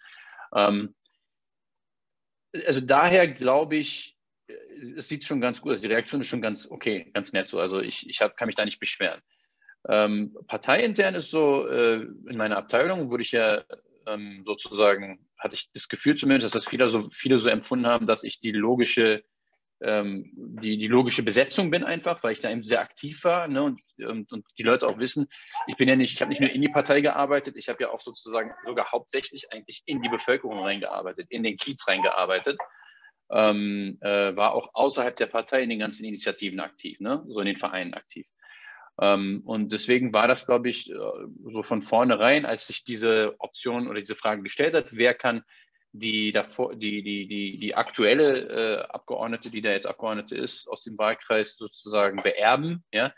Ähm, 0.54 0.94
also 2.68 2.82
daher 2.82 3.28
glaube 3.28 3.78
ich, 3.78 4.18
äh, 4.48 4.54
es 4.98 5.08
sieht 5.08 5.24
schon 5.24 5.42
ganz 5.42 5.62
gut 5.62 5.74
aus. 5.74 5.82
Die 5.82 5.88
Reaktion 5.88 6.22
ist 6.22 6.28
schon 6.28 6.42
ganz 6.42 6.70
okay, 6.70 7.10
ganz 7.14 7.34
nett 7.34 7.48
so. 7.48 7.60
Also 7.60 7.80
ich, 7.80 8.08
ich 8.10 8.22
hab, 8.22 8.38
kann 8.38 8.48
mich 8.48 8.56
da 8.56 8.66
nicht 8.66 8.80
beschweren. 8.80 9.22
Ähm, 9.90 10.38
parteiintern 10.48 11.16
ist 11.16 11.30
so, 11.30 11.68
äh, 11.68 12.02
in 12.02 12.38
meiner 12.38 12.58
Abteilung 12.58 13.10
wurde 13.10 13.24
ich 13.24 13.32
ja 13.32 13.64
ähm, 14.08 14.44
sozusagen, 14.46 15.26
hatte 15.38 15.56
ich 15.56 15.72
das 15.74 15.88
Gefühl 15.88 16.16
zumindest, 16.16 16.54
dass 16.54 16.64
das 16.64 16.70
viele 16.70 16.88
so, 16.90 17.10
viele 17.12 17.38
so 17.38 17.50
empfunden 17.50 17.88
haben, 17.88 18.06
dass 18.06 18.24
ich 18.24 18.40
die 18.40 18.52
logische 18.52 19.24
ähm, 19.84 20.32
die, 20.34 20.78
die 20.78 20.88
logische 20.88 21.24
Besetzung 21.24 21.70
bin 21.70 21.84
einfach, 21.84 22.24
weil 22.24 22.32
ich 22.32 22.40
da 22.40 22.50
eben 22.50 22.64
sehr 22.64 22.82
aktiv 22.82 23.24
war 23.24 23.48
ne, 23.48 23.64
und, 23.64 23.82
und, 24.00 24.32
und 24.32 24.46
die 24.58 24.64
Leute 24.64 24.88
auch 24.88 24.98
wissen, 24.98 25.28
ich 25.68 25.76
bin 25.76 25.90
ja 25.90 25.96
nicht, 25.96 26.14
ich 26.14 26.22
habe 26.22 26.30
nicht 26.30 26.42
nur 26.42 26.50
in 26.50 26.62
die 26.62 26.70
Partei 26.70 27.02
gearbeitet, 27.02 27.58
ich 27.58 27.70
habe 27.70 27.84
ja 27.84 27.92
auch 27.92 28.00
sozusagen 28.00 28.52
sogar 28.66 28.92
hauptsächlich 28.92 29.52
eigentlich 29.52 29.84
in 29.86 30.02
die 30.02 30.10
Bevölkerung 30.10 30.60
reingearbeitet, 30.60 31.28
in 31.30 31.44
den 31.44 31.58
Kiez 31.58 31.88
reingearbeitet. 31.88 32.58
Ähm, 33.32 33.98
äh, 34.02 34.36
war 34.36 34.54
auch 34.54 34.70
außerhalb 34.74 35.16
der 35.16 35.28
Partei 35.28 35.64
in 35.64 35.70
den 35.70 35.80
ganzen 35.80 36.06
Initiativen 36.06 36.60
aktiv, 36.60 37.00
ne? 37.00 37.24
so 37.26 37.40
in 37.40 37.48
den 37.48 37.58
Vereinen 37.58 37.94
aktiv. 37.94 38.28
Ähm, 39.02 39.42
und 39.46 39.74
deswegen 39.74 40.14
war 40.14 40.28
das, 40.28 40.46
glaube 40.46 40.70
ich, 40.70 40.92
äh, 40.92 40.96
so 41.52 41.64
von 41.64 41.82
vornherein, 41.82 42.46
als 42.46 42.68
sich 42.68 42.84
diese 42.84 43.36
Option 43.40 43.88
oder 43.88 44.00
diese 44.00 44.16
Frage 44.16 44.44
gestellt 44.44 44.76
hat, 44.76 44.88
wer 44.92 45.14
kann 45.14 45.44
die, 45.94 46.32
davor, 46.32 46.76
die, 46.76 47.04
die, 47.04 47.28
die, 47.28 47.56
die 47.56 47.76
aktuelle 47.76 48.82
äh, 48.82 48.82
Abgeordnete, 48.90 49.52
die 49.52 49.62
da 49.62 49.72
jetzt 49.72 49.86
Abgeordnete 49.86 50.36
ist, 50.36 50.68
aus 50.68 50.84
dem 50.84 50.98
Wahlkreis 50.98 51.56
sozusagen 51.56 52.22
beerben, 52.22 52.84
ja, 52.92 53.14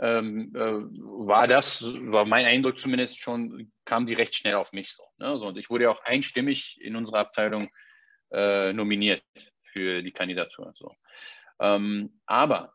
ähm, 0.00 0.52
äh, 0.54 0.58
war 0.58 1.46
das, 1.46 1.84
war 2.10 2.24
mein 2.24 2.46
Eindruck 2.46 2.78
zumindest 2.80 3.20
schon, 3.20 3.70
kam 3.84 4.06
die 4.06 4.14
recht 4.14 4.34
schnell 4.34 4.54
auf 4.54 4.72
mich 4.72 4.92
so. 4.92 5.04
Ne? 5.18 5.38
so 5.38 5.46
und 5.46 5.58
ich 5.58 5.70
wurde 5.70 5.84
ja 5.84 5.90
auch 5.90 6.02
einstimmig 6.04 6.80
in 6.80 6.96
unserer 6.96 7.20
Abteilung 7.20 7.68
äh, 8.32 8.72
nominiert 8.72 9.22
für 9.62 10.02
die 10.02 10.12
Kandidatur. 10.12 10.72
So. 10.76 10.94
Ähm, 11.60 12.20
aber 12.26 12.74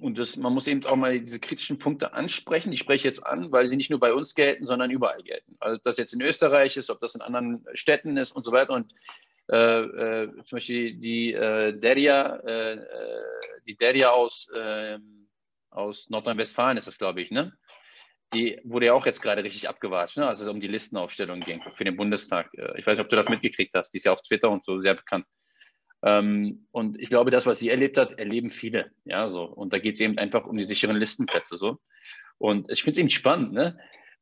und 0.00 0.18
das, 0.18 0.36
man 0.36 0.54
muss 0.54 0.66
eben 0.68 0.84
auch 0.86 0.96
mal 0.96 1.20
diese 1.20 1.40
kritischen 1.40 1.78
Punkte 1.78 2.12
ansprechen. 2.12 2.72
Ich 2.72 2.80
spreche 2.80 3.08
jetzt 3.08 3.26
an, 3.26 3.50
weil 3.50 3.66
sie 3.66 3.76
nicht 3.76 3.90
nur 3.90 3.98
bei 3.98 4.12
uns 4.12 4.34
gelten, 4.34 4.66
sondern 4.66 4.90
überall 4.90 5.22
gelten. 5.22 5.56
Also 5.58 5.76
ob 5.76 5.84
das 5.84 5.98
jetzt 5.98 6.12
in 6.12 6.20
Österreich 6.20 6.76
ist, 6.76 6.90
ob 6.90 7.00
das 7.00 7.14
in 7.14 7.20
anderen 7.20 7.66
Städten 7.74 8.16
ist 8.16 8.32
und 8.32 8.44
so 8.44 8.52
weiter. 8.52 8.74
Und 8.74 8.92
äh, 9.50 9.80
äh, 9.80 10.44
zum 10.44 10.56
Beispiel 10.56 10.94
die 10.94 11.32
äh, 11.32 11.72
Deria, 11.76 12.36
äh, 12.36 12.74
äh, 12.74 13.20
die 13.66 13.76
Deria 13.76 14.10
aus, 14.10 14.48
ähm, 14.54 15.28
aus 15.70 16.08
Nordrhein-Westfalen 16.10 16.76
ist 16.76 16.86
das, 16.86 16.98
glaube 16.98 17.20
ich, 17.20 17.30
ne? 17.30 17.52
Die 18.34 18.60
wurde 18.62 18.86
ja 18.86 18.92
auch 18.92 19.06
jetzt 19.06 19.22
gerade 19.22 19.42
richtig 19.42 19.68
abgewatscht, 19.70 20.18
ne? 20.18 20.28
als 20.28 20.40
es 20.40 20.48
um 20.48 20.60
die 20.60 20.68
Listenaufstellung 20.68 21.40
ging 21.40 21.62
für 21.76 21.84
den 21.84 21.96
Bundestag. 21.96 22.52
Äh, 22.54 22.78
ich 22.78 22.86
weiß 22.86 22.98
nicht, 22.98 23.04
ob 23.04 23.08
du 23.08 23.16
das 23.16 23.30
mitgekriegt 23.30 23.74
hast. 23.74 23.90
Die 23.90 23.96
ist 23.96 24.04
ja 24.04 24.12
auf 24.12 24.20
Twitter 24.22 24.50
und 24.50 24.64
so 24.64 24.78
sehr 24.80 24.94
bekannt. 24.94 25.24
Ähm, 26.02 26.66
und 26.70 27.00
ich 27.00 27.08
glaube, 27.08 27.30
das, 27.30 27.46
was 27.46 27.58
sie 27.58 27.70
erlebt 27.70 27.98
hat, 27.98 28.18
erleben 28.18 28.50
viele. 28.50 28.90
Ja, 29.04 29.28
so. 29.28 29.44
Und 29.44 29.72
da 29.72 29.78
geht 29.78 29.94
es 29.94 30.00
eben 30.00 30.18
einfach 30.18 30.46
um 30.46 30.56
die 30.56 30.64
sicheren 30.64 30.96
Listenplätze. 30.96 31.58
So. 31.58 31.78
Und 32.38 32.70
ich 32.70 32.82
finde 32.82 32.98
es 32.98 33.00
eben 33.00 33.10
spannend, 33.10 33.52
ne? 33.52 33.78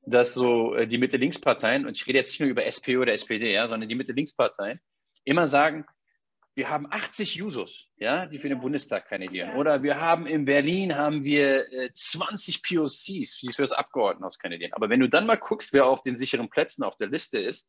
dass 0.06 0.34
so 0.34 0.74
äh, 0.74 0.86
die 0.86 0.98
Mitte-Links-Parteien, 0.98 1.84
und 1.84 1.96
ich 1.96 2.06
rede 2.06 2.18
jetzt 2.18 2.30
nicht 2.30 2.40
nur 2.40 2.48
über 2.48 2.64
SP 2.64 2.96
oder 2.96 3.12
SPD, 3.12 3.52
ja, 3.52 3.68
sondern 3.68 3.88
die 3.88 3.94
Mitte-Links-Parteien, 3.94 4.80
immer 5.24 5.48
sagen, 5.48 5.84
wir 6.54 6.70
haben 6.70 6.86
80 6.90 7.34
Jusos, 7.34 7.88
ja, 7.96 8.26
die 8.26 8.38
für 8.38 8.48
den 8.48 8.60
Bundestag 8.60 9.08
kandidieren. 9.08 9.56
Oder 9.56 9.82
wir 9.82 10.00
haben 10.00 10.26
in 10.26 10.46
Berlin 10.46 10.96
haben 10.96 11.22
wir 11.22 11.70
äh, 11.70 11.90
20 11.92 12.62
POCs, 12.62 13.40
die 13.40 13.52
für 13.52 13.62
das 13.62 13.72
Abgeordnetenhaus 13.72 14.38
kandidieren. 14.38 14.72
Aber 14.72 14.88
wenn 14.88 15.00
du 15.00 15.08
dann 15.08 15.26
mal 15.26 15.36
guckst, 15.36 15.74
wer 15.74 15.84
auf 15.84 16.02
den 16.02 16.16
sicheren 16.16 16.48
Plätzen 16.48 16.82
auf 16.82 16.96
der 16.96 17.08
Liste 17.08 17.38
ist, 17.38 17.68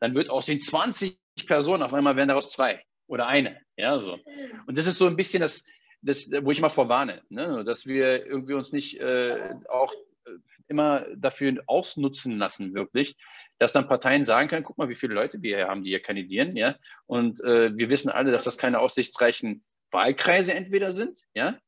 dann 0.00 0.14
wird 0.14 0.28
aus 0.28 0.44
den 0.44 0.60
20 0.60 1.18
Personen 1.46 1.82
auf 1.82 1.94
einmal 1.94 2.16
werden 2.16 2.28
daraus 2.28 2.50
zwei 2.50 2.82
oder 3.06 3.26
eine. 3.26 3.60
Ja, 3.76 4.00
so. 4.00 4.18
Und 4.66 4.76
das 4.76 4.86
ist 4.86 4.98
so 4.98 5.06
ein 5.06 5.16
bisschen 5.16 5.40
das, 5.40 5.66
das 6.02 6.30
wo 6.42 6.50
ich 6.50 6.60
mal 6.60 6.68
vorwarne, 6.68 7.22
ne? 7.28 7.64
dass 7.64 7.86
wir 7.86 8.26
irgendwie 8.26 8.54
uns 8.54 8.72
nicht 8.72 9.00
äh, 9.00 9.54
auch 9.68 9.92
äh, 10.24 10.30
immer 10.68 11.06
dafür 11.16 11.62
ausnutzen 11.66 12.38
lassen, 12.38 12.74
wirklich, 12.74 13.16
dass 13.58 13.72
dann 13.72 13.88
Parteien 13.88 14.24
sagen 14.24 14.48
können, 14.48 14.64
guck 14.64 14.78
mal, 14.78 14.88
wie 14.88 14.94
viele 14.94 15.14
Leute 15.14 15.42
wir 15.42 15.56
hier 15.56 15.68
haben, 15.68 15.84
die 15.84 15.90
hier 15.90 16.02
kandidieren, 16.02 16.56
ja. 16.56 16.76
Und 17.06 17.40
äh, 17.42 17.76
wir 17.76 17.90
wissen 17.90 18.10
alle, 18.10 18.32
dass 18.32 18.44
das 18.44 18.58
keine 18.58 18.80
aussichtsreichen 18.80 19.64
Wahlkreise 19.90 20.54
entweder 20.54 20.92
sind, 20.92 21.20
ja, 21.34 21.58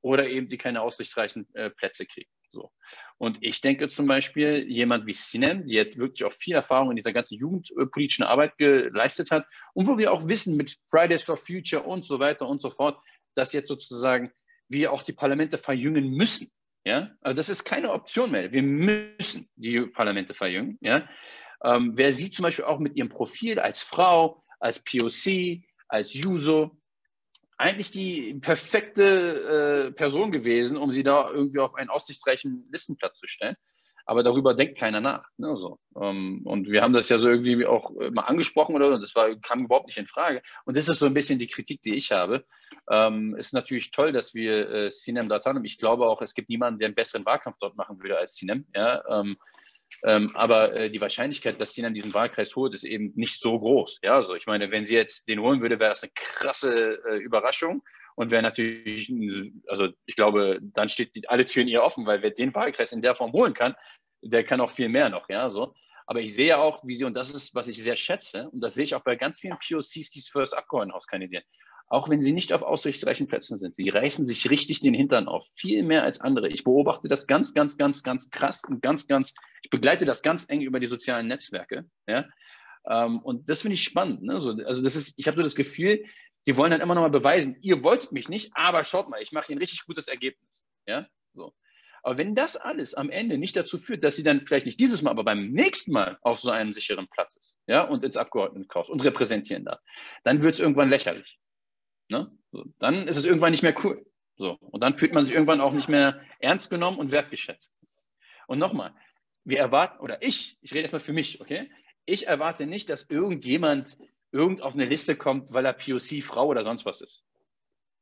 oder 0.00 0.28
eben 0.28 0.48
die 0.48 0.58
keine 0.58 0.82
aussichtsreichen 0.82 1.48
äh, 1.54 1.70
Plätze 1.70 2.06
kriegen. 2.06 2.30
So. 2.54 2.70
Und 3.18 3.38
ich 3.40 3.60
denke 3.60 3.88
zum 3.88 4.06
Beispiel, 4.06 4.64
jemand 4.68 5.06
wie 5.06 5.12
Sinem, 5.12 5.66
die 5.66 5.74
jetzt 5.74 5.98
wirklich 5.98 6.24
auch 6.24 6.32
viel 6.32 6.54
Erfahrung 6.54 6.90
in 6.90 6.96
dieser 6.96 7.12
ganzen 7.12 7.36
jugendpolitischen 7.38 8.24
Arbeit 8.24 8.56
geleistet 8.56 9.30
hat 9.30 9.46
und 9.74 9.86
wo 9.86 9.98
wir 9.98 10.12
auch 10.12 10.26
wissen 10.28 10.56
mit 10.56 10.76
Fridays 10.88 11.22
for 11.22 11.36
Future 11.36 11.82
und 11.82 12.04
so 12.04 12.18
weiter 12.18 12.48
und 12.48 12.62
so 12.62 12.70
fort, 12.70 12.98
dass 13.34 13.52
jetzt 13.52 13.68
sozusagen 13.68 14.32
wir 14.68 14.92
auch 14.92 15.02
die 15.02 15.12
Parlamente 15.12 15.58
verjüngen 15.58 16.10
müssen. 16.10 16.50
Ja, 16.86 17.10
also 17.22 17.36
das 17.36 17.48
ist 17.48 17.64
keine 17.64 17.92
Option 17.92 18.30
mehr. 18.30 18.52
Wir 18.52 18.62
müssen 18.62 19.48
die 19.56 19.80
Parlamente 19.80 20.34
verjüngen. 20.34 20.78
Ja, 20.82 21.08
ähm, 21.64 21.92
wer 21.96 22.12
sie 22.12 22.30
zum 22.30 22.42
Beispiel 22.42 22.66
auch 22.66 22.78
mit 22.78 22.94
ihrem 22.96 23.08
Profil 23.08 23.58
als 23.58 23.82
Frau, 23.82 24.42
als 24.60 24.80
POC, 24.84 25.62
als 25.88 26.12
Juso, 26.12 26.76
eigentlich 27.56 27.90
die 27.90 28.34
perfekte 28.40 29.88
äh, 29.88 29.92
Person 29.92 30.32
gewesen, 30.32 30.76
um 30.76 30.92
sie 30.92 31.02
da 31.02 31.30
irgendwie 31.30 31.60
auf 31.60 31.74
einen 31.74 31.90
aussichtsreichen 31.90 32.68
Listenplatz 32.70 33.18
zu 33.18 33.26
stellen. 33.26 33.56
Aber 34.06 34.22
darüber 34.22 34.52
denkt 34.54 34.78
keiner 34.78 35.00
nach. 35.00 35.28
Ne, 35.38 35.56
so. 35.56 35.78
ähm, 35.98 36.42
und 36.44 36.68
wir 36.68 36.82
haben 36.82 36.92
das 36.92 37.08
ja 37.08 37.18
so 37.18 37.28
irgendwie 37.28 37.64
auch 37.64 37.90
mal 38.12 38.22
angesprochen 38.22 38.74
oder 38.74 38.98
das 38.98 39.14
war, 39.14 39.34
kam 39.36 39.64
überhaupt 39.64 39.86
nicht 39.86 39.96
in 39.96 40.06
Frage. 40.06 40.42
Und 40.66 40.76
das 40.76 40.88
ist 40.88 40.98
so 40.98 41.06
ein 41.06 41.14
bisschen 41.14 41.38
die 41.38 41.46
Kritik, 41.46 41.80
die 41.80 41.94
ich 41.94 42.12
habe. 42.12 42.44
Ähm, 42.90 43.34
ist 43.36 43.54
natürlich 43.54 43.92
toll, 43.92 44.12
dass 44.12 44.34
wir 44.34 44.68
äh, 44.68 44.90
Sinem 44.90 45.30
haben. 45.30 45.64
Ich 45.64 45.78
glaube 45.78 46.06
auch, 46.06 46.20
es 46.20 46.34
gibt 46.34 46.50
niemanden, 46.50 46.80
der 46.80 46.88
einen 46.88 46.94
besseren 46.94 47.24
Wahlkampf 47.24 47.56
dort 47.60 47.76
machen 47.76 47.98
würde 48.02 48.18
als 48.18 48.36
Sinem. 48.36 48.66
Ja? 48.74 49.02
Ähm, 49.08 49.38
aber 50.04 50.74
äh, 50.74 50.90
die 50.90 51.00
Wahrscheinlichkeit, 51.00 51.58
dass 51.60 51.72
sie 51.72 51.82
dann 51.82 51.94
diesen 51.94 52.12
Wahlkreis 52.12 52.54
holt, 52.56 52.74
ist 52.74 52.84
eben 52.84 53.12
nicht 53.14 53.40
so 53.40 53.58
groß. 53.58 54.00
Ja, 54.02 54.16
also 54.16 54.34
ich 54.34 54.46
meine, 54.46 54.70
wenn 54.70 54.84
sie 54.84 54.94
jetzt 54.94 55.28
den 55.28 55.40
holen 55.40 55.62
würde, 55.62 55.80
wäre 55.80 55.90
das 55.90 56.02
eine 56.02 56.12
krasse 56.14 56.98
äh, 57.08 57.16
Überraschung 57.16 57.82
und 58.14 58.30
wäre 58.30 58.42
natürlich, 58.42 59.12
also 59.66 59.88
ich 60.04 60.14
glaube, 60.14 60.58
dann 60.60 60.90
steht 60.90 61.14
die, 61.14 61.26
alle 61.28 61.46
Türen 61.46 61.68
ihr 61.68 61.82
offen, 61.82 62.06
weil 62.06 62.22
wer 62.22 62.30
den 62.30 62.54
Wahlkreis 62.54 62.92
in 62.92 63.00
der 63.00 63.14
Form 63.14 63.32
holen 63.32 63.54
kann, 63.54 63.74
der 64.20 64.44
kann 64.44 64.60
auch 64.60 64.70
viel 64.70 64.90
mehr 64.90 65.08
noch. 65.08 65.28
Ja, 65.30 65.48
so. 65.48 65.74
Aber 66.06 66.20
ich 66.20 66.34
sehe 66.34 66.58
auch, 66.58 66.84
wie 66.84 66.96
sie, 66.96 67.04
und 67.04 67.14
das 67.14 67.30
ist, 67.30 67.54
was 67.54 67.66
ich 67.66 67.82
sehr 67.82 67.96
schätze, 67.96 68.50
und 68.50 68.60
das 68.60 68.74
sehe 68.74 68.84
ich 68.84 68.94
auch 68.94 69.02
bei 69.02 69.16
ganz 69.16 69.40
vielen 69.40 69.56
POCs, 69.56 70.10
die 70.10 70.20
für 70.20 70.40
das 70.40 70.52
Abgeordnetenhaus 70.52 71.06
kandidieren, 71.06 71.44
auch 71.94 72.08
wenn 72.08 72.20
sie 72.20 72.32
nicht 72.32 72.52
auf 72.52 72.62
aussichtsreichen 72.62 73.28
Plätzen 73.28 73.56
sind. 73.56 73.76
Sie 73.76 73.88
reißen 73.88 74.26
sich 74.26 74.50
richtig 74.50 74.80
den 74.80 74.94
Hintern 74.94 75.28
auf, 75.28 75.46
viel 75.54 75.84
mehr 75.84 76.02
als 76.02 76.20
andere. 76.20 76.48
Ich 76.48 76.64
beobachte 76.64 77.08
das 77.08 77.28
ganz, 77.28 77.54
ganz, 77.54 77.78
ganz, 77.78 78.02
ganz 78.02 78.30
krass 78.30 78.64
und 78.68 78.82
ganz, 78.82 79.06
ganz, 79.06 79.32
ich 79.62 79.70
begleite 79.70 80.04
das 80.04 80.22
ganz 80.22 80.46
eng 80.48 80.60
über 80.60 80.80
die 80.80 80.88
sozialen 80.88 81.28
Netzwerke. 81.28 81.84
Ja? 82.08 82.26
Ähm, 82.88 83.20
und 83.20 83.48
das 83.48 83.62
finde 83.62 83.74
ich 83.74 83.84
spannend. 83.84 84.24
Ne? 84.24 84.40
So, 84.40 84.50
also 84.50 84.82
das 84.82 84.96
ist, 84.96 85.14
ich 85.16 85.28
habe 85.28 85.36
so 85.36 85.42
das 85.42 85.54
Gefühl, 85.54 86.04
die 86.48 86.56
wollen 86.56 86.72
dann 86.72 86.80
immer 86.80 86.96
noch 86.96 87.02
mal 87.02 87.08
beweisen, 87.08 87.56
ihr 87.62 87.84
wolltet 87.84 88.10
mich 88.10 88.28
nicht, 88.28 88.50
aber 88.54 88.82
schaut 88.82 89.08
mal, 89.08 89.22
ich 89.22 89.30
mache 89.30 89.46
hier 89.46 89.56
ein 89.56 89.60
richtig 89.60 89.86
gutes 89.86 90.08
Ergebnis. 90.08 90.66
Ja? 90.86 91.06
So. 91.32 91.54
Aber 92.02 92.18
wenn 92.18 92.34
das 92.34 92.56
alles 92.56 92.94
am 92.94 93.08
Ende 93.08 93.38
nicht 93.38 93.56
dazu 93.56 93.78
führt, 93.78 94.02
dass 94.02 94.16
sie 94.16 94.24
dann 94.24 94.44
vielleicht 94.44 94.66
nicht 94.66 94.80
dieses 94.80 95.02
Mal, 95.02 95.12
aber 95.12 95.22
beim 95.22 95.52
nächsten 95.52 95.92
Mal 95.92 96.18
auf 96.22 96.40
so 96.40 96.50
einem 96.50 96.74
sicheren 96.74 97.06
Platz 97.08 97.36
ist, 97.36 97.56
ja, 97.66 97.82
und 97.82 98.02
ins 98.04 98.16
Abgeordnetenhaus 98.16 98.90
und 98.90 99.04
repräsentieren 99.04 99.64
darf, 99.64 99.80
dann 100.24 100.42
wird 100.42 100.54
es 100.54 100.60
irgendwann 100.60 100.90
lächerlich. 100.90 101.38
Ne? 102.08 102.30
So, 102.52 102.64
dann 102.78 103.08
ist 103.08 103.16
es 103.16 103.24
irgendwann 103.24 103.50
nicht 103.50 103.62
mehr 103.62 103.74
cool. 103.84 104.04
So, 104.36 104.58
und 104.60 104.80
dann 104.80 104.96
fühlt 104.96 105.12
man 105.12 105.24
sich 105.24 105.34
irgendwann 105.34 105.60
auch 105.60 105.72
nicht 105.72 105.88
mehr 105.88 106.20
ernst 106.40 106.70
genommen 106.70 106.98
und 106.98 107.12
wertgeschätzt. 107.12 107.72
Und 108.46 108.58
nochmal, 108.58 108.92
wir 109.44 109.58
erwarten, 109.58 110.00
oder 110.00 110.22
ich, 110.22 110.58
ich 110.60 110.72
rede 110.72 110.82
erstmal 110.82 111.00
für 111.00 111.12
mich, 111.12 111.40
okay? 111.40 111.70
Ich 112.04 112.26
erwarte 112.26 112.66
nicht, 112.66 112.90
dass 112.90 113.08
irgendjemand 113.08 113.96
irgend 114.32 114.60
auf 114.62 114.74
eine 114.74 114.84
Liste 114.84 115.16
kommt, 115.16 115.52
weil 115.52 115.64
er 115.64 115.72
POC, 115.72 116.22
Frau 116.22 116.48
oder 116.48 116.64
sonst 116.64 116.84
was 116.84 117.00
ist. 117.00 117.24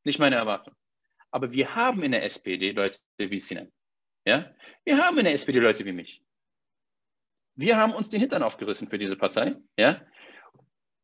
Nicht 0.05 0.19
meine 0.19 0.37
Erwartung. 0.37 0.75
Aber 1.31 1.53
wir 1.53 1.75
haben 1.75 2.03
in 2.03 2.13
der 2.13 2.25
SPD 2.25 2.73
Leute 2.73 2.99
wie 3.19 3.39
Sinan. 3.39 3.71
Ja? 4.25 4.53
Wir 4.85 4.99
haben 4.99 5.19
in 5.19 5.25
der 5.25 5.35
SPD 5.35 5.59
Leute 5.59 5.85
wie 5.85 5.93
mich. 5.93 6.23
Wir 7.55 7.77
haben 7.77 7.93
uns 7.93 8.09
den 8.09 8.21
Hintern 8.21 8.43
aufgerissen 8.43 8.89
für 8.89 8.99
diese 8.99 9.17
Partei. 9.17 9.57
Ja? 9.77 10.01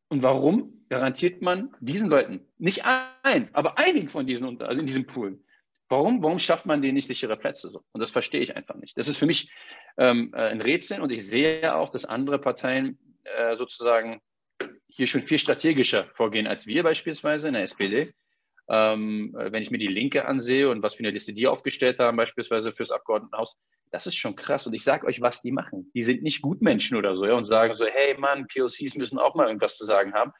Und 0.09 0.23
warum 0.23 0.85
garantiert 0.89 1.41
man 1.41 1.73
diesen 1.79 2.09
Leuten, 2.09 2.41
nicht 2.57 2.83
ein, 2.85 3.49
aber 3.53 3.77
einigen 3.77 4.09
von 4.09 4.25
diesen, 4.25 4.47
unter, 4.47 4.67
also 4.67 4.81
in 4.81 4.87
diesem 4.87 5.05
Pool, 5.05 5.39
warum, 5.87 6.21
warum 6.23 6.39
schafft 6.39 6.65
man 6.65 6.81
denen 6.81 6.95
nicht 6.95 7.07
sichere 7.07 7.37
Plätze? 7.37 7.69
So? 7.69 7.83
Und 7.91 8.01
das 8.01 8.11
verstehe 8.11 8.41
ich 8.41 8.55
einfach 8.55 8.75
nicht. 8.75 8.97
Das 8.97 9.07
ist 9.07 9.17
für 9.17 9.27
mich 9.27 9.51
ähm, 9.97 10.31
äh, 10.33 10.49
ein 10.49 10.61
Rätsel 10.61 11.01
und 11.01 11.11
ich 11.11 11.27
sehe 11.27 11.75
auch, 11.75 11.89
dass 11.89 12.05
andere 12.05 12.39
Parteien 12.39 12.97
äh, 13.23 13.55
sozusagen 13.55 14.19
hier 14.87 15.07
schon 15.07 15.21
viel 15.21 15.37
strategischer 15.37 16.05
vorgehen 16.15 16.47
als 16.47 16.67
wir 16.67 16.83
beispielsweise 16.83 17.47
in 17.47 17.53
der 17.53 17.63
SPD. 17.63 18.13
Ähm, 18.69 19.33
wenn 19.33 19.63
ich 19.63 19.71
mir 19.71 19.79
die 19.79 19.87
Linke 19.87 20.25
ansehe 20.25 20.69
und 20.69 20.83
was 20.83 20.93
für 20.93 20.99
eine 20.99 21.11
Liste 21.11 21.33
die 21.33 21.47
aufgestellt 21.47 21.99
haben, 21.99 22.17
beispielsweise 22.17 22.71
fürs 22.71 22.91
Abgeordnetenhaus, 22.91 23.57
das 23.91 24.05
ist 24.05 24.15
schon 24.15 24.35
krass. 24.35 24.67
Und 24.67 24.73
ich 24.73 24.83
sage 24.83 25.07
euch, 25.07 25.21
was 25.21 25.41
die 25.41 25.51
machen. 25.51 25.89
Die 25.93 26.03
sind 26.03 26.21
nicht 26.21 26.41
Gutmenschen 26.41 26.97
oder 26.97 27.15
so 27.15 27.25
ja, 27.25 27.33
und 27.33 27.45
sagen 27.45 27.73
so, 27.73 27.85
hey 27.85 28.15
Mann, 28.17 28.47
POCs 28.47 28.95
müssen 28.95 29.17
auch 29.17 29.35
mal 29.35 29.47
irgendwas 29.47 29.75
zu 29.75 29.85
sagen 29.85 30.13
haben. 30.13 30.31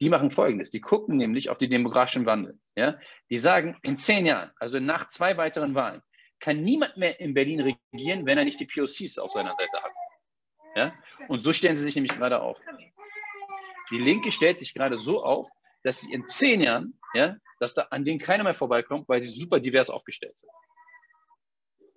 Die 0.00 0.08
machen 0.08 0.30
Folgendes. 0.30 0.70
Die 0.70 0.80
gucken 0.80 1.16
nämlich 1.16 1.50
auf 1.50 1.58
den 1.58 1.70
demografischen 1.70 2.26
Wandel. 2.26 2.58
Ja? 2.74 2.98
Die 3.30 3.38
sagen, 3.38 3.76
in 3.82 3.96
zehn 3.96 4.26
Jahren, 4.26 4.50
also 4.58 4.80
nach 4.80 5.06
zwei 5.08 5.36
weiteren 5.36 5.74
Wahlen, 5.74 6.02
kann 6.40 6.62
niemand 6.62 6.96
mehr 6.96 7.20
in 7.20 7.34
Berlin 7.34 7.60
regieren, 7.60 8.26
wenn 8.26 8.38
er 8.38 8.44
nicht 8.44 8.60
die 8.60 8.66
POCs 8.66 9.18
auf 9.18 9.30
seiner 9.32 9.54
Seite 9.54 9.82
hat. 9.82 9.92
Ja? 10.74 10.94
Und 11.28 11.40
so 11.40 11.52
stellen 11.52 11.76
sie 11.76 11.82
sich 11.82 11.94
nämlich 11.94 12.16
gerade 12.16 12.40
auf. 12.40 12.58
Die 13.90 13.98
Linke 13.98 14.32
stellt 14.32 14.58
sich 14.58 14.74
gerade 14.74 14.96
so 14.96 15.22
auf, 15.22 15.48
dass 15.84 16.00
sie 16.00 16.12
in 16.12 16.26
zehn 16.26 16.60
Jahren, 16.60 16.98
ja, 17.14 17.36
dass 17.60 17.74
da 17.74 17.82
an 17.90 18.04
denen 18.04 18.18
keiner 18.18 18.42
mehr 18.42 18.54
vorbeikommt, 18.54 19.08
weil 19.08 19.22
sie 19.22 19.30
super 19.30 19.60
divers 19.60 19.90
aufgestellt 19.90 20.36
sind. 20.38 20.50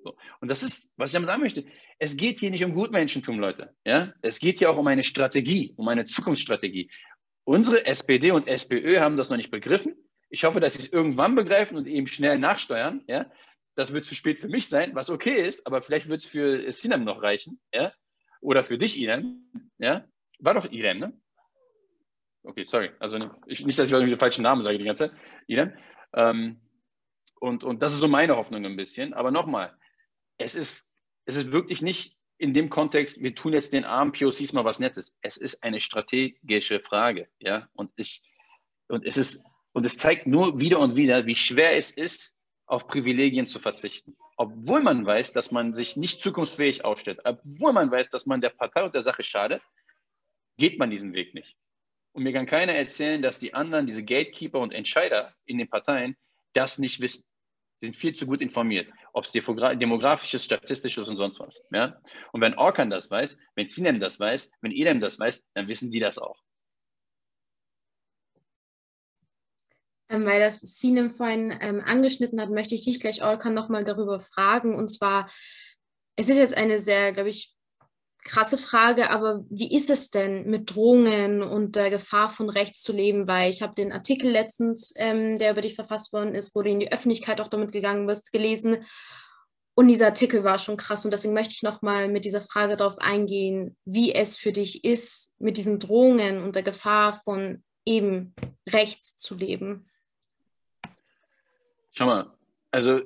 So. 0.04 0.16
Und 0.40 0.48
das 0.50 0.64
ist, 0.64 0.92
was 0.98 1.10
ich 1.10 1.14
damit 1.14 1.28
sagen 1.28 1.42
möchte. 1.42 1.66
Es 2.00 2.16
geht 2.16 2.40
hier 2.40 2.52
nicht 2.52 2.64
um 2.64 2.74
Gutmenschentum, 2.74 3.40
Leute. 3.40 3.76
Ja? 3.86 4.14
Es 4.22 4.40
geht 4.40 4.60
hier 4.60 4.70
auch 4.70 4.78
um 4.78 4.88
eine 4.88 5.04
Strategie, 5.04 5.74
um 5.78 5.88
eine 5.88 6.06
Zukunftsstrategie. 6.06 6.92
Unsere 7.44 7.86
SPD 7.86 8.32
und 8.32 8.48
SPÖ 8.48 9.00
haben 9.00 9.18
das 9.18 9.30
noch 9.30 9.38
nicht 9.38 9.52
begriffen. 9.52 9.96
Ich 10.30 10.44
hoffe, 10.44 10.60
dass 10.60 10.74
sie 10.74 10.86
es 10.86 10.94
irgendwann 10.94 11.36
begreifen 11.36 11.78
und 11.78 11.88
eben 11.88 12.08
schnell 12.08 12.38
nachsteuern. 12.38 13.04
Ja? 13.08 13.32
Das 13.76 13.94
wird 13.94 14.06
zu 14.06 14.16
spät 14.16 14.40
für 14.40 14.50
mich 14.50 14.68
sein, 14.68 14.96
was 14.96 15.10
okay 15.10 15.46
ist, 15.46 15.66
aber 15.66 15.82
vielleicht 15.82 16.10
wird 16.10 16.22
es 16.22 16.28
für 16.28 16.72
Sinem 16.72 17.04
noch 17.04 17.22
reichen. 17.22 17.60
Ja? 17.74 17.94
Oder 18.42 18.64
für 18.64 18.78
dich, 18.78 19.00
Irem. 19.00 19.50
Ja? 19.78 20.06
War 20.40 20.54
doch 20.54 20.72
Irem, 20.72 21.00
ne? 21.00 21.20
Okay, 22.48 22.64
sorry. 22.64 22.92
Also 23.00 23.20
ich, 23.46 23.66
nicht, 23.66 23.78
dass 23.78 23.92
ich 23.92 23.98
den 23.98 24.20
falschen 24.20 24.44
Namen 24.44 24.64
sage 24.64 24.78
die 24.78 24.86
ganze 24.86 25.10
Zeit. 25.10 25.20
Irem. 25.48 25.74
Ähm, 26.14 26.62
und, 27.42 27.66
und 27.66 27.82
das 27.82 27.92
ist 27.92 28.00
so 28.00 28.08
meine 28.08 28.38
Hoffnung 28.38 28.66
ein 28.66 28.78
bisschen. 28.78 29.14
Aber 29.14 29.32
nochmal, 29.32 29.76
es 30.38 30.56
ist, 30.56 30.90
es 31.26 31.36
ist 31.36 31.52
wirklich 31.52 31.82
nicht 31.82 32.16
in 32.38 32.54
dem 32.54 32.70
Kontext, 32.70 33.22
wir 33.22 33.36
tun 33.36 33.52
jetzt 33.52 33.74
den 33.74 33.84
armen 33.84 34.14
POCs 34.14 34.54
mal 34.54 34.64
was 34.64 34.80
Nettes. 34.80 35.14
Es 35.22 35.36
ist 35.36 35.62
eine 35.62 35.82
strategische 35.82 36.80
Frage, 36.80 37.28
ja. 37.40 37.68
Und 37.74 37.92
ich, 37.98 38.24
und 38.88 39.06
es 39.06 39.18
ist, 39.18 39.44
und 39.74 39.86
es 39.86 39.98
zeigt 39.98 40.26
nur 40.26 40.60
wieder 40.62 40.80
und 40.80 40.96
wieder, 40.96 41.26
wie 41.26 41.36
schwer 41.36 41.76
es 41.76 41.92
ist, 41.92 42.34
auf 42.66 42.88
Privilegien 42.88 43.48
zu 43.48 43.60
verzichten. 43.60 44.16
Obwohl 44.38 44.82
man 44.82 45.06
weiß, 45.06 45.34
dass 45.34 45.52
man 45.52 45.74
sich 45.74 45.98
nicht 45.98 46.22
zukunftsfähig 46.22 46.86
aufstellt, 46.86 47.20
obwohl 47.26 47.74
man 47.74 47.92
weiß, 47.92 48.10
dass 48.10 48.26
man 48.26 48.40
der 48.40 48.52
Partei 48.52 48.84
und 48.84 48.96
der 48.96 49.04
Sache 49.04 49.24
schadet, 49.24 49.62
geht 50.58 50.80
man 50.80 50.90
diesen 50.90 51.14
Weg 51.14 51.34
nicht. 51.34 51.58
Und 52.18 52.24
mir 52.24 52.34
kann 52.34 52.48
keiner 52.48 52.74
erzählen, 52.74 53.22
dass 53.22 53.38
die 53.38 53.54
anderen, 53.54 53.86
diese 53.86 54.04
Gatekeeper 54.04 54.60
und 54.60 54.74
Entscheider 54.74 55.36
in 55.46 55.60
den 55.60 55.70
Parteien, 55.70 56.18
das 56.54 56.80
nicht 56.80 57.00
wissen. 57.00 57.24
Sie 57.80 57.86
sind 57.86 57.96
viel 57.96 58.16
zu 58.16 58.26
gut 58.26 58.42
informiert, 58.42 58.92
ob 59.14 59.26
es 59.26 59.32
demografisches, 59.32 60.44
statistisches 60.44 61.08
und 61.10 61.18
sonst 61.18 61.40
was. 61.40 61.62
Ja? 61.72 62.02
Und 62.32 62.42
wenn 62.42 62.56
Orkan 62.56 62.90
das 62.90 63.12
weiß, 63.12 63.38
wenn 63.54 63.68
Sinem 63.68 64.00
das 64.00 64.20
weiß, 64.20 64.50
wenn 64.62 64.72
Edem 64.72 65.00
das 65.00 65.20
weiß, 65.20 65.44
dann 65.54 65.68
wissen 65.68 65.92
die 65.92 66.00
das 66.00 66.18
auch. 66.18 66.42
Ähm, 70.10 70.26
weil 70.26 70.40
das 70.40 70.62
Sinem 70.62 71.12
vorhin 71.12 71.56
ähm, 71.62 71.84
angeschnitten 71.86 72.42
hat, 72.42 72.50
möchte 72.50 72.74
ich 72.74 72.84
dich 72.84 73.00
gleich, 73.00 73.22
Orkan, 73.22 73.54
nochmal 73.54 73.84
darüber 73.84 74.20
fragen. 74.20 74.74
Und 74.74 74.88
zwar, 74.88 75.30
es 76.16 76.30
ist 76.30 76.38
jetzt 76.38 76.58
eine 76.58 76.82
sehr, 76.82 77.14
glaube 77.14 77.30
ich, 77.30 77.57
krasse 78.24 78.58
Frage, 78.58 79.10
aber 79.10 79.46
wie 79.50 79.74
ist 79.74 79.90
es 79.90 80.10
denn 80.10 80.46
mit 80.48 80.76
Drohungen 80.76 81.42
und 81.42 81.76
der 81.76 81.90
Gefahr 81.90 82.30
von 82.30 82.50
rechts 82.50 82.82
zu 82.82 82.92
leben? 82.92 83.28
Weil 83.28 83.50
ich 83.50 83.62
habe 83.62 83.74
den 83.74 83.92
Artikel 83.92 84.30
letztens, 84.30 84.94
ähm, 84.98 85.38
der 85.38 85.52
über 85.52 85.62
dich 85.62 85.76
verfasst 85.76 86.14
worden 86.14 86.36
ist, 86.36 86.54
wo 86.56 86.62
du 86.62 86.70
in 86.70 86.80
die 86.80 86.92
Öffentlichkeit 86.92 87.40
auch 87.40 87.48
damit 87.48 87.72
gegangen 87.72 88.06
bist, 88.06 88.32
gelesen. 88.32 88.86
Und 89.76 89.88
dieser 89.90 90.08
Artikel 90.08 90.44
war 90.44 90.58
schon 90.58 90.76
krass 90.76 91.06
und 91.06 91.12
deswegen 91.12 91.36
möchte 91.36 91.54
ich 91.54 91.64
nochmal 91.64 92.08
mit 92.08 92.26
dieser 92.26 92.42
Frage 92.42 92.78
darauf 92.78 92.98
eingehen, 92.98 93.78
wie 93.86 94.14
es 94.14 94.36
für 94.36 94.52
dich 94.52 94.84
ist, 94.84 95.34
mit 95.40 95.58
diesen 95.58 95.80
Drohungen 95.80 96.44
und 96.44 96.56
der 96.56 96.64
Gefahr 96.64 97.14
von 97.14 97.64
eben 97.86 98.34
rechts 98.68 99.18
zu 99.18 99.36
leben. 99.36 99.88
Schau 101.92 102.06
mal, 102.06 102.32
also 102.72 103.02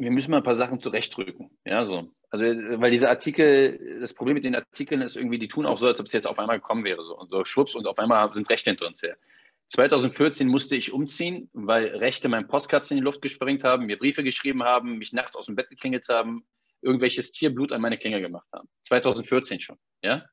wir 0.00 0.10
müssen 0.10 0.30
mal 0.30 0.38
ein 0.38 0.42
paar 0.42 0.56
Sachen 0.56 0.80
zurechtdrücken. 0.80 1.50
Ja, 1.64 1.84
so. 1.84 2.10
Also, 2.30 2.44
weil 2.80 2.90
diese 2.90 3.08
Artikel, 3.08 3.98
das 4.00 4.14
Problem 4.14 4.34
mit 4.34 4.44
den 4.44 4.54
Artikeln 4.54 5.02
ist 5.02 5.16
irgendwie, 5.16 5.38
die 5.38 5.48
tun 5.48 5.66
auch 5.66 5.78
so, 5.78 5.86
als 5.86 6.00
ob 6.00 6.06
es 6.06 6.12
jetzt 6.12 6.26
auf 6.26 6.38
einmal 6.38 6.58
gekommen 6.58 6.84
wäre. 6.84 7.04
So. 7.04 7.18
Und 7.18 7.30
so 7.30 7.44
schwupps 7.44 7.74
und 7.74 7.86
auf 7.86 7.98
einmal 7.98 8.32
sind 8.32 8.48
Rechte 8.48 8.70
hinter 8.70 8.86
uns 8.86 9.02
her. 9.02 9.16
2014 9.68 10.48
musste 10.48 10.74
ich 10.74 10.92
umziehen, 10.92 11.48
weil 11.52 11.86
Rechte 11.96 12.28
meinen 12.28 12.48
Postkarten 12.48 12.96
in 12.96 13.02
die 13.02 13.04
Luft 13.04 13.22
gesprengt 13.22 13.62
haben, 13.62 13.86
mir 13.86 13.98
Briefe 13.98 14.24
geschrieben 14.24 14.64
haben, 14.64 14.98
mich 14.98 15.12
nachts 15.12 15.36
aus 15.36 15.46
dem 15.46 15.54
Bett 15.54 15.68
geklingelt 15.68 16.08
haben, 16.08 16.44
irgendwelches 16.82 17.30
Tierblut 17.30 17.72
an 17.72 17.80
meine 17.80 17.98
Klinge 17.98 18.20
gemacht 18.20 18.48
haben. 18.52 18.68
2014 18.88 19.60
schon, 19.60 19.76
ja? 20.02 20.24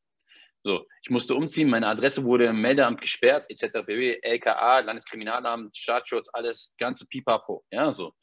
So, 0.63 0.85
ich 1.03 1.11
musste 1.11 1.35
umziehen, 1.35 1.69
meine 1.69 1.87
Adresse 1.87 2.23
wurde 2.23 2.45
im 2.45 2.61
Meldeamt 2.61 2.99
gesperrt, 2.99 3.45
etc. 3.49 3.87
LKA, 4.23 4.79
Landeskriminalamt, 4.79 5.77
Staatsschutz, 5.77 6.29
alles, 6.33 6.73
ganze 6.77 7.07
Pipapo, 7.07 7.63
ja, 7.71 7.93
so. 7.93 8.13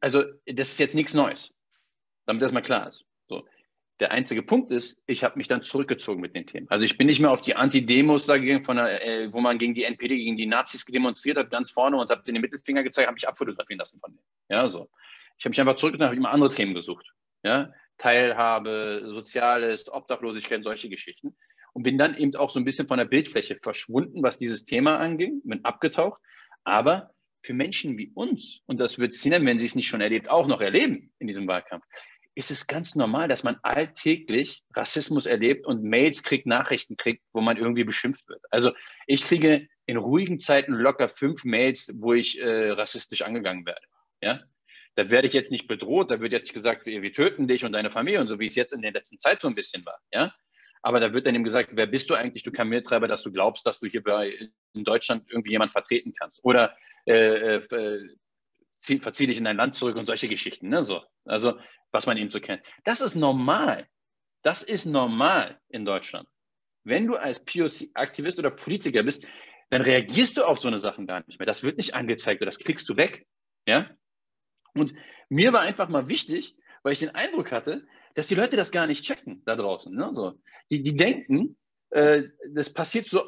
Also, 0.00 0.24
das 0.46 0.72
ist 0.72 0.78
jetzt 0.78 0.94
nichts 0.94 1.14
Neues 1.14 1.52
damit 2.26 2.42
das 2.42 2.52
mal 2.52 2.62
klar 2.62 2.88
ist. 2.88 3.04
So. 3.28 3.46
Der 4.00 4.10
einzige 4.10 4.42
Punkt 4.42 4.70
ist, 4.70 5.00
ich 5.06 5.22
habe 5.22 5.38
mich 5.38 5.48
dann 5.48 5.62
zurückgezogen 5.62 6.20
mit 6.20 6.34
den 6.34 6.46
Themen. 6.46 6.66
Also 6.70 6.84
ich 6.84 6.98
bin 6.98 7.06
nicht 7.06 7.20
mehr 7.20 7.30
auf 7.30 7.40
die 7.40 7.54
Anti-Demos 7.54 8.26
da 8.26 8.36
gegangen, 8.36 8.64
von 8.64 8.76
der, 8.76 9.06
äh, 9.06 9.32
wo 9.32 9.40
man 9.40 9.58
gegen 9.58 9.74
die 9.74 9.84
NPD, 9.84 10.16
gegen 10.16 10.36
die 10.36 10.46
Nazis 10.46 10.84
demonstriert 10.84 11.36
hat, 11.36 11.50
ganz 11.50 11.70
vorne 11.70 11.96
und 11.96 12.10
habe 12.10 12.22
den 12.24 12.40
Mittelfinger 12.40 12.82
gezeigt, 12.82 13.06
habe 13.06 13.14
mich 13.14 13.28
abfotografieren 13.28 13.78
lassen 13.78 14.00
von 14.00 14.12
denen. 14.12 14.24
Ja, 14.48 14.68
so. 14.68 14.90
Ich 15.38 15.44
habe 15.44 15.50
mich 15.50 15.60
einfach 15.60 15.76
zurückgezogen, 15.76 16.06
habe 16.06 16.16
immer 16.16 16.32
andere 16.32 16.50
Themen 16.50 16.74
gesucht. 16.74 17.12
Ja, 17.44 17.72
Teilhabe, 17.98 19.02
Soziales, 19.04 19.88
Obdachlosigkeit, 19.92 20.64
solche 20.64 20.88
Geschichten. 20.88 21.36
Und 21.72 21.84
bin 21.84 21.96
dann 21.96 22.16
eben 22.16 22.34
auch 22.36 22.50
so 22.50 22.58
ein 22.58 22.64
bisschen 22.64 22.88
von 22.88 22.98
der 22.98 23.06
Bildfläche 23.06 23.56
verschwunden, 23.56 24.22
was 24.22 24.38
dieses 24.38 24.64
Thema 24.64 24.98
anging, 24.98 25.40
bin 25.44 25.64
abgetaucht. 25.64 26.20
Aber 26.64 27.11
für 27.42 27.54
Menschen 27.54 27.98
wie 27.98 28.10
uns, 28.14 28.60
und 28.66 28.78
das 28.78 28.98
wird 28.98 29.12
Sinem, 29.12 29.46
wenn 29.46 29.58
sie 29.58 29.66
es 29.66 29.74
nicht 29.74 29.88
schon 29.88 30.00
erlebt, 30.00 30.30
auch 30.30 30.46
noch 30.46 30.60
erleben 30.60 31.12
in 31.18 31.26
diesem 31.26 31.46
Wahlkampf, 31.46 31.84
ist 32.34 32.50
es 32.50 32.66
ganz 32.66 32.94
normal, 32.94 33.28
dass 33.28 33.44
man 33.44 33.58
alltäglich 33.62 34.64
Rassismus 34.74 35.26
erlebt 35.26 35.66
und 35.66 35.82
Mails 35.82 36.22
kriegt, 36.22 36.46
Nachrichten 36.46 36.96
kriegt, 36.96 37.22
wo 37.32 37.40
man 37.40 37.58
irgendwie 37.58 37.84
beschimpft 37.84 38.28
wird. 38.28 38.42
Also 38.50 38.72
ich 39.06 39.24
kriege 39.24 39.68
in 39.84 39.96
ruhigen 39.96 40.38
Zeiten 40.38 40.72
locker 40.72 41.08
fünf 41.08 41.44
Mails, 41.44 41.92
wo 41.96 42.14
ich 42.14 42.40
äh, 42.40 42.70
rassistisch 42.70 43.22
angegangen 43.22 43.66
werde. 43.66 43.82
Ja? 44.22 44.40
Da 44.94 45.10
werde 45.10 45.26
ich 45.26 45.34
jetzt 45.34 45.50
nicht 45.50 45.66
bedroht, 45.66 46.10
da 46.10 46.20
wird 46.20 46.32
jetzt 46.32 46.54
gesagt, 46.54 46.86
wir, 46.86 47.02
wir 47.02 47.12
töten 47.12 47.48
dich 47.48 47.64
und 47.64 47.72
deine 47.72 47.90
Familie 47.90 48.20
und 48.20 48.28
so, 48.28 48.38
wie 48.38 48.46
es 48.46 48.54
jetzt 48.54 48.72
in 48.72 48.82
der 48.82 48.92
letzten 48.92 49.18
Zeit 49.18 49.40
so 49.40 49.48
ein 49.48 49.54
bisschen 49.54 49.84
war. 49.84 49.98
Ja? 50.12 50.32
Aber 50.82 50.98
da 50.98 51.14
wird 51.14 51.26
dann 51.26 51.34
eben 51.34 51.44
gesagt, 51.44 51.70
wer 51.72 51.86
bist 51.86 52.10
du 52.10 52.14
eigentlich, 52.14 52.42
du 52.42 52.50
Kameltreiber, 52.50 53.06
dass 53.06 53.22
du 53.22 53.30
glaubst, 53.30 53.64
dass 53.66 53.78
du 53.78 53.86
hier 53.86 54.02
bei, 54.02 54.50
in 54.74 54.84
Deutschland 54.84 55.30
irgendwie 55.30 55.52
jemand 55.52 55.72
vertreten 55.72 56.12
kannst. 56.18 56.44
Oder 56.44 56.76
äh, 57.06 57.56
äh, 57.56 58.08
verzieh 58.78 59.26
dich 59.26 59.38
in 59.38 59.44
dein 59.44 59.56
Land 59.56 59.74
zurück 59.74 59.96
und 59.96 60.06
solche 60.06 60.28
Geschichten. 60.28 60.68
Ne? 60.68 60.82
So. 60.82 61.02
Also, 61.24 61.58
was 61.92 62.06
man 62.06 62.16
eben 62.16 62.30
so 62.30 62.40
kennt. 62.40 62.62
Das 62.84 63.00
ist 63.00 63.14
normal. 63.14 63.86
Das 64.42 64.64
ist 64.64 64.86
normal 64.86 65.60
in 65.68 65.84
Deutschland. 65.84 66.28
Wenn 66.84 67.06
du 67.06 67.14
als 67.14 67.44
POC-Aktivist 67.44 68.40
oder 68.40 68.50
Politiker 68.50 69.04
bist, 69.04 69.24
dann 69.70 69.82
reagierst 69.82 70.36
du 70.36 70.44
auf 70.44 70.58
so 70.58 70.68
eine 70.68 70.80
Sachen 70.80 71.06
gar 71.06 71.24
nicht 71.26 71.38
mehr. 71.38 71.46
Das 71.46 71.62
wird 71.62 71.76
nicht 71.76 71.94
angezeigt 71.94 72.40
oder 72.40 72.50
das 72.50 72.58
kriegst 72.58 72.88
du 72.88 72.96
weg. 72.96 73.24
Ja? 73.66 73.88
Und 74.74 74.94
mir 75.28 75.52
war 75.52 75.60
einfach 75.60 75.88
mal 75.88 76.08
wichtig, 76.08 76.56
weil 76.82 76.92
ich 76.92 76.98
den 76.98 77.14
Eindruck 77.14 77.52
hatte, 77.52 77.86
dass 78.14 78.28
die 78.28 78.34
Leute 78.34 78.56
das 78.56 78.72
gar 78.72 78.86
nicht 78.86 79.04
checken 79.04 79.42
da 79.44 79.56
draußen. 79.56 79.94
Ne? 79.94 80.10
So. 80.14 80.34
Die, 80.70 80.82
die 80.82 80.96
denken, 80.96 81.56
äh, 81.90 82.24
das 82.54 82.72
passiert 82.72 83.08
so 83.08 83.22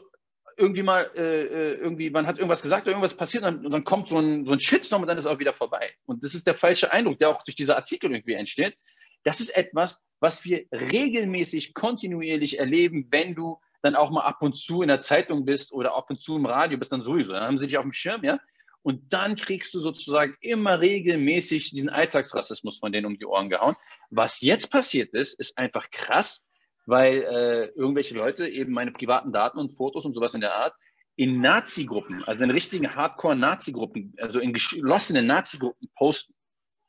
irgendwie 0.56 0.82
mal, 0.82 1.10
äh, 1.16 1.42
äh, 1.42 1.74
irgendwie, 1.74 2.10
man 2.10 2.26
hat 2.26 2.36
irgendwas 2.36 2.62
gesagt 2.62 2.82
oder 2.82 2.92
irgendwas 2.92 3.16
passiert 3.16 3.44
und 3.44 3.70
dann, 3.70 3.84
kommt 3.84 4.08
so 4.08 4.18
ein, 4.18 4.46
so 4.46 4.52
ein 4.52 4.60
Shitstorm 4.60 5.02
und 5.02 5.08
dann 5.08 5.18
ist 5.18 5.26
auch 5.26 5.38
wieder 5.38 5.52
vorbei. 5.52 5.90
Und 6.06 6.22
das 6.24 6.34
ist 6.34 6.46
der 6.46 6.54
falsche 6.54 6.92
Eindruck, 6.92 7.18
der 7.18 7.30
auch 7.30 7.42
durch 7.44 7.56
diese 7.56 7.76
Artikel 7.76 8.10
irgendwie 8.12 8.34
entsteht. 8.34 8.76
Das 9.24 9.40
ist 9.40 9.56
etwas, 9.56 10.04
was 10.20 10.44
wir 10.44 10.64
regelmäßig, 10.70 11.74
kontinuierlich 11.74 12.58
erleben, 12.58 13.08
wenn 13.10 13.34
du 13.34 13.58
dann 13.82 13.96
auch 13.96 14.10
mal 14.10 14.22
ab 14.22 14.42
und 14.42 14.54
zu 14.54 14.82
in 14.82 14.88
der 14.88 15.00
Zeitung 15.00 15.44
bist 15.44 15.72
oder 15.72 15.94
ab 15.94 16.06
und 16.08 16.20
zu 16.20 16.36
im 16.36 16.46
Radio 16.46 16.78
bist, 16.78 16.92
dann 16.92 17.02
sowieso. 17.02 17.32
Dann 17.32 17.42
haben 17.42 17.58
sie 17.58 17.66
dich 17.66 17.76
auf 17.76 17.84
dem 17.84 17.92
Schirm, 17.92 18.24
ja. 18.24 18.38
Und 18.84 19.12
dann 19.12 19.34
kriegst 19.34 19.74
du 19.74 19.80
sozusagen 19.80 20.36
immer 20.40 20.78
regelmäßig 20.80 21.70
diesen 21.70 21.88
Alltagsrassismus 21.88 22.78
von 22.78 22.92
denen 22.92 23.06
um 23.06 23.18
die 23.18 23.26
Ohren 23.26 23.48
gehauen. 23.48 23.74
Was 24.10 24.40
jetzt 24.40 24.70
passiert 24.70 25.12
ist, 25.14 25.40
ist 25.40 25.58
einfach 25.58 25.90
krass 25.90 26.48
weil 26.86 27.22
äh, 27.22 27.64
irgendwelche 27.78 28.14
Leute 28.14 28.48
eben 28.48 28.72
meine 28.72 28.92
privaten 28.92 29.32
Daten 29.32 29.58
und 29.58 29.76
Fotos 29.76 30.04
und 30.04 30.14
sowas 30.14 30.34
in 30.34 30.40
der 30.40 30.54
Art 30.54 30.74
in 31.16 31.40
Nazi-Gruppen, 31.40 32.24
also 32.24 32.42
in 32.42 32.50
richtigen 32.50 32.92
Hardcore-Nazi-Gruppen, 32.94 34.14
also 34.18 34.40
in 34.40 34.52
geschlossenen 34.52 35.26
Nazi-Gruppen 35.26 35.88
posten. 35.94 36.34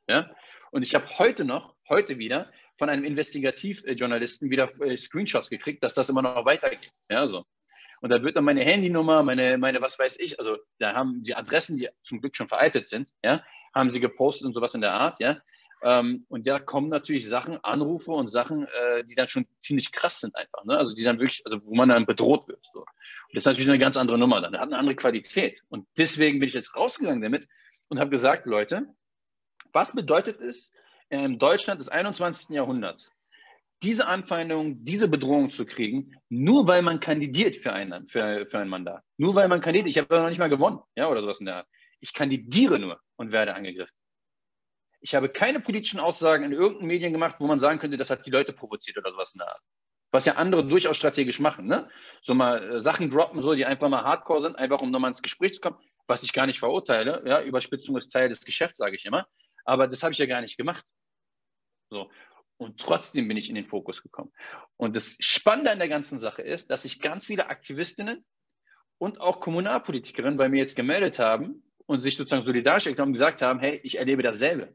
Ja? 0.09 0.31
Und 0.71 0.83
ich 0.83 0.95
habe 0.95 1.07
heute 1.19 1.45
noch, 1.45 1.75
heute 1.87 2.17
wieder, 2.17 2.51
von 2.77 2.89
einem 2.89 3.05
Investigativjournalisten 3.05 4.49
wieder 4.49 4.69
äh, 4.81 4.97
Screenshots 4.97 5.49
gekriegt, 5.49 5.83
dass 5.83 5.93
das 5.93 6.09
immer 6.09 6.23
noch 6.23 6.43
weitergeht. 6.43 6.91
Ja, 7.09 7.27
so. 7.27 7.45
Und 8.01 8.09
da 8.09 8.21
wird 8.23 8.35
dann 8.35 8.43
meine 8.43 8.63
Handynummer, 8.63 9.23
meine, 9.23 9.57
meine, 9.57 9.81
was 9.81 9.97
weiß 9.97 10.19
ich, 10.19 10.39
also 10.39 10.57
da 10.79 10.93
haben 10.93 11.23
die 11.23 11.35
Adressen, 11.35 11.77
die 11.77 11.89
zum 12.01 12.21
Glück 12.21 12.35
schon 12.35 12.47
veraltet 12.47 12.87
sind, 12.87 13.09
ja, 13.23 13.43
haben 13.73 13.89
sie 13.89 13.99
gepostet 13.99 14.47
und 14.47 14.53
sowas 14.53 14.75
in 14.75 14.81
der 14.81 14.93
Art, 14.93 15.19
ja. 15.19 15.37
Ähm, 15.83 16.25
und 16.29 16.47
da 16.47 16.59
kommen 16.59 16.89
natürlich 16.89 17.27
Sachen, 17.27 17.63
Anrufe 17.63 18.11
und 18.11 18.29
Sachen, 18.29 18.65
äh, 18.65 19.03
die 19.03 19.15
dann 19.15 19.27
schon 19.27 19.45
ziemlich 19.59 19.91
krass 19.91 20.19
sind 20.19 20.35
einfach. 20.35 20.63
Ne? 20.63 20.77
Also 20.77 20.95
die 20.95 21.03
dann 21.03 21.19
wirklich, 21.19 21.43
also 21.45 21.59
wo 21.63 21.75
man 21.75 21.89
dann 21.89 22.05
bedroht 22.05 22.47
wird. 22.47 22.65
So. 22.73 22.79
Und 22.79 22.87
das 23.33 23.41
ist 23.41 23.45
natürlich 23.45 23.69
eine 23.69 23.77
ganz 23.77 23.97
andere 23.97 24.17
Nummer 24.17 24.41
dann. 24.41 24.57
Hat 24.57 24.63
eine 24.63 24.77
andere 24.77 24.95
Qualität. 24.95 25.61
Und 25.69 25.87
deswegen 25.97 26.39
bin 26.39 26.47
ich 26.47 26.55
jetzt 26.55 26.75
rausgegangen 26.75 27.21
damit 27.21 27.47
und 27.89 27.99
habe 27.99 28.09
gesagt, 28.09 28.45
Leute, 28.45 28.87
was 29.73 29.93
bedeutet 29.93 30.39
es, 30.41 30.71
in 31.09 31.37
Deutschland 31.37 31.79
des 31.79 31.89
21. 31.89 32.49
Jahrhunderts 32.49 33.11
diese 33.83 34.07
Anfeindung, 34.07 34.83
diese 34.83 35.07
Bedrohung 35.07 35.49
zu 35.49 35.65
kriegen, 35.65 36.15
nur 36.29 36.67
weil 36.67 36.81
man 36.81 36.99
kandidiert 36.99 37.57
für 37.57 37.73
ein, 37.73 38.07
für, 38.07 38.47
für 38.47 38.59
ein 38.59 38.69
Mandat. 38.69 39.03
Nur 39.17 39.35
weil 39.35 39.47
man 39.47 39.61
kandidiert. 39.61 39.89
Ich 39.89 39.97
habe 39.97 40.21
noch 40.21 40.29
nicht 40.29 40.39
mal 40.39 40.49
gewonnen, 40.49 40.79
ja, 40.95 41.09
oder 41.09 41.21
sowas 41.21 41.39
in 41.39 41.45
der 41.45 41.57
Art. 41.57 41.67
Ich 41.99 42.13
kandidiere 42.13 42.79
nur 42.79 42.99
und 43.17 43.31
werde 43.31 43.55
angegriffen. 43.55 43.95
Ich 45.01 45.13
habe 45.13 45.29
keine 45.29 45.59
politischen 45.59 45.99
Aussagen 45.99 46.45
in 46.45 46.51
irgendeinen 46.51 46.87
Medien 46.87 47.13
gemacht, 47.13 47.35
wo 47.39 47.47
man 47.47 47.59
sagen 47.59 47.79
könnte, 47.79 47.97
das 47.97 48.09
hat 48.09 48.25
die 48.25 48.31
Leute 48.31 48.53
provoziert 48.53 48.97
oder 48.97 49.11
sowas 49.11 49.33
in 49.33 49.39
der 49.39 49.49
Art. 49.49 49.61
Was 50.11 50.25
ja 50.25 50.33
andere 50.35 50.65
durchaus 50.65 50.97
strategisch 50.97 51.39
machen, 51.39 51.67
ne? 51.67 51.89
So 52.21 52.33
mal 52.33 52.77
äh, 52.77 52.81
Sachen 52.81 53.09
droppen, 53.09 53.41
so, 53.41 53.53
die 53.53 53.65
einfach 53.65 53.89
mal 53.89 54.03
hardcore 54.03 54.41
sind, 54.41 54.55
einfach 54.57 54.81
um 54.81 54.89
nochmal 54.89 55.09
ins 55.09 55.21
Gespräch 55.21 55.53
zu 55.55 55.61
kommen, 55.61 55.77
was 56.07 56.23
ich 56.23 56.33
gar 56.33 56.45
nicht 56.45 56.59
verurteile. 56.59 57.21
Ja, 57.25 57.41
Überspitzung 57.41 57.97
ist 57.97 58.11
Teil 58.11 58.29
des 58.29 58.45
Geschäfts, 58.45 58.77
sage 58.77 58.95
ich 58.95 59.05
immer. 59.05 59.27
Aber 59.65 59.87
das 59.87 60.03
habe 60.03 60.13
ich 60.13 60.19
ja 60.19 60.25
gar 60.25 60.41
nicht 60.41 60.57
gemacht. 60.57 60.85
So. 61.89 62.09
Und 62.57 62.79
trotzdem 62.79 63.27
bin 63.27 63.37
ich 63.37 63.49
in 63.49 63.55
den 63.55 63.65
Fokus 63.65 64.01
gekommen. 64.01 64.31
Und 64.77 64.95
das 64.95 65.15
Spannende 65.19 65.71
an 65.71 65.79
der 65.79 65.89
ganzen 65.89 66.19
Sache 66.19 66.41
ist, 66.41 66.71
dass 66.71 66.83
sich 66.83 67.01
ganz 67.01 67.25
viele 67.25 67.47
Aktivistinnen 67.47 68.25
und 68.97 69.19
auch 69.19 69.39
Kommunalpolitikerinnen 69.41 70.37
bei 70.37 70.47
mir 70.47 70.59
jetzt 70.59 70.75
gemeldet 70.75 71.19
haben 71.19 71.63
und 71.85 72.01
sich 72.01 72.15
sozusagen 72.15 72.45
solidarisch 72.45 72.87
erklärt 72.87 73.07
und 73.07 73.13
gesagt 73.13 73.41
haben, 73.41 73.59
hey, 73.59 73.79
ich 73.83 73.97
erlebe 73.97 74.23
dasselbe. 74.23 74.73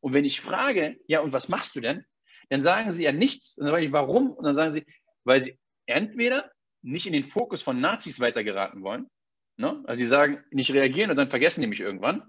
Und 0.00 0.12
wenn 0.12 0.24
ich 0.24 0.40
frage, 0.40 0.98
ja, 1.06 1.20
und 1.20 1.32
was 1.32 1.48
machst 1.48 1.74
du 1.74 1.80
denn? 1.80 2.04
Dann 2.50 2.60
sagen 2.60 2.92
sie 2.92 3.04
ja 3.04 3.12
nichts. 3.12 3.56
Und 3.56 3.64
dann 3.64 3.74
sage 3.74 3.86
ich, 3.86 3.92
warum? 3.92 4.30
Und 4.30 4.44
dann 4.44 4.54
sagen 4.54 4.72
sie, 4.72 4.84
weil 5.24 5.40
sie 5.40 5.58
entweder 5.86 6.50
nicht 6.82 7.06
in 7.06 7.12
den 7.12 7.24
Fokus 7.24 7.62
von 7.62 7.80
Nazis 7.80 8.20
weitergeraten 8.20 8.82
wollen, 8.82 9.10
ne? 9.56 9.82
also 9.86 9.98
sie 9.98 10.08
sagen, 10.08 10.44
nicht 10.50 10.72
reagieren 10.72 11.10
und 11.10 11.16
dann 11.16 11.30
vergessen 11.30 11.60
die 11.62 11.66
mich 11.66 11.80
irgendwann. 11.80 12.22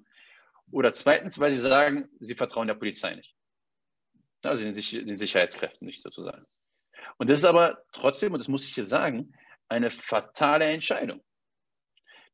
Oder 0.71 0.93
zweitens, 0.93 1.39
weil 1.39 1.51
sie 1.51 1.59
sagen, 1.59 2.09
sie 2.19 2.35
vertrauen 2.35 2.67
der 2.67 2.73
Polizei 2.73 3.15
nicht. 3.15 3.36
Also 4.43 4.63
den, 4.63 4.73
den 4.73 5.17
Sicherheitskräften 5.17 5.85
nicht 5.85 6.01
sozusagen. 6.01 6.45
Und 7.17 7.29
das 7.29 7.39
ist 7.39 7.45
aber 7.45 7.83
trotzdem, 7.91 8.33
und 8.33 8.39
das 8.39 8.47
muss 8.47 8.65
ich 8.65 8.75
hier 8.75 8.83
sagen, 8.83 9.33
eine 9.69 9.91
fatale 9.91 10.65
Entscheidung. 10.65 11.23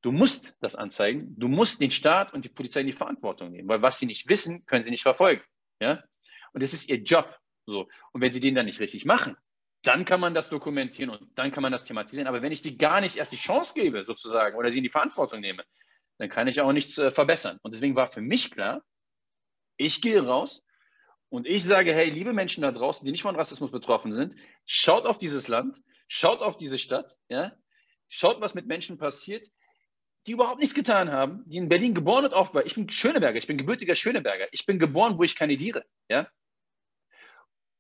Du 0.02 0.12
musst 0.12 0.54
das 0.60 0.76
anzeigen. 0.76 1.34
Du 1.38 1.48
musst 1.48 1.82
den 1.82 1.92
Staat 1.92 2.34
und 2.34 2.44
die 2.44 2.50
Polizei 2.50 2.82
in 2.82 2.88
die 2.88 2.94
Verantwortung 2.94 3.52
nehmen, 3.52 3.70
weil 3.70 3.82
was 3.82 4.00
sie 4.00 4.06
nicht 4.06 4.28
wissen, 4.30 4.66
können 4.66 4.84
sie 4.84 4.92
nicht 4.92 5.04
verfolgen. 5.04 5.42
Ja? 5.80 6.04
Und 6.52 6.62
das 6.62 6.74
ist 6.74 6.90
ihr 6.90 6.98
Job. 6.98 7.38
So. 7.66 7.88
Und 8.12 8.22
wenn 8.22 8.32
sie 8.32 8.42
den 8.42 8.56
dann 8.56 8.66
nicht 8.66 8.82
richtig 8.82 9.06
machen, 9.06 9.38
dann 9.84 10.06
kann 10.06 10.20
man 10.20 10.34
das 10.34 10.50
dokumentieren 10.50 11.10
und 11.10 11.28
dann 11.36 11.52
kann 11.52 11.62
man 11.62 11.72
das 11.72 11.86
thematisieren. 11.86 12.28
Aber 12.28 12.42
wenn 12.42 12.52
ich 12.52 12.62
die 12.62 12.78
gar 12.78 13.02
nicht 13.02 13.18
erst 13.18 13.32
die 13.32 13.38
Chance 13.38 13.74
gebe, 13.76 14.04
sozusagen, 14.06 14.58
oder 14.58 14.72
sie 14.72 14.78
in 14.78 14.84
die 14.84 14.90
Verantwortung 14.90 15.40
nehme, 15.40 15.64
dann 16.18 16.30
kann 16.30 16.48
ich 16.48 16.62
auch 16.62 16.72
nichts 16.72 16.98
äh, 16.98 17.12
verbessern. 17.12 17.60
Und 17.64 17.74
deswegen 17.74 17.96
war 17.96 18.08
für 18.08 18.22
mich 18.22 18.52
klar, 18.52 18.84
ich 19.78 20.02
gehe 20.02 20.24
raus 20.24 20.62
und 21.34 21.48
ich 21.48 21.64
sage, 21.64 21.96
hey, 21.96 22.12
liebe 22.12 22.32
Menschen 22.32 22.62
da 22.62 22.72
draußen, 22.72 23.04
die 23.04 23.12
nicht 23.12 23.24
von 23.24 23.36
Rassismus 23.36 23.72
betroffen 23.72 24.14
sind, 24.14 24.36
schaut 24.68 25.08
auf 25.08 25.18
dieses 25.18 25.48
Land, 25.48 25.82
schaut 26.08 26.42
auf 26.42 26.58
diese 26.58 26.78
Stadt, 26.78 27.18
ja, 27.28 27.58
schaut, 28.08 28.40
was 28.40 28.54
mit 28.54 28.68
Menschen 28.68 29.00
passiert, 29.00 29.50
die 30.28 30.34
überhaupt 30.34 30.60
nichts 30.60 30.76
getan 30.76 31.12
haben, 31.12 31.44
die 31.48 31.58
in 31.58 31.70
Berlin 31.70 31.96
geboren 31.96 32.26
und 32.26 32.36
aufgewachsen. 32.36 32.68
Ich 32.68 32.76
bin 32.76 32.88
Schöneberger, 32.88 33.40
ich 33.40 33.48
bin 33.48 33.58
gebürtiger 33.58 33.96
Schöneberger. 33.96 34.48
Ich 34.52 34.68
bin 34.68 34.78
geboren, 34.78 35.18
wo 35.18 35.24
ich 35.24 35.36
kandidiere. 35.36 35.84
Ja? 36.08 36.30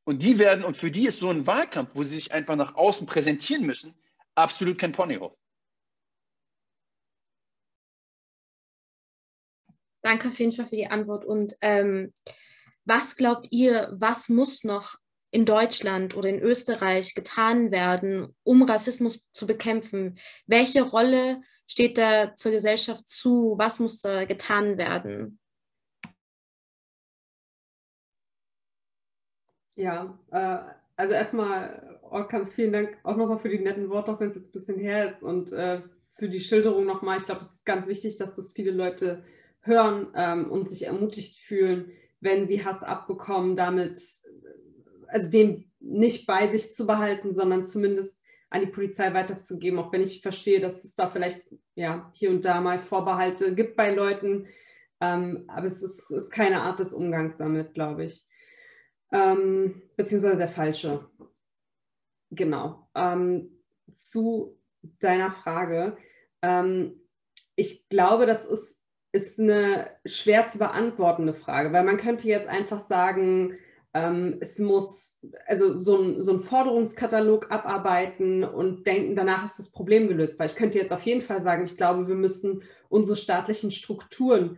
Und 0.03 0.23
die 0.23 0.39
werden, 0.39 0.65
und 0.65 0.75
für 0.75 0.89
die 0.89 1.05
ist 1.05 1.19
so 1.19 1.29
ein 1.29 1.45
Wahlkampf, 1.45 1.93
wo 1.93 2.01
sie 2.01 2.15
sich 2.15 2.31
einfach 2.31 2.55
nach 2.55 2.73
außen 2.73 3.05
präsentieren 3.05 3.67
müssen, 3.67 3.93
absolut 4.33 4.79
kein 4.79 4.93
Ponyhof. 4.93 5.37
Danke 10.01 10.29
auf 10.29 10.39
jeden 10.39 10.53
Fall 10.53 10.65
für 10.65 10.75
die 10.75 10.87
Antwort. 10.87 11.23
Und 11.23 11.55
ähm, 11.61 12.13
was 12.85 13.15
glaubt 13.15 13.47
ihr, 13.51 13.89
was 13.93 14.29
muss 14.29 14.63
noch 14.63 14.97
in 15.31 15.45
Deutschland 15.45 16.15
oder 16.15 16.29
in 16.29 16.39
Österreich 16.39 17.15
getan 17.15 17.71
werden, 17.71 18.35
um 18.43 18.63
Rassismus 18.63 19.27
zu 19.33 19.47
bekämpfen? 19.47 20.19
Welche 20.45 20.83
Rolle 20.83 21.41
steht 21.67 21.97
da 21.97 22.35
zur 22.35 22.51
Gesellschaft 22.51 23.07
zu? 23.07 23.55
Was 23.57 23.79
muss 23.79 23.99
da 23.99 24.25
getan 24.25 24.77
werden? 24.77 25.39
Ja, 29.75 30.19
äh, 30.31 30.59
also 30.95 31.13
erstmal, 31.13 31.99
Orkan, 32.03 32.51
vielen 32.51 32.73
Dank 32.73 32.97
auch 33.01 33.15
nochmal 33.15 33.39
für 33.39 33.49
die 33.49 33.59
netten 33.59 33.89
Worte, 33.89 34.11
auch 34.11 34.19
wenn 34.19 34.29
es 34.29 34.35
jetzt 34.35 34.49
ein 34.49 34.51
bisschen 34.51 34.77
her 34.77 35.07
ist 35.11 35.23
und 35.23 35.51
äh, 35.51 35.81
für 36.15 36.29
die 36.29 36.39
Schilderung 36.39 36.85
nochmal. 36.85 37.17
Ich 37.17 37.25
glaube, 37.25 37.41
es 37.41 37.51
ist 37.51 37.65
ganz 37.65 37.87
wichtig, 37.87 38.17
dass 38.17 38.35
das 38.35 38.51
viele 38.51 38.71
Leute 38.71 39.23
hören 39.61 40.07
ähm, 40.15 40.51
und 40.51 40.69
sich 40.69 40.85
ermutigt 40.85 41.39
fühlen, 41.39 41.91
wenn 42.23 42.45
sie 42.47 42.63
Hass 42.63 42.83
abbekommen, 42.83 43.55
damit, 43.55 43.99
also 45.07 45.29
den 45.29 45.71
nicht 45.79 46.25
bei 46.25 46.47
sich 46.47 46.73
zu 46.73 46.87
behalten, 46.87 47.33
sondern 47.33 47.65
zumindest 47.65 48.19
an 48.49 48.61
die 48.61 48.67
Polizei 48.67 49.13
weiterzugeben, 49.13 49.79
auch 49.79 49.91
wenn 49.91 50.03
ich 50.03 50.21
verstehe, 50.21 50.61
dass 50.61 50.83
es 50.83 50.95
da 50.95 51.09
vielleicht 51.09 51.43
ja, 51.75 52.11
hier 52.13 52.29
und 52.29 52.43
da 52.43 52.61
mal 52.61 52.79
Vorbehalte 52.79 53.55
gibt 53.55 53.75
bei 53.75 53.93
Leuten. 53.93 54.47
Ähm, 55.01 55.45
aber 55.47 55.67
es 55.67 55.81
ist, 55.81 56.11
ist, 56.11 56.31
keine 56.31 56.61
Art 56.61 56.79
des 56.79 56.93
Umgangs 56.93 57.35
damit, 57.35 57.73
glaube 57.73 58.05
ich. 58.05 58.27
Ähm, 59.11 59.81
beziehungsweise 59.95 60.37
der 60.37 60.49
falsche. 60.49 61.09
Genau. 62.29 62.87
Ähm, 62.95 63.59
zu 63.91 64.57
deiner 64.99 65.31
Frage. 65.31 65.97
Ähm, 66.41 67.01
ich 67.55 67.89
glaube, 67.89 68.25
das 68.25 68.45
ist, 68.45 68.82
ist 69.13 69.39
eine 69.39 69.91
schwer 70.05 70.47
zu 70.47 70.57
beantwortende 70.57 71.33
Frage, 71.33 71.71
weil 71.71 71.83
man 71.83 71.97
könnte 71.97 72.27
jetzt 72.27 72.47
einfach 72.47 72.85
sagen, 72.87 73.57
ähm, 73.93 74.37
es 74.41 74.57
muss 74.57 75.19
also 75.45 75.79
so 75.79 76.01
ein, 76.01 76.21
so 76.21 76.39
Forderungskatalog 76.39 77.51
abarbeiten 77.51 78.43
und 78.43 78.85
denken, 78.87 79.15
danach 79.15 79.45
ist 79.45 79.59
das 79.59 79.71
Problem 79.71 80.07
gelöst. 80.07 80.39
Weil 80.39 80.47
ich 80.49 80.55
könnte 80.55 80.79
jetzt 80.79 80.91
auf 80.91 81.03
jeden 81.03 81.21
Fall 81.21 81.41
sagen, 81.41 81.63
ich 81.63 81.77
glaube, 81.77 82.07
wir 82.07 82.15
müssen 82.15 82.63
unsere 82.89 83.15
staatlichen 83.15 83.71
Strukturen 83.71 84.57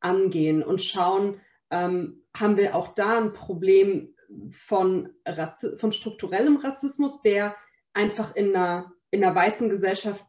angehen 0.00 0.62
und 0.62 0.82
schauen, 0.82 1.40
ähm, 1.70 2.22
haben 2.34 2.56
wir 2.56 2.76
auch 2.76 2.94
da 2.94 3.18
ein 3.18 3.32
Problem 3.32 4.14
von, 4.50 5.10
Rassi 5.26 5.76
von 5.78 5.92
strukturellem 5.92 6.56
Rassismus, 6.56 7.22
der 7.22 7.56
einfach 7.92 8.36
in 8.36 8.54
einer, 8.54 8.92
in 9.10 9.24
einer 9.24 9.34
weißen 9.34 9.68
Gesellschaft 9.68 10.24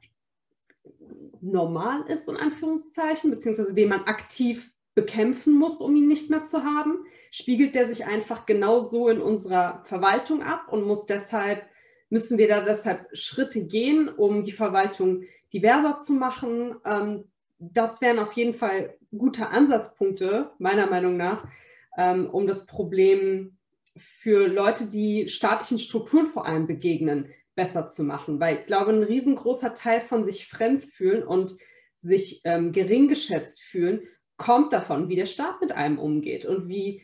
normal 1.42 2.06
ist, 2.08 2.28
in 2.28 2.38
Anführungszeichen, 2.38 3.32
beziehungsweise 3.32 3.74
den 3.74 3.90
man 3.90 4.04
aktiv 4.04 4.72
bekämpfen 4.96 5.54
muss, 5.54 5.82
um 5.82 5.96
ihn 5.96 6.08
nicht 6.08 6.30
mehr 6.30 6.44
zu 6.44 6.64
haben 6.64 7.00
spiegelt 7.32 7.76
der 7.76 7.88
sich 7.88 8.06
einfach 8.06 8.46
genauso 8.46 9.10
in 9.10 9.22
unserer 9.22 9.84
Verwaltung 9.86 10.42
ab 10.42 10.68
und 10.72 10.86
muss 10.86 11.06
deshalb, 11.06 11.64
müssen 12.10 12.38
wir 12.38 12.48
da 12.48 12.64
deshalb 12.64 13.08
Schritte 13.14 13.66
gehen, 13.66 14.10
um 14.10 14.44
die 14.44 14.52
Verwaltung 14.52 15.24
diverser 15.54 15.98
zu 15.98 16.14
machen. 16.14 16.76
Ähm, 16.86 17.26
das 17.60 18.02
wären 18.02 18.20
auf 18.20 18.34
jeden 18.34 18.54
Fall 18.54 18.98
gute 19.16 19.48
Ansatzpunkte, 19.48 20.52
meiner 20.60 20.88
Meinung 20.88 21.18
nach, 21.18 21.48
ähm, 21.98 22.30
um 22.30 22.48
das 22.48 22.66
Problem 22.66 23.58
für 23.96 24.48
Leute, 24.48 24.86
die 24.86 25.28
staatlichen 25.28 25.80
Strukturen 25.80 26.28
vor 26.28 26.46
allem 26.46 26.68
begegnen, 26.68 27.32
besser 27.58 27.90
zu 27.90 28.04
machen. 28.04 28.40
Weil 28.40 28.60
ich 28.60 28.66
glaube, 28.68 28.92
ein 28.94 29.04
riesengroßer 29.04 29.74
Teil 29.74 30.00
von 30.00 30.24
sich 30.24 30.48
fremd 30.48 30.86
fühlen 30.86 31.24
und 31.24 31.58
sich 31.98 32.40
ähm, 32.46 32.72
gering 32.72 33.10
geschätzt 33.10 33.62
fühlen, 33.62 34.08
kommt 34.38 34.72
davon, 34.72 35.10
wie 35.10 35.18
der 35.18 35.26
Staat 35.26 35.60
mit 35.60 35.74
einem 35.74 36.00
umgeht 36.00 36.46
und 36.46 36.70
wie 36.70 37.04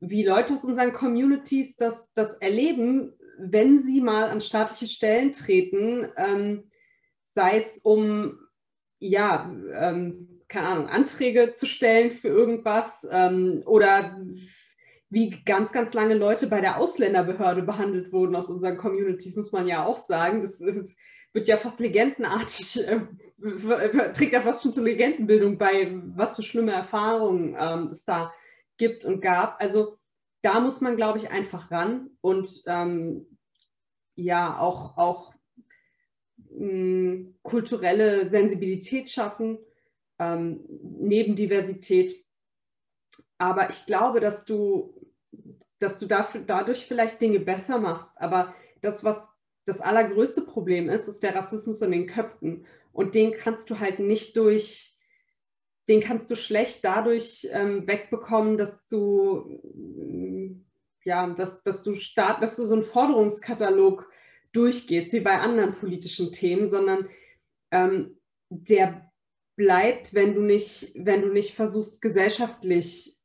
wie 0.00 0.24
Leute 0.24 0.54
aus 0.54 0.64
unseren 0.64 0.92
Communities 0.92 1.76
das, 1.76 2.12
das 2.14 2.34
erleben, 2.34 3.14
wenn 3.38 3.78
sie 3.78 4.00
mal 4.00 4.30
an 4.30 4.40
staatliche 4.40 4.86
Stellen 4.86 5.32
treten, 5.32 6.08
ähm, 6.16 6.70
sei 7.34 7.58
es 7.58 7.78
um, 7.78 8.38
ja, 8.98 9.52
ähm, 9.74 10.42
keine 10.48 10.68
Ahnung, 10.68 10.88
Anträge 10.88 11.52
zu 11.52 11.66
stellen 11.66 12.12
für 12.12 12.28
irgendwas 12.28 13.06
ähm, 13.10 13.62
oder 13.66 14.18
wie 15.10 15.42
ganz, 15.44 15.72
ganz 15.72 15.94
lange 15.94 16.14
Leute 16.14 16.46
bei 16.46 16.60
der 16.60 16.78
Ausländerbehörde 16.78 17.62
behandelt 17.62 18.12
wurden 18.12 18.36
aus 18.36 18.50
unseren 18.50 18.76
Communities, 18.76 19.36
muss 19.36 19.52
man 19.52 19.66
ja 19.66 19.86
auch 19.86 19.96
sagen. 19.96 20.42
Das, 20.42 20.58
das 20.58 20.94
wird 21.32 21.48
ja 21.48 21.56
fast 21.56 21.80
legendenartig, 21.80 22.86
äh, 22.86 23.00
trägt 24.12 24.32
ja 24.32 24.42
fast 24.42 24.62
schon 24.62 24.72
zur 24.72 24.84
Legendenbildung 24.84 25.58
bei, 25.58 25.92
was 26.14 26.36
für 26.36 26.42
schlimme 26.42 26.72
Erfahrungen 26.72 27.56
ähm, 27.58 27.88
es 27.92 28.04
da 28.04 28.32
gibt 28.76 29.04
und 29.04 29.20
gab. 29.20 29.60
Also 29.60 29.98
da 30.42 30.60
muss 30.60 30.80
man, 30.80 30.96
glaube 30.96 31.18
ich, 31.18 31.30
einfach 31.30 31.70
ran 31.70 32.10
und 32.20 32.62
ähm, 32.66 33.26
ja 34.14 34.58
auch, 34.58 34.96
auch 34.96 35.34
mh, 36.50 36.58
hm, 36.58 37.34
kulturelle 37.42 38.28
Sensibilität 38.28 39.10
schaffen, 39.10 39.58
ähm, 40.18 40.64
neben 40.82 41.36
Diversität. 41.36 42.24
Aber 43.38 43.70
ich 43.70 43.86
glaube, 43.86 44.20
dass 44.20 44.44
du, 44.44 44.97
dass 45.80 45.98
du 45.98 46.06
dafür, 46.06 46.42
dadurch 46.42 46.86
vielleicht 46.86 47.20
Dinge 47.20 47.40
besser 47.40 47.78
machst. 47.78 48.12
Aber 48.16 48.54
das, 48.80 49.04
was 49.04 49.28
das 49.64 49.80
allergrößte 49.80 50.42
Problem 50.42 50.88
ist, 50.88 51.08
ist 51.08 51.22
der 51.22 51.34
Rassismus 51.34 51.82
in 51.82 51.92
den 51.92 52.06
Köpfen. 52.06 52.66
Und 52.92 53.14
den 53.14 53.32
kannst 53.32 53.70
du 53.70 53.78
halt 53.78 53.98
nicht 53.98 54.36
durch 54.36 54.98
den 55.88 56.02
kannst 56.02 56.30
du 56.30 56.36
schlecht 56.36 56.84
dadurch 56.84 57.48
ähm, 57.50 57.86
wegbekommen, 57.86 58.58
dass 58.58 58.86
du 58.86 59.58
ja, 61.04 61.26
dass, 61.30 61.62
dass 61.62 61.82
du 61.82 61.94
start, 61.94 62.42
dass 62.42 62.56
du 62.56 62.66
so 62.66 62.74
einen 62.74 62.84
Forderungskatalog 62.84 64.06
durchgehst, 64.52 65.12
wie 65.14 65.20
bei 65.20 65.38
anderen 65.38 65.74
politischen 65.76 66.32
Themen, 66.32 66.68
sondern 66.68 67.08
ähm, 67.70 68.18
der 68.50 69.10
bleibt, 69.56 70.12
wenn 70.12 70.34
du 70.34 70.42
nicht, 70.42 70.92
wenn 70.94 71.22
du 71.22 71.28
nicht 71.28 71.54
versuchst, 71.54 72.02
gesellschaftlich 72.02 73.17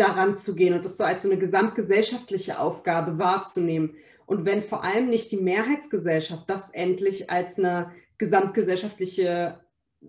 daran 0.00 0.34
zu 0.34 0.54
gehen 0.54 0.74
und 0.74 0.84
das 0.84 0.96
so 0.96 1.04
als 1.04 1.22
so 1.22 1.30
eine 1.30 1.38
gesamtgesellschaftliche 1.38 2.58
Aufgabe 2.58 3.18
wahrzunehmen. 3.18 3.94
Und 4.26 4.44
wenn 4.44 4.62
vor 4.62 4.82
allem 4.82 5.08
nicht 5.08 5.30
die 5.30 5.36
Mehrheitsgesellschaft 5.36 6.48
das 6.48 6.70
endlich 6.70 7.30
als 7.30 7.58
eine 7.58 7.92
gesamtgesellschaftliche 8.18 9.60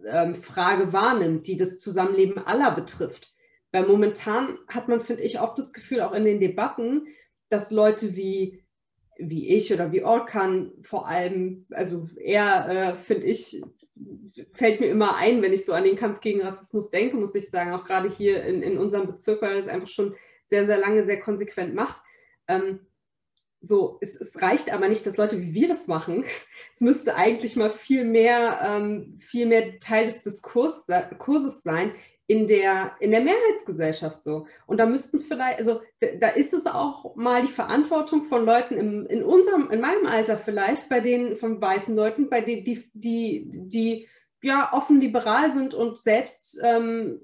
ähm, 0.06 0.36
Frage 0.36 0.94
wahrnimmt, 0.94 1.48
die 1.48 1.58
das 1.58 1.80
Zusammenleben 1.80 2.38
aller 2.46 2.72
betrifft. 2.72 3.34
Weil 3.72 3.88
momentan 3.88 4.58
hat 4.68 4.88
man, 4.88 5.02
finde 5.02 5.24
ich, 5.24 5.40
oft 5.40 5.58
das 5.58 5.74
Gefühl, 5.74 6.02
auch 6.02 6.14
in 6.14 6.26
den 6.26 6.40
Debatten, 6.40 7.08
dass 7.50 7.72
Leute 7.72 8.16
wie, 8.16 8.64
wie 9.18 9.50
ich 9.50 9.74
oder 9.74 9.92
wie 9.92 10.04
Orkan 10.04 10.72
vor 10.84 11.08
allem, 11.08 11.66
also 11.72 12.10
er, 12.18 12.70
äh, 12.70 12.96
finde 12.96 13.26
ich, 13.26 13.62
fällt 14.54 14.80
mir 14.80 14.88
immer 14.88 15.16
ein, 15.16 15.42
wenn 15.42 15.54
ich 15.54 15.66
so 15.66 15.74
an 15.74 15.84
den 15.84 15.96
Kampf 15.98 16.22
gegen 16.22 16.42
Rassismus 16.42 16.92
denke, 16.92 17.18
muss 17.18 17.36
ich 17.36 17.50
sagen, 17.50 17.74
auch 17.74 17.86
gerade 17.86 18.10
hier 18.10 18.44
in, 18.44 18.64
in 18.64 18.78
unserem 18.78 19.08
Bezirk, 19.08 19.42
weil 19.42 19.54
er 19.54 19.60
es 19.60 19.68
einfach 19.68 19.90
schon 19.90 20.16
sehr, 20.48 20.66
sehr 20.66 20.78
lange, 20.78 21.04
sehr 21.06 21.20
konsequent 21.20 21.76
macht. 21.76 22.02
Ähm, 22.48 22.80
so, 23.62 24.00
es, 24.02 24.16
es, 24.16 24.42
reicht 24.42 24.74
aber 24.74 24.90
nicht, 24.90 25.06
dass 25.06 25.18
Leute 25.18 25.40
wie 25.40 25.54
wir 25.54 25.68
das 25.68 25.88
machen. 25.88 26.26
Es 26.74 26.82
müsste 26.82 27.16
eigentlich 27.16 27.56
mal 27.56 27.70
viel 27.70 28.06
mehr, 28.06 28.60
ähm, 28.64 29.20
viel 29.20 29.46
mehr 29.46 29.80
Teil 29.80 30.08
des 30.08 30.22
Diskurs, 30.24 30.86
Kurses 31.20 31.62
sein 31.62 31.92
in 32.32 32.48
der, 32.48 32.94
in 33.02 33.12
der 33.12 33.20
Mehrheitsgesellschaft 33.20 34.22
so. 34.22 34.48
Und 34.66 34.78
da 34.78 34.86
müssten 34.86 35.20
vielleicht, 35.20 35.60
also 35.60 35.82
da 36.00 36.30
ist 36.30 36.54
es 36.54 36.66
auch 36.66 37.14
mal 37.18 37.42
die 37.42 37.52
Verantwortung 37.52 38.24
von 38.24 38.46
Leuten 38.46 38.78
im, 38.78 39.06
in 39.06 39.22
unserem, 39.22 39.70
in 39.70 39.82
meinem 39.82 40.06
Alter 40.06 40.38
vielleicht, 40.38 40.88
bei 40.88 41.02
denen, 41.02 41.36
von 41.36 41.60
weißen 41.60 41.94
Leuten, 41.94 42.30
bei 42.30 42.40
denen, 42.40 42.64
die, 42.64 42.90
die, 42.94 43.52
die 43.52 44.08
ja 44.42 44.72
offen 44.72 45.02
liberal 45.02 45.52
sind 45.52 45.74
und 45.74 46.00
selbst 46.00 46.58
ähm, 46.64 47.20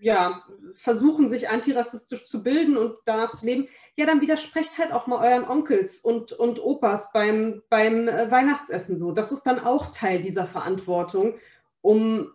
ja, 0.00 0.44
versuchen, 0.72 1.28
sich 1.28 1.50
antirassistisch 1.50 2.24
zu 2.24 2.42
bilden 2.42 2.78
und 2.78 2.94
danach 3.04 3.32
zu 3.32 3.44
leben, 3.44 3.68
ja, 3.96 4.06
dann 4.06 4.22
widersprecht 4.22 4.78
halt 4.78 4.92
auch 4.92 5.06
mal 5.06 5.22
euren 5.30 5.46
Onkels 5.46 6.00
und, 6.00 6.32
und 6.32 6.58
Opas 6.58 7.12
beim, 7.12 7.60
beim 7.68 8.08
äh, 8.08 8.30
Weihnachtsessen 8.30 8.96
so. 8.96 9.12
Das 9.12 9.30
ist 9.30 9.42
dann 9.42 9.60
auch 9.60 9.88
Teil 9.88 10.22
dieser 10.22 10.46
Verantwortung, 10.46 11.34
um, 11.82 12.30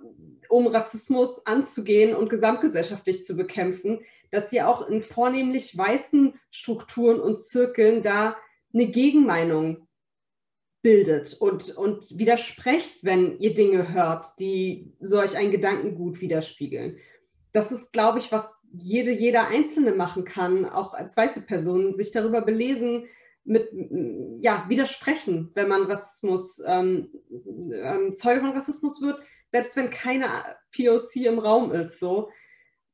um 0.50 0.68
Rassismus 0.68 1.46
anzugehen 1.46 2.16
und 2.16 2.30
gesamtgesellschaftlich 2.30 3.24
zu 3.24 3.36
bekämpfen, 3.36 4.00
dass 4.32 4.52
ihr 4.52 4.68
auch 4.68 4.88
in 4.88 5.02
vornehmlich 5.02 5.78
weißen 5.78 6.34
Strukturen 6.52 7.20
und 7.20 7.39
Zirkeln 7.39 8.02
da 8.02 8.36
eine 8.74 8.88
Gegenmeinung 8.88 9.88
bildet 10.82 11.34
und, 11.39 11.76
und 11.76 12.18
widersprecht, 12.18 13.04
wenn 13.04 13.39
ihr 13.39 13.54
Dinge 13.54 13.91
hört, 13.91 14.39
die 14.39 14.93
solch 15.00 15.36
ein 15.36 15.50
Gedankengut 15.50 16.22
widerspiegeln. 16.22 17.00
Das 17.54 17.72
ist, 17.72 17.91
glaube 17.91 18.20
ich, 18.20 18.32
was 18.32 18.62
jede, 18.72 19.12
jeder 19.12 19.48
Einzelne 19.48 19.93
machen 19.93 20.26
kann, 20.26 20.66
auch 20.66 20.93
als 20.93 21.16
weiße 21.16 21.41
Person, 21.41 21.93
sich 21.93 22.12
darüber 22.12 22.41
belesen, 22.41 23.06
mit 23.46 23.70
ja, 24.41 24.66
widersprechen, 24.68 25.52
wenn 25.54 25.70
man 25.70 25.84
Rassismus, 25.84 26.62
ähm, 26.66 27.10
ähm, 27.72 28.18
Zeuge 28.18 28.41
von 28.41 28.52
Rassismus 28.52 29.02
wird, 29.02 29.20
selbst 29.48 29.76
wenn 29.76 29.89
keine 29.89 30.43
POC 30.76 31.16
im 31.28 31.39
Raum 31.39 31.72
ist. 31.72 32.00
So. 32.00 32.30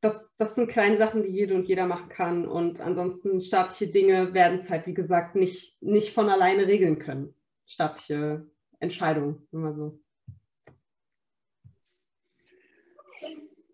Das, 0.02 0.30
das 0.38 0.56
sind 0.56 0.70
kleine 0.70 0.98
Sachen, 0.98 1.24
die 1.24 1.30
jede 1.30 1.54
und 1.54 1.68
jeder 1.68 1.86
machen 1.86 2.10
kann. 2.10 2.48
Und 2.48 2.80
ansonsten 2.80 3.42
staatliche 3.42 3.92
Dinge 3.92 4.34
werden 4.34 4.58
es 4.60 4.70
halt, 4.70 4.88
wie 4.88 4.94
gesagt, 4.94 5.36
nicht, 5.36 5.82
nicht 5.82 6.14
von 6.14 6.30
alleine 6.30 6.68
regeln 6.68 7.00
können. 7.00 7.34
Staatliche 7.66 8.48
Entscheidungen, 8.80 9.48
immer 9.52 9.74
so. 9.74 10.00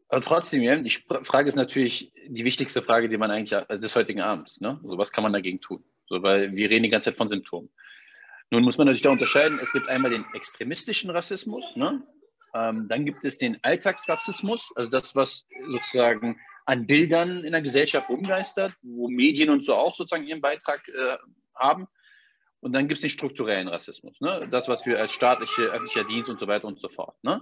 Aber 0.10 0.22
trotzdem, 0.22 0.62
ja, 0.62 0.78
die 0.78 0.90
Frage 1.24 1.50
ist 1.50 1.56
natürlich 1.56 2.14
die 2.28 2.46
wichtigste 2.46 2.82
Frage, 2.82 3.10
die 3.10 3.18
man 3.18 3.32
eigentlich 3.32 3.60
äh, 3.70 3.80
des 3.80 3.96
heutigen 3.96 4.22
Abends, 4.22 4.62
ne? 4.62 4.80
Also 4.84 4.98
was 4.98 5.12
kann 5.12 5.24
man 5.24 5.34
dagegen 5.34 5.60
tun? 5.60 5.84
So, 6.08 6.22
weil 6.24 6.56
wir 6.56 6.70
reden 6.70 6.84
die 6.84 6.90
ganze 6.90 7.06
Zeit 7.06 7.18
von 7.18 7.28
Symptomen. 7.28 7.70
Nun 8.50 8.64
muss 8.64 8.78
man 8.78 8.86
natürlich 8.88 9.02
da 9.02 9.12
unterscheiden, 9.12 9.60
es 9.62 9.74
gibt 9.74 9.90
einmal 9.90 10.12
den 10.12 10.26
extremistischen 10.34 11.10
Rassismus, 11.10 11.76
ne? 11.76 12.02
Ähm, 12.58 12.88
dann 12.88 13.06
gibt 13.06 13.24
es 13.24 13.38
den 13.38 13.58
Alltagsrassismus, 13.64 14.72
also 14.76 14.90
das, 14.90 15.16
was 15.16 15.46
sozusagen 15.70 16.40
an 16.66 16.88
Bildern 16.88 17.44
in 17.44 17.52
der 17.52 17.62
Gesellschaft 17.62 18.10
rumgeistert, 18.10 18.74
wo 18.82 19.08
Medien 19.08 19.50
und 19.50 19.64
so 19.64 19.74
auch 19.74 19.96
sozusagen 19.96 20.26
ihren 20.28 20.42
Beitrag 20.42 20.82
äh, 20.88 21.18
haben. 21.56 21.88
Und 22.60 22.74
dann 22.74 22.88
gibt 22.88 22.98
es 22.98 23.02
den 23.02 23.10
strukturellen 23.10 23.68
Rassismus, 23.68 24.20
ne? 24.20 24.48
das, 24.50 24.68
was 24.68 24.86
wir 24.86 25.00
als 25.00 25.12
staatliche, 25.12 25.64
öffentlicher 25.64 26.04
Dienst 26.06 26.30
und 26.30 26.40
so 26.40 26.48
weiter 26.48 26.66
und 26.66 26.80
so 26.80 26.90
fort. 26.90 27.16
Ne? 27.24 27.42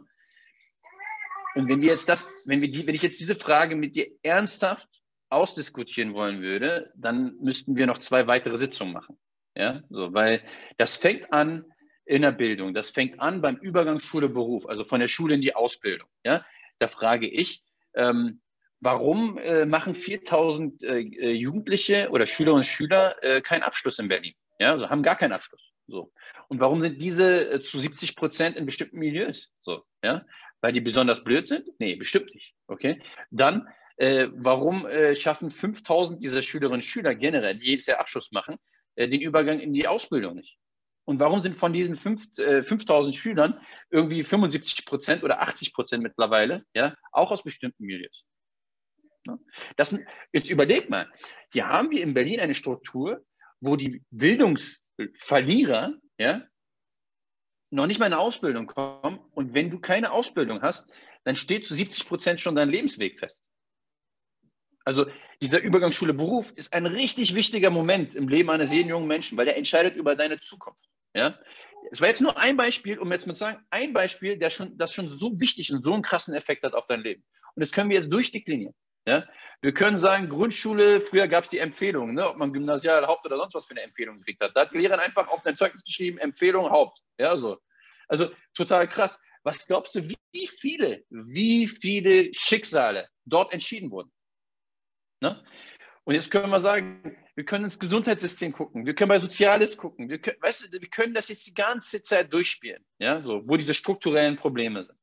Und 1.55 1.69
wenn 1.69 1.81
wir 1.81 1.89
jetzt 1.89 2.09
das, 2.09 2.29
wenn 2.43 2.61
wir 2.61 2.69
die, 2.69 2.85
wenn 2.85 2.95
ich 2.95 3.01
jetzt 3.01 3.19
diese 3.19 3.35
Frage 3.35 3.75
mit 3.75 3.95
dir 3.95 4.07
ernsthaft 4.23 4.89
ausdiskutieren 5.29 6.13
wollen 6.13 6.41
würde, 6.41 6.91
dann 6.95 7.37
müssten 7.39 7.75
wir 7.77 7.87
noch 7.87 7.99
zwei 7.99 8.27
weitere 8.27 8.57
Sitzungen 8.57 8.93
machen. 8.93 9.17
Ja, 9.55 9.83
so, 9.89 10.13
weil 10.13 10.43
das 10.77 10.97
fängt 10.97 11.31
an 11.31 11.63
in 12.05 12.21
der 12.21 12.31
Bildung, 12.31 12.73
das 12.73 12.89
fängt 12.89 13.19
an 13.19 13.41
beim 13.41 13.57
Übergang 13.57 13.99
Schule-Beruf, 13.99 14.67
also 14.67 14.83
von 14.83 14.99
der 14.99 15.07
Schule 15.07 15.35
in 15.35 15.41
die 15.41 15.55
Ausbildung. 15.55 16.07
Ja, 16.23 16.45
da 16.79 16.87
frage 16.87 17.27
ich, 17.27 17.63
ähm, 17.95 18.41
warum 18.79 19.37
äh, 19.37 19.65
machen 19.65 19.95
4000 19.95 20.83
äh, 20.83 20.99
äh, 20.99 21.31
Jugendliche 21.31 22.09
oder 22.11 22.27
Schülerinnen 22.27 22.59
und 22.59 22.65
Schüler 22.65 23.15
äh, 23.23 23.41
keinen 23.41 23.63
Abschluss 23.63 23.99
in 23.99 24.07
Berlin? 24.07 24.33
Ja, 24.59 24.71
also 24.71 24.89
haben 24.89 25.03
gar 25.03 25.17
keinen 25.17 25.33
Abschluss. 25.33 25.71
So. 25.87 26.11
Und 26.47 26.59
warum 26.59 26.81
sind 26.81 27.01
diese 27.01 27.49
äh, 27.49 27.61
zu 27.61 27.79
70 27.79 28.15
Prozent 28.15 28.55
in 28.57 28.65
bestimmten 28.65 28.99
Milieus? 28.99 29.51
So, 29.61 29.83
ja, 30.03 30.25
weil 30.61 30.73
die 30.73 30.81
besonders 30.81 31.23
blöd 31.23 31.47
sind? 31.47 31.67
Nee, 31.79 31.95
bestimmt 31.95 32.33
nicht. 32.33 32.53
Okay. 32.67 33.01
Dann, 33.31 33.67
äh, 33.97 34.27
warum 34.33 34.87
schaffen 35.13 35.49
5000 35.49 36.21
dieser 36.21 36.41
Schülerinnen 36.41 36.75
und 36.75 36.83
Schüler 36.83 37.15
generell, 37.15 37.57
die 37.57 37.65
jedes 37.65 37.85
Jahr 37.85 37.99
Abschluss 37.99 38.31
machen, 38.31 38.57
den 38.97 39.21
Übergang 39.21 39.59
in 39.59 39.73
die 39.73 39.87
Ausbildung 39.87 40.35
nicht? 40.35 40.57
Und 41.05 41.19
warum 41.19 41.39
sind 41.39 41.57
von 41.57 41.71
diesen 41.71 41.95
5, 41.95 42.37
äh, 42.39 42.63
5000 42.63 43.15
Schülern 43.15 43.59
irgendwie 43.91 44.23
75 44.23 44.85
Prozent 44.85 45.23
oder 45.23 45.41
80 45.41 45.73
Prozent 45.73 46.03
mittlerweile, 46.03 46.65
ja, 46.73 46.95
auch 47.11 47.31
aus 47.31 47.43
bestimmten 47.43 47.85
Milieus? 47.85 48.25
Das 49.75 49.97
jetzt 50.33 50.49
überleg 50.49 50.89
mal, 50.89 51.09
hier 51.51 51.67
haben 51.67 51.89
wir 51.91 52.01
in 52.01 52.13
Berlin 52.13 52.39
eine 52.39 52.53
Struktur, 52.53 53.23
wo 53.59 53.75
die 53.75 54.03
Bildungsverlierer, 54.11 55.93
ja, 56.19 56.43
noch 57.71 57.87
nicht 57.87 57.99
mal 57.99 58.07
in 58.07 58.13
eine 58.13 58.21
Ausbildung 58.21 58.67
kommen. 58.67 59.19
Und 59.31 59.53
wenn 59.53 59.69
du 59.69 59.79
keine 59.79 60.11
Ausbildung 60.11 60.61
hast, 60.61 60.89
dann 61.23 61.35
steht 61.35 61.65
zu 61.65 61.73
70 61.73 62.07
Prozent 62.07 62.39
schon 62.39 62.55
dein 62.55 62.69
Lebensweg 62.69 63.19
fest. 63.19 63.41
Also 64.85 65.07
dieser 65.41 65.61
Übergang 65.61 65.91
Schule-Beruf 65.91 66.51
ist 66.55 66.73
ein 66.73 66.85
richtig 66.85 67.33
wichtiger 67.33 67.71
Moment 67.71 68.13
im 68.13 68.29
Leben 68.29 68.51
eines 68.51 68.71
jeden 68.71 68.89
jungen 68.89 69.07
Menschen, 69.07 69.37
weil 69.37 69.45
der 69.45 69.57
entscheidet 69.57 69.95
über 69.95 70.15
deine 70.15 70.39
Zukunft. 70.39 70.87
Ja? 71.15 71.39
Es 71.91 72.01
war 72.01 72.09
jetzt 72.09 72.21
nur 72.21 72.37
ein 72.37 72.57
Beispiel, 72.57 72.99
um 72.99 73.11
jetzt 73.11 73.25
mal 73.25 73.33
zu 73.33 73.39
sagen, 73.39 73.63
ein 73.69 73.93
Beispiel, 73.93 74.37
der 74.37 74.49
schon, 74.49 74.77
das 74.77 74.93
schon 74.93 75.09
so 75.09 75.39
wichtig 75.39 75.71
und 75.71 75.83
so 75.83 75.93
einen 75.93 76.03
krassen 76.03 76.33
Effekt 76.35 76.63
hat 76.63 76.73
auf 76.73 76.87
dein 76.87 77.01
Leben. 77.01 77.23
Und 77.55 77.61
das 77.61 77.71
können 77.71 77.89
wir 77.89 77.97
jetzt 77.97 78.11
durchdeklinieren. 78.11 78.75
Ja? 79.07 79.25
Wir 79.61 79.73
können 79.73 79.97
sagen, 79.97 80.29
Grundschule, 80.29 80.99
früher 81.01 81.27
gab 81.27 81.45
es 81.45 81.49
die 81.49 81.59
Empfehlung, 81.59 82.13
ne, 82.13 82.27
ob 82.27 82.37
man 82.37 82.53
Gymnasial, 82.53 83.07
Haupt 83.07 83.25
oder 83.25 83.37
sonst 83.37 83.53
was 83.53 83.67
für 83.67 83.71
eine 83.71 83.81
Empfehlung 83.81 84.19
gekriegt 84.19 84.41
hat. 84.41 84.55
Da 84.55 84.61
hat 84.61 84.71
die 84.71 84.77
Lehrerin 84.77 84.99
einfach 84.99 85.27
auf 85.27 85.43
dein 85.43 85.55
Zeugnis 85.55 85.83
geschrieben, 85.83 86.17
Empfehlung, 86.17 86.69
Haupt. 86.69 86.99
Ja, 87.17 87.37
so. 87.37 87.57
Also 88.07 88.29
total 88.53 88.87
krass. 88.87 89.19
Was 89.43 89.65
glaubst 89.67 89.95
du, 89.95 90.09
wie 90.09 90.47
viele, 90.47 91.03
wie 91.09 91.67
viele 91.67 92.33
Schicksale 92.33 93.07
dort 93.25 93.53
entschieden 93.53 93.91
wurden? 93.91 94.11
Ne? 95.21 95.43
Und 96.05 96.13
jetzt 96.13 96.29
können 96.29 96.51
wir 96.51 96.59
sagen, 96.59 97.17
wir 97.33 97.45
können 97.45 97.65
ins 97.65 97.79
Gesundheitssystem 97.79 98.53
gucken, 98.53 98.85
wir 98.85 98.93
können 98.93 99.09
bei 99.09 99.19
Soziales 99.19 99.75
gucken, 99.75 100.09
wir 100.09 100.19
können, 100.19 100.37
weißt 100.39 100.73
du, 100.73 100.79
wir 100.79 100.89
können 100.89 101.15
das 101.15 101.29
jetzt 101.29 101.47
die 101.47 101.53
ganze 101.55 102.01
Zeit 102.03 102.31
durchspielen, 102.31 102.85
ja, 102.99 103.21
so, 103.21 103.41
wo 103.49 103.57
diese 103.57 103.73
strukturellen 103.73 104.37
Probleme 104.37 104.85
sind. 104.85 104.99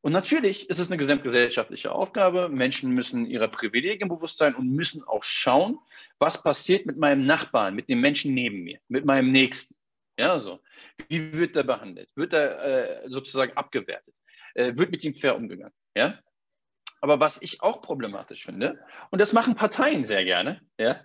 Und 0.00 0.12
natürlich 0.12 0.70
ist 0.70 0.78
es 0.78 0.88
eine 0.88 0.96
gesamtgesellschaftliche 0.96 1.92
Aufgabe. 1.92 2.48
Menschen 2.48 2.92
müssen 2.92 3.26
ihrer 3.26 3.48
Privilegien 3.48 4.08
bewusst 4.08 4.38
sein 4.38 4.54
und 4.54 4.70
müssen 4.70 5.02
auch 5.04 5.24
schauen, 5.24 5.78
was 6.18 6.42
passiert 6.42 6.86
mit 6.86 6.96
meinem 6.96 7.26
Nachbarn, 7.26 7.74
mit 7.74 7.88
dem 7.88 8.00
Menschen 8.00 8.32
neben 8.32 8.62
mir, 8.62 8.78
mit 8.88 9.04
meinem 9.04 9.32
Nächsten. 9.32 9.74
Ja, 10.16 10.40
so. 10.40 10.60
Wie 11.08 11.32
wird 11.32 11.56
er 11.56 11.64
behandelt? 11.64 12.08
Wird 12.16 12.32
er 12.32 13.04
äh, 13.04 13.08
sozusagen 13.10 13.56
abgewertet? 13.56 14.14
Äh, 14.54 14.76
wird 14.76 14.90
mit 14.90 15.04
ihm 15.04 15.14
fair 15.14 15.36
umgegangen? 15.36 15.74
Ja? 15.96 16.18
Aber 17.00 17.20
was 17.20 17.40
ich 17.40 17.62
auch 17.62 17.82
problematisch 17.82 18.44
finde, 18.44 18.84
und 19.10 19.20
das 19.20 19.32
machen 19.32 19.54
Parteien 19.54 20.04
sehr 20.04 20.24
gerne, 20.24 20.60
ja, 20.78 21.04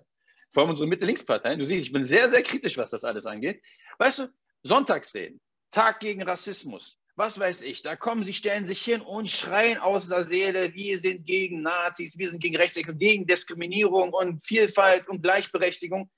vor 0.52 0.64
allem 0.64 0.72
unsere 0.72 0.88
Mitte-Links-Parteien, 0.88 1.60
du 1.60 1.66
siehst, 1.66 1.86
ich 1.86 1.92
bin 1.92 2.04
sehr, 2.04 2.30
sehr 2.30 2.44
kritisch, 2.44 2.78
was 2.78 2.92
das 2.92 3.04
alles 3.04 3.26
angeht. 3.26 3.62
Weißt 3.98 4.20
du, 4.20 4.28
Sonntagsreden, 4.64 5.42
Tag 5.72 6.00
gegen 6.00 6.22
Rassismus, 6.22 7.00
was 7.16 7.40
weiß 7.40 7.62
ich, 7.64 7.82
da 7.82 7.96
kommen 7.96 8.24
sie, 8.24 8.34
stellen 8.34 8.66
sich 8.66 8.82
hin 8.82 9.02
und 9.02 9.28
schreien 9.28 9.78
aus 9.78 10.10
der 10.10 10.24
Seele, 10.24 10.74
wir 10.74 11.00
sind 11.00 11.26
gegen 11.26 11.62
Nazis, 11.62 12.18
wir 12.18 12.30
sind 12.30 12.40
gegen 12.40 12.56
Rechtsextremismus, 12.56 13.00
gegen 13.00 13.28
Diskriminierung 13.28 14.14
und 14.14 14.44
Vielfalt 14.46 15.08
und 15.08 15.22
Gleichberechtigung. 15.22 16.10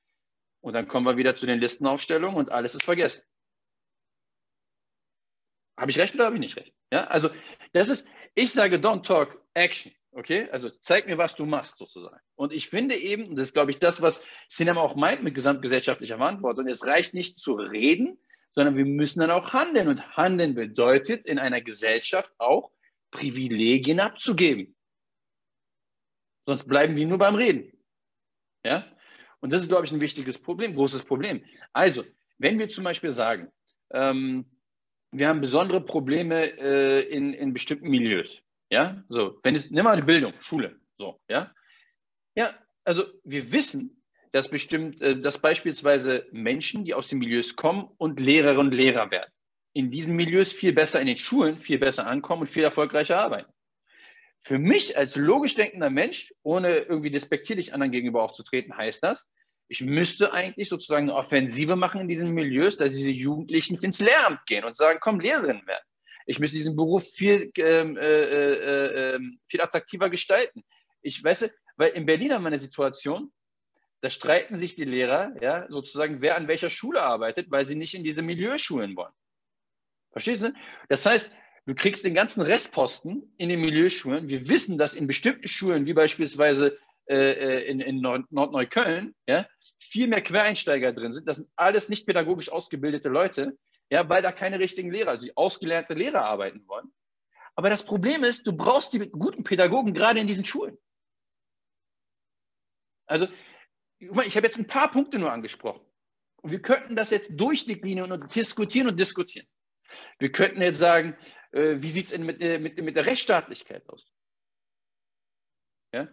Und 0.62 0.74
dann 0.74 0.88
kommen 0.88 1.06
wir 1.06 1.18
wieder 1.18 1.36
zu 1.36 1.46
den 1.46 1.60
Listenaufstellungen 1.60 2.38
und 2.38 2.52
alles 2.52 2.76
ist 2.76 2.84
vergessen. 2.84 3.24
Habe 5.78 5.92
ich 5.92 6.00
recht 6.00 6.16
oder 6.16 6.26
habe 6.26 6.36
ich 6.36 6.40
nicht 6.40 6.56
recht? 6.56 6.74
Ja, 6.92 7.06
also 7.08 7.30
das 7.74 7.90
ist, 7.90 8.08
ich 8.34 8.52
sage, 8.52 8.78
don't 8.78 9.04
talk, 9.04 9.45
action. 9.56 9.92
Okay, 10.12 10.48
also 10.52 10.70
zeig 10.82 11.08
mir, 11.08 11.18
was 11.18 11.36
du 11.36 11.46
machst, 11.46 11.78
sozusagen. 11.78 12.22
Und 12.36 12.54
ich 12.54 12.70
finde 12.70 12.96
eben, 12.96 13.28
und 13.28 13.36
das 13.36 13.48
ist, 13.48 13.54
glaube 13.54 13.72
ich, 13.72 13.80
das, 13.80 14.02
was 14.02 14.24
Cinema 14.50 14.80
auch 14.80 14.96
meint 14.96 15.24
mit 15.24 15.36
gesamtgesellschaftlicher 15.36 16.18
Verantwortung, 16.18 16.68
es 16.68 16.86
reicht 16.86 17.14
nicht 17.14 17.38
zu 17.38 17.56
reden, 17.56 18.18
sondern 18.52 18.78
wir 18.78 18.86
müssen 18.86 19.20
dann 19.20 19.32
auch 19.32 19.52
handeln. 19.52 19.90
Und 19.90 20.16
handeln 20.16 20.56
bedeutet 20.56 21.26
in 21.26 21.38
einer 21.38 21.60
Gesellschaft 21.60 22.32
auch 22.38 22.72
Privilegien 23.12 24.00
abzugeben. 24.00 24.76
Sonst 26.46 26.66
bleiben 26.66 26.96
wir 26.96 27.06
nur 27.06 27.18
beim 27.18 27.36
Reden. 27.36 27.74
Ja? 28.64 28.86
Und 29.42 29.52
das 29.52 29.64
ist, 29.64 29.68
glaube 29.68 29.86
ich, 29.86 29.92
ein 29.92 30.02
wichtiges 30.02 30.42
Problem, 30.42 30.76
großes 30.76 31.04
Problem. 31.04 31.44
Also, 31.74 32.06
wenn 32.38 32.58
wir 32.58 32.70
zum 32.70 32.86
Beispiel 32.86 33.12
sagen, 33.12 33.52
ähm, 33.92 34.46
wir 35.12 35.28
haben 35.28 35.42
besondere 35.42 35.82
Probleme 35.82 36.58
äh, 36.58 37.02
in, 37.10 37.34
in 37.34 37.54
bestimmten 37.54 37.90
Milieus. 37.90 38.42
Ja, 38.70 39.04
so, 39.10 39.40
wenn 39.44 39.56
es, 39.56 39.70
nimm 39.70 39.84
mal 39.84 39.96
die 39.96 40.04
Bildung, 40.04 40.34
Schule, 40.40 40.80
so, 40.98 41.20
ja. 41.30 41.54
Ja, 42.36 42.54
also 42.84 43.04
wir 43.24 43.52
wissen, 43.52 44.04
dass 44.32 44.50
bestimmt, 44.50 45.02
äh, 45.02 45.20
dass 45.20 45.40
beispielsweise 45.40 46.28
Menschen, 46.32 46.84
die 46.84 46.94
aus 46.94 47.08
den 47.08 47.20
Milieus 47.20 47.56
kommen 47.56 47.90
und 47.98 48.20
Lehrerinnen 48.20 48.68
und 48.68 48.74
Lehrer 48.74 49.12
werden, 49.12 49.32
in 49.74 49.92
diesen 49.92 50.16
Milieus 50.16 50.52
viel 50.52 50.74
besser 50.74 51.00
in 51.00 51.08
den 51.08 51.18
Schulen, 51.18 51.58
viel 51.60 51.80
besser 51.80 52.08
ankommen 52.08 52.42
und 52.42 52.48
viel 52.48 52.64
erfolgreicher 52.64 53.18
arbeiten. 53.18 53.52
Für 54.42 54.60
mich 54.60 54.98
als 54.98 55.16
logisch 55.16 55.56
denkender 55.56 55.90
Mensch, 55.90 56.34
ohne 56.44 56.80
irgendwie 56.80 57.10
despektierlich 57.10 57.74
anderen 57.74 57.92
gegenüber 57.92 58.24
aufzutreten, 58.24 58.76
heißt 58.76 59.04
das, 59.04 59.28
ich 59.68 59.82
müsste 59.82 60.34
eigentlich 60.34 60.70
sozusagen 60.70 61.10
eine 61.10 61.18
Offensive 61.18 61.76
machen 61.76 62.02
in 62.02 62.08
diesen 62.08 62.32
Milieus, 62.32 62.78
dass 62.78 62.94
diese 62.94 63.12
Jugendlichen 63.12 63.78
ins 63.78 64.00
Lehramt 64.00 64.46
gehen 64.46 64.64
und 64.64 64.76
sagen, 64.76 65.00
komm, 65.02 65.20
Lehrerinnen 65.20 65.66
werden. 65.66 65.84
Ich 66.26 66.40
müsste 66.40 66.58
diesen 66.58 66.76
Beruf 66.76 67.08
viel, 67.08 67.52
ähm, 67.58 67.98
äh, 67.98 68.02
äh, 68.02 69.16
ähm, 69.16 69.40
viel 69.48 69.62
attraktiver 69.62 70.10
gestalten. 70.10 70.64
Ich 71.02 71.24
weiß, 71.24 71.50
weil 71.78 71.92
in 71.92 72.06
Berlin 72.06 72.34
haben 72.34 72.44
wir 72.44 72.48
eine 72.48 72.58
Situation, 72.58 73.32
da 74.02 74.10
streiten 74.10 74.58
sich 74.58 74.76
die 74.76 74.86
Lehrer, 74.86 75.36
ja, 75.42 75.68
sozusagen, 75.70 76.22
wer 76.22 76.36
an 76.36 76.48
welcher 76.48 76.70
Schule 76.70 77.02
arbeitet, 77.02 77.50
weil 77.52 77.66
sie 77.66 77.76
nicht 77.76 77.94
in 77.94 78.04
diese 78.04 78.22
Milieuschulen 78.22 78.96
wollen. 78.96 79.14
Verstehst 80.12 80.44
du? 80.44 80.54
Das 80.90 81.06
heißt, 81.06 81.30
du 81.66 81.76
kriegst 81.76 82.06
den 82.06 82.14
ganzen 82.14 82.42
Restposten 82.42 83.34
in 83.38 83.50
den 83.50 83.62
Milieuschulen. 83.62 84.28
Wir 84.30 84.48
wissen, 84.50 84.78
dass 84.78 84.96
in 84.96 85.08
bestimmten 85.08 85.48
Schulen, 85.48 85.86
wie 85.86 85.94
beispielsweise 85.94 86.78
äh, 87.08 87.16
äh 87.16 87.66
in, 87.66 87.80
in 87.80 88.02
Nordneukölln, 88.02 89.14
ja, 89.28 89.48
viel 89.80 90.08
mehr 90.08 90.22
Quereinsteiger 90.22 90.94
drin 90.94 91.14
sind. 91.14 91.28
Das 91.28 91.38
sind 91.38 91.50
alles 91.56 91.90
nicht 91.90 92.06
pädagogisch 92.06 92.50
ausgebildete 92.50 93.10
Leute, 93.10 93.58
ja, 93.90 94.08
weil 94.10 94.22
da 94.22 94.32
keine 94.32 94.60
richtigen 94.60 94.92
Lehrer, 94.92 95.12
also 95.12 95.28
ausgelernte 95.36 95.94
Lehrer 95.94 96.26
arbeiten 96.26 96.68
wollen. 96.68 96.92
Aber 97.56 97.70
das 97.70 97.86
Problem 97.86 98.24
ist, 98.24 98.46
du 98.48 98.54
brauchst 98.54 98.94
die 98.94 99.00
guten 99.10 99.44
Pädagogen 99.44 99.94
gerade 99.94 100.20
in 100.20 100.28
diesen 100.28 100.44
Schulen. 100.44 100.78
Also, 103.08 103.28
ich 104.00 104.36
habe 104.36 104.46
jetzt 104.46 104.58
ein 104.58 104.68
paar 104.68 104.92
Punkte 104.92 105.20
nur 105.20 105.32
angesprochen. 105.32 105.86
Und 106.42 106.52
wir 106.52 106.62
könnten 106.62 106.96
das 106.96 107.12
jetzt 107.12 107.30
durchdeklinieren 107.32 108.12
und 108.12 108.36
diskutieren 108.36 108.88
und 108.88 109.00
diskutieren. 109.00 109.48
Wir 110.20 110.32
könnten 110.32 110.62
jetzt 110.62 110.80
sagen, 110.80 111.16
äh, 111.52 111.78
wie 111.80 111.90
sieht 111.90 112.12
es 112.12 112.18
mit, 112.18 112.40
mit, 112.40 112.78
mit 112.78 112.96
der 112.96 113.06
Rechtsstaatlichkeit 113.06 113.88
aus? 113.90 114.12
Ja? 115.94 116.10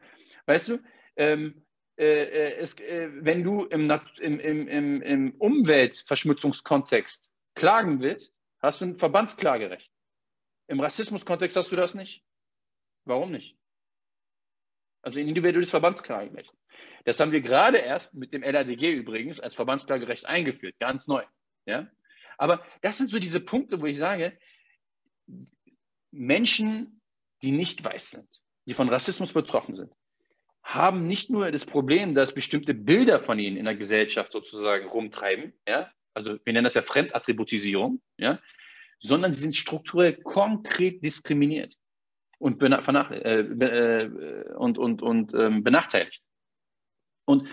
Weißt 0.46 0.68
du, 0.68 0.78
ähm, 1.16 1.66
äh, 1.96 2.04
äh, 2.04 2.56
es, 2.56 2.78
äh, 2.80 3.10
wenn 3.12 3.42
du 3.42 3.64
im, 3.64 3.90
im, 4.20 4.38
im, 4.68 5.02
im 5.02 5.34
Umweltverschmutzungskontext 5.38 7.31
klagen 7.54 8.00
willst, 8.00 8.34
hast 8.60 8.80
du 8.80 8.86
ein 8.86 8.96
Verbandsklagerecht. 8.96 9.90
Im 10.68 10.80
Rassismuskontext 10.80 11.56
hast 11.56 11.72
du 11.72 11.76
das 11.76 11.94
nicht. 11.94 12.24
Warum 13.04 13.32
nicht? 13.32 13.56
Also 15.02 15.18
ein 15.18 15.28
individuelles 15.28 15.70
Verbandsklagerecht. 15.70 16.52
Das 17.04 17.18
haben 17.18 17.32
wir 17.32 17.40
gerade 17.40 17.78
erst 17.78 18.14
mit 18.14 18.32
dem 18.32 18.42
LADG 18.42 18.92
übrigens 18.92 19.40
als 19.40 19.54
Verbandsklagerecht 19.54 20.26
eingeführt, 20.26 20.78
ganz 20.78 21.08
neu. 21.08 21.24
Ja? 21.66 21.90
Aber 22.38 22.64
das 22.80 22.98
sind 22.98 23.10
so 23.10 23.18
diese 23.18 23.40
Punkte, 23.40 23.80
wo 23.80 23.86
ich 23.86 23.98
sage, 23.98 24.38
Menschen, 26.12 27.00
die 27.42 27.52
nicht 27.52 27.82
weiß 27.82 28.10
sind, 28.10 28.28
die 28.66 28.74
von 28.74 28.88
Rassismus 28.88 29.32
betroffen 29.32 29.74
sind, 29.74 29.92
haben 30.62 31.08
nicht 31.08 31.28
nur 31.28 31.50
das 31.50 31.66
Problem, 31.66 32.14
dass 32.14 32.34
bestimmte 32.34 32.72
Bilder 32.72 33.18
von 33.18 33.38
ihnen 33.38 33.56
in 33.56 33.64
der 33.64 33.74
Gesellschaft 33.74 34.30
sozusagen 34.30 34.86
rumtreiben, 34.88 35.52
ja, 35.66 35.90
also 36.14 36.38
wir 36.44 36.52
nennen 36.52 36.64
das 36.64 36.74
ja 36.74 36.82
Fremdattributisierung, 36.82 38.00
ja, 38.18 38.40
sondern 39.00 39.32
sie 39.32 39.40
sind 39.40 39.56
strukturell 39.56 40.14
konkret 40.14 41.04
diskriminiert 41.04 41.76
und, 42.38 42.62
äh, 42.62 43.40
äh, 43.40 44.54
und, 44.56 44.78
und, 44.78 45.02
und 45.02 45.34
ähm, 45.34 45.64
benachteiligt. 45.64 46.22
Und 47.24 47.48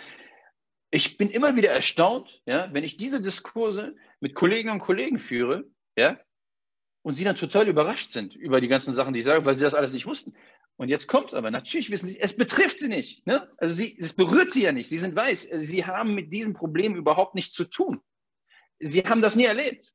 ich 0.92 1.18
bin 1.18 1.30
immer 1.30 1.56
wieder 1.56 1.70
erstaunt, 1.70 2.42
ja, 2.46 2.74
wenn 2.74 2.84
ich 2.84 2.98
diese 2.98 3.22
Diskurse 3.22 3.96
mit 4.20 4.34
Kolleginnen 4.34 4.74
und 4.74 4.80
Kollegen 4.80 5.20
führe, 5.20 5.66
ja, 5.96 6.20
und 7.02 7.14
sie 7.14 7.24
dann 7.24 7.36
total 7.36 7.68
überrascht 7.68 8.12
sind 8.12 8.36
über 8.36 8.62
die 8.62 8.68
ganzen 8.68 8.94
Sachen, 8.94 9.14
die 9.14 9.20
ich 9.20 9.26
sage, 9.26 9.46
weil 9.46 9.56
sie 9.56 9.64
das 9.64 9.74
alles 9.74 9.94
nicht 9.94 10.06
wussten. 10.06 10.36
Und 10.76 10.90
jetzt 10.90 11.08
kommt 11.08 11.30
es 11.30 11.34
aber. 11.34 11.52
Natürlich 11.52 11.92
wissen 11.92 12.08
sie, 12.08 12.20
es 12.20 12.36
betrifft 12.38 12.80
sie 12.80 12.88
nicht. 12.88 13.26
Ne? 13.28 13.50
Also 13.58 13.76
sie, 13.76 13.98
es 14.00 14.16
berührt 14.16 14.52
sie 14.52 14.64
ja 14.64 14.72
nicht. 14.72 14.90
Sie 14.90 14.98
sind 14.98 15.16
weiß. 15.16 15.50
Sie 15.56 15.86
haben 15.86 16.16
mit 16.16 16.32
diesem 16.32 16.54
Problem 16.54 16.96
überhaupt 16.96 17.36
nichts 17.36 17.54
zu 17.54 17.66
tun. 17.66 18.02
Sie 18.80 19.02
haben 19.02 19.22
das 19.22 19.36
nie 19.36 19.46
erlebt. 19.46 19.94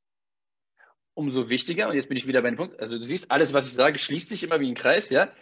Umso 1.13 1.49
wichtiger, 1.49 1.89
und 1.89 1.95
jetzt 1.95 2.09
bin 2.09 2.17
ich 2.17 2.27
wieder 2.27 2.41
bei 2.41 2.49
dem 2.49 2.57
Punkt, 2.57 2.79
also 2.79 2.97
du 2.97 3.03
siehst, 3.03 3.31
alles, 3.31 3.53
was 3.53 3.67
ich 3.67 3.73
sage, 3.73 3.97
schließt 3.97 4.29
sich 4.29 4.43
immer 4.43 4.59
wie 4.59 4.67
ein 4.67 4.75
Kreis, 4.75 5.09
ja. 5.09 5.33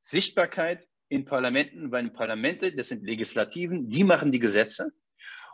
Sichtbarkeit 0.00 0.88
in 1.08 1.24
Parlamenten, 1.24 1.92
weil 1.92 2.08
Parlamente, 2.10 2.72
das 2.72 2.88
sind 2.88 3.04
Legislativen, 3.04 3.88
die 3.88 4.02
machen 4.02 4.32
die 4.32 4.38
Gesetze. 4.38 4.92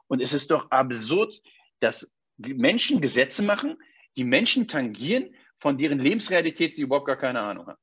Und 0.06 0.20
es 0.20 0.32
ist 0.32 0.50
doch 0.50 0.70
absurd, 0.70 1.42
dass 1.80 2.10
Menschen 2.36 3.00
Gesetze 3.00 3.42
machen, 3.42 3.76
die 4.16 4.24
Menschen 4.24 4.68
tangieren, 4.68 5.34
von 5.58 5.76
deren 5.76 5.98
Lebensrealität 5.98 6.74
sie 6.74 6.82
überhaupt 6.82 7.06
gar 7.06 7.16
keine 7.16 7.40
Ahnung 7.40 7.66
haben. 7.66 7.80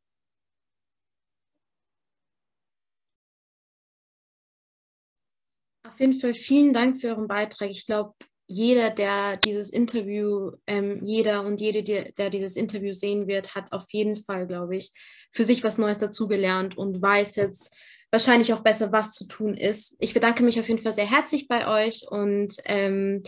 Auf 5.85 5.99
jeden 5.99 6.19
Fall 6.19 6.33
vielen 6.33 6.73
Dank 6.73 6.99
für 6.99 7.09
euren 7.09 7.27
Beitrag. 7.27 7.69
Ich 7.69 7.85
glaube, 7.85 8.15
jeder, 8.45 8.89
der 8.89 9.37
dieses 9.37 9.69
Interview, 9.69 10.51
ähm, 10.67 10.99
jeder 11.03 11.43
und 11.43 11.61
jede, 11.61 11.83
der, 11.83 12.11
der 12.11 12.29
dieses 12.29 12.55
Interview 12.55 12.93
sehen 12.93 13.27
wird, 13.27 13.55
hat 13.55 13.71
auf 13.71 13.85
jeden 13.91 14.17
Fall, 14.17 14.47
glaube 14.47 14.75
ich, 14.75 14.91
für 15.31 15.43
sich 15.43 15.63
was 15.63 15.77
Neues 15.77 15.97
dazugelernt 15.97 16.77
und 16.77 17.01
weiß 17.01 17.35
jetzt 17.37 17.75
wahrscheinlich 18.11 18.53
auch 18.53 18.61
besser, 18.61 18.91
was 18.91 19.11
zu 19.11 19.27
tun 19.27 19.55
ist. 19.55 19.95
Ich 19.99 20.13
bedanke 20.13 20.43
mich 20.43 20.59
auf 20.59 20.67
jeden 20.67 20.81
Fall 20.81 20.93
sehr 20.93 21.09
herzlich 21.09 21.47
bei 21.47 21.67
euch 21.67 22.05
und 22.09 22.55
ähm, 22.65 23.23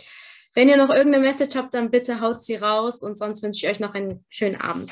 wenn 0.54 0.70
ihr 0.70 0.78
noch 0.78 0.90
irgendeine 0.90 1.26
Message 1.26 1.56
habt, 1.56 1.74
dann 1.74 1.92
bitte 1.92 2.22
haut 2.22 2.44
sie 2.44 2.56
raus 2.56 3.02
und 3.02 3.18
sonst 3.18 3.44
wünsche 3.44 3.66
ich 3.66 3.72
euch 3.72 3.80
noch 3.80 3.94
einen 3.94 4.24
schönen 4.30 4.62
Abend. 4.62 4.92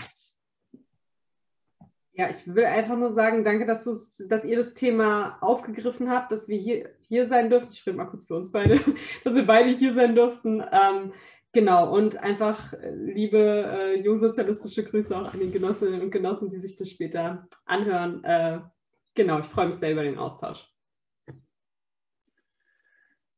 Ja, 2.16 2.30
ich 2.30 2.46
will 2.46 2.66
einfach 2.66 2.96
nur 2.96 3.12
sagen, 3.12 3.44
danke, 3.44 3.66
dass, 3.66 3.86
dass 4.28 4.46
ihr 4.46 4.58
das 4.58 4.76
Thema 4.76 5.38
aufgegriffen 5.42 6.12
habt, 6.12 6.32
dass 6.32 6.48
wir 6.48 6.58
hier, 6.58 6.90
hier 7.14 7.28
sein 7.28 7.52
durften. 7.52 7.72
Ich 7.72 7.86
rede 7.86 7.98
mal 7.98 8.06
kurz 8.06 8.26
für 8.26 8.36
uns 8.36 8.52
beide, 8.52 8.80
dass 9.24 9.36
wir 9.36 9.46
beide 9.46 9.70
hier 9.70 9.94
sein 9.94 10.16
durften. 10.16 10.64
Ähm, 10.72 11.14
genau, 11.52 11.94
und 11.96 12.18
einfach 12.18 12.74
äh, 12.74 12.90
liebe 12.90 13.38
äh, 13.38 14.00
jungsozialistische 14.02 14.84
Grüße 14.84 15.16
auch 15.16 15.32
an 15.32 15.40
die 15.40 15.52
Genossinnen 15.52 16.02
und 16.02 16.10
Genossen, 16.10 16.50
die 16.50 16.58
sich 16.58 16.76
das 16.76 16.90
später 16.90 17.48
anhören. 17.66 18.24
Äh, 18.24 18.62
genau, 19.14 19.40
ich 19.42 19.46
freue 19.46 19.68
mich 19.68 19.76
sehr 19.76 19.92
über 19.92 20.02
den 20.02 20.18
Austausch. 20.18 20.68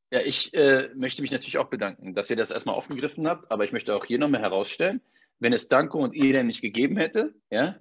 Ja, 0.09 0.21
ich 0.21 0.53
äh, 0.53 0.89
möchte 0.95 1.21
mich 1.21 1.31
natürlich 1.31 1.57
auch 1.57 1.69
bedanken, 1.69 2.15
dass 2.15 2.29
ihr 2.29 2.37
das 2.37 2.51
erstmal 2.51 2.75
aufgegriffen 2.75 3.27
habt, 3.27 3.51
aber 3.51 3.65
ich 3.65 3.73
möchte 3.73 3.93
auch 3.93 4.05
hier 4.05 4.19
nochmal 4.19 4.41
herausstellen, 4.41 5.01
wenn 5.39 5.51
es 5.51 5.67
Danko 5.67 6.01
und 6.01 6.15
Ida 6.15 6.43
nicht 6.43 6.61
gegeben 6.61 6.95
hätte, 6.95 7.33
ja, 7.49 7.75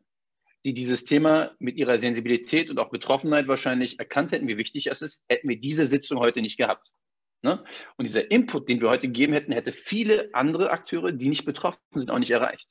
die 0.65 0.75
dieses 0.75 1.05
Thema 1.05 1.53
mit 1.59 1.77
ihrer 1.77 1.99
Sensibilität 1.99 2.71
und 2.71 2.79
auch 2.79 2.91
Betroffenheit 2.91 3.49
wahrscheinlich 3.49 3.99
erkannt 3.99 4.33
hätten, 4.33 4.49
wie 4.49 4.57
wichtig 4.57 4.87
es 4.87 5.03
ist, 5.03 5.23
hätten 5.29 5.49
wir 5.49 5.61
diese 5.61 5.87
Sitzung 5.87 6.19
heute 6.19 6.41
nicht 6.41 6.57
gehabt. 6.57 6.89
Ne? 7.43 7.63
Und 7.97 8.07
dieser 8.07 8.31
Input, 8.31 8.69
den 8.69 8.81
wir 8.81 8.89
heute 8.89 9.07
gegeben 9.07 9.35
hätten, 9.35 9.53
hätte 9.53 9.73
viele 9.73 10.31
andere 10.33 10.71
Akteure, 10.71 11.13
die 11.13 11.29
nicht 11.29 11.45
betroffen 11.45 11.79
sind, 11.95 12.11
auch 12.11 12.19
nicht 12.19 12.31
erreicht. 12.31 12.69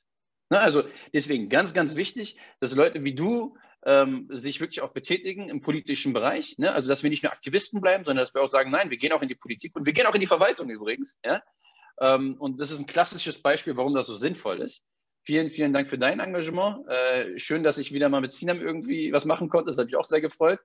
Ne? 0.50 0.58
Also 0.58 0.82
deswegen 1.12 1.48
ganz, 1.48 1.74
ganz 1.74 1.94
wichtig, 1.94 2.36
dass 2.58 2.74
Leute 2.74 3.04
wie 3.04 3.14
du 3.14 3.56
ähm, 3.86 4.26
sich 4.30 4.60
wirklich 4.60 4.80
auch 4.80 4.92
betätigen 4.92 5.48
im 5.48 5.60
politischen 5.60 6.12
Bereich. 6.12 6.58
Ne? 6.58 6.72
Also 6.72 6.88
dass 6.88 7.04
wir 7.04 7.10
nicht 7.10 7.22
nur 7.22 7.32
Aktivisten 7.32 7.80
bleiben, 7.80 8.04
sondern 8.04 8.24
dass 8.24 8.34
wir 8.34 8.42
auch 8.42 8.48
sagen, 8.48 8.72
nein, 8.72 8.90
wir 8.90 8.96
gehen 8.96 9.12
auch 9.12 9.22
in 9.22 9.28
die 9.28 9.36
Politik 9.36 9.76
und 9.76 9.86
wir 9.86 9.92
gehen 9.92 10.06
auch 10.06 10.14
in 10.14 10.20
die 10.20 10.26
Verwaltung 10.26 10.68
übrigens. 10.68 11.16
Ja? 11.24 11.42
Ähm, 12.00 12.34
und 12.40 12.60
das 12.60 12.72
ist 12.72 12.80
ein 12.80 12.86
klassisches 12.86 13.40
Beispiel, 13.40 13.76
warum 13.76 13.94
das 13.94 14.08
so 14.08 14.16
sinnvoll 14.16 14.60
ist. 14.60 14.82
Vielen, 15.24 15.50
vielen 15.50 15.72
Dank 15.72 15.88
für 15.88 15.98
dein 15.98 16.20
Engagement. 16.20 16.86
Äh, 16.88 17.38
schön, 17.38 17.62
dass 17.62 17.78
ich 17.78 17.92
wieder 17.92 18.08
mal 18.08 18.20
mit 18.20 18.32
Sinam 18.32 18.60
irgendwie 18.60 19.12
was 19.12 19.24
machen 19.24 19.48
konnte. 19.48 19.70
Das 19.70 19.78
hat 19.78 19.86
mich 19.86 19.96
auch 19.96 20.04
sehr 20.04 20.20
gefreut. 20.20 20.60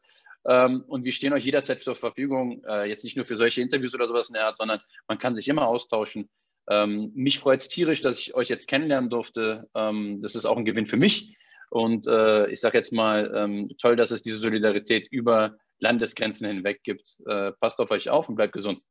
Ähm, 0.46 0.84
und 0.88 1.04
wir 1.04 1.12
stehen 1.12 1.34
euch 1.34 1.46
jederzeit 1.46 1.82
zur 1.82 1.96
Verfügung, 1.96 2.64
äh, 2.66 2.88
jetzt 2.88 3.04
nicht 3.04 3.16
nur 3.16 3.26
für 3.26 3.38
solche 3.38 3.62
Interviews 3.62 3.94
oder 3.94 4.08
sowas 4.08 4.30
in 4.30 4.34
der 4.34 4.46
Art, 4.46 4.58
sondern 4.58 4.80
man 5.08 5.18
kann 5.18 5.36
sich 5.36 5.48
immer 5.48 5.68
austauschen. 5.68 6.30
Ähm, 6.70 7.12
mich 7.16 7.40
freut 7.40 7.62
es 7.62 7.68
tierisch, 7.68 8.02
dass 8.02 8.20
ich 8.20 8.36
euch 8.36 8.48
jetzt 8.48 8.68
kennenlernen 8.68 9.10
durfte. 9.10 9.68
Ähm, 9.76 10.22
das 10.22 10.36
ist 10.36 10.46
auch 10.46 10.58
ein 10.58 10.66
Gewinn 10.66 10.86
für 10.86 10.98
mich. 10.98 11.36
Und 11.70 12.08
äh, 12.08 12.48
ich 12.50 12.62
sage 12.62 12.78
jetzt 12.78 12.94
mal, 12.94 13.32
ähm, 13.36 13.70
toll, 13.80 13.96
dass 13.96 14.12
es 14.12 14.22
diese 14.22 14.38
Solidarität 14.38 15.08
über 15.12 15.58
Landesgrenzen 15.80 16.48
hinweg 16.48 16.84
gibt. 16.84 17.18
Äh, 17.26 17.52
passt 17.54 17.80
auf 17.80 17.92
euch 17.92 18.10
auf 18.10 18.30
und 18.30 18.36
bleibt 18.36 18.54
gesund. 18.54 18.82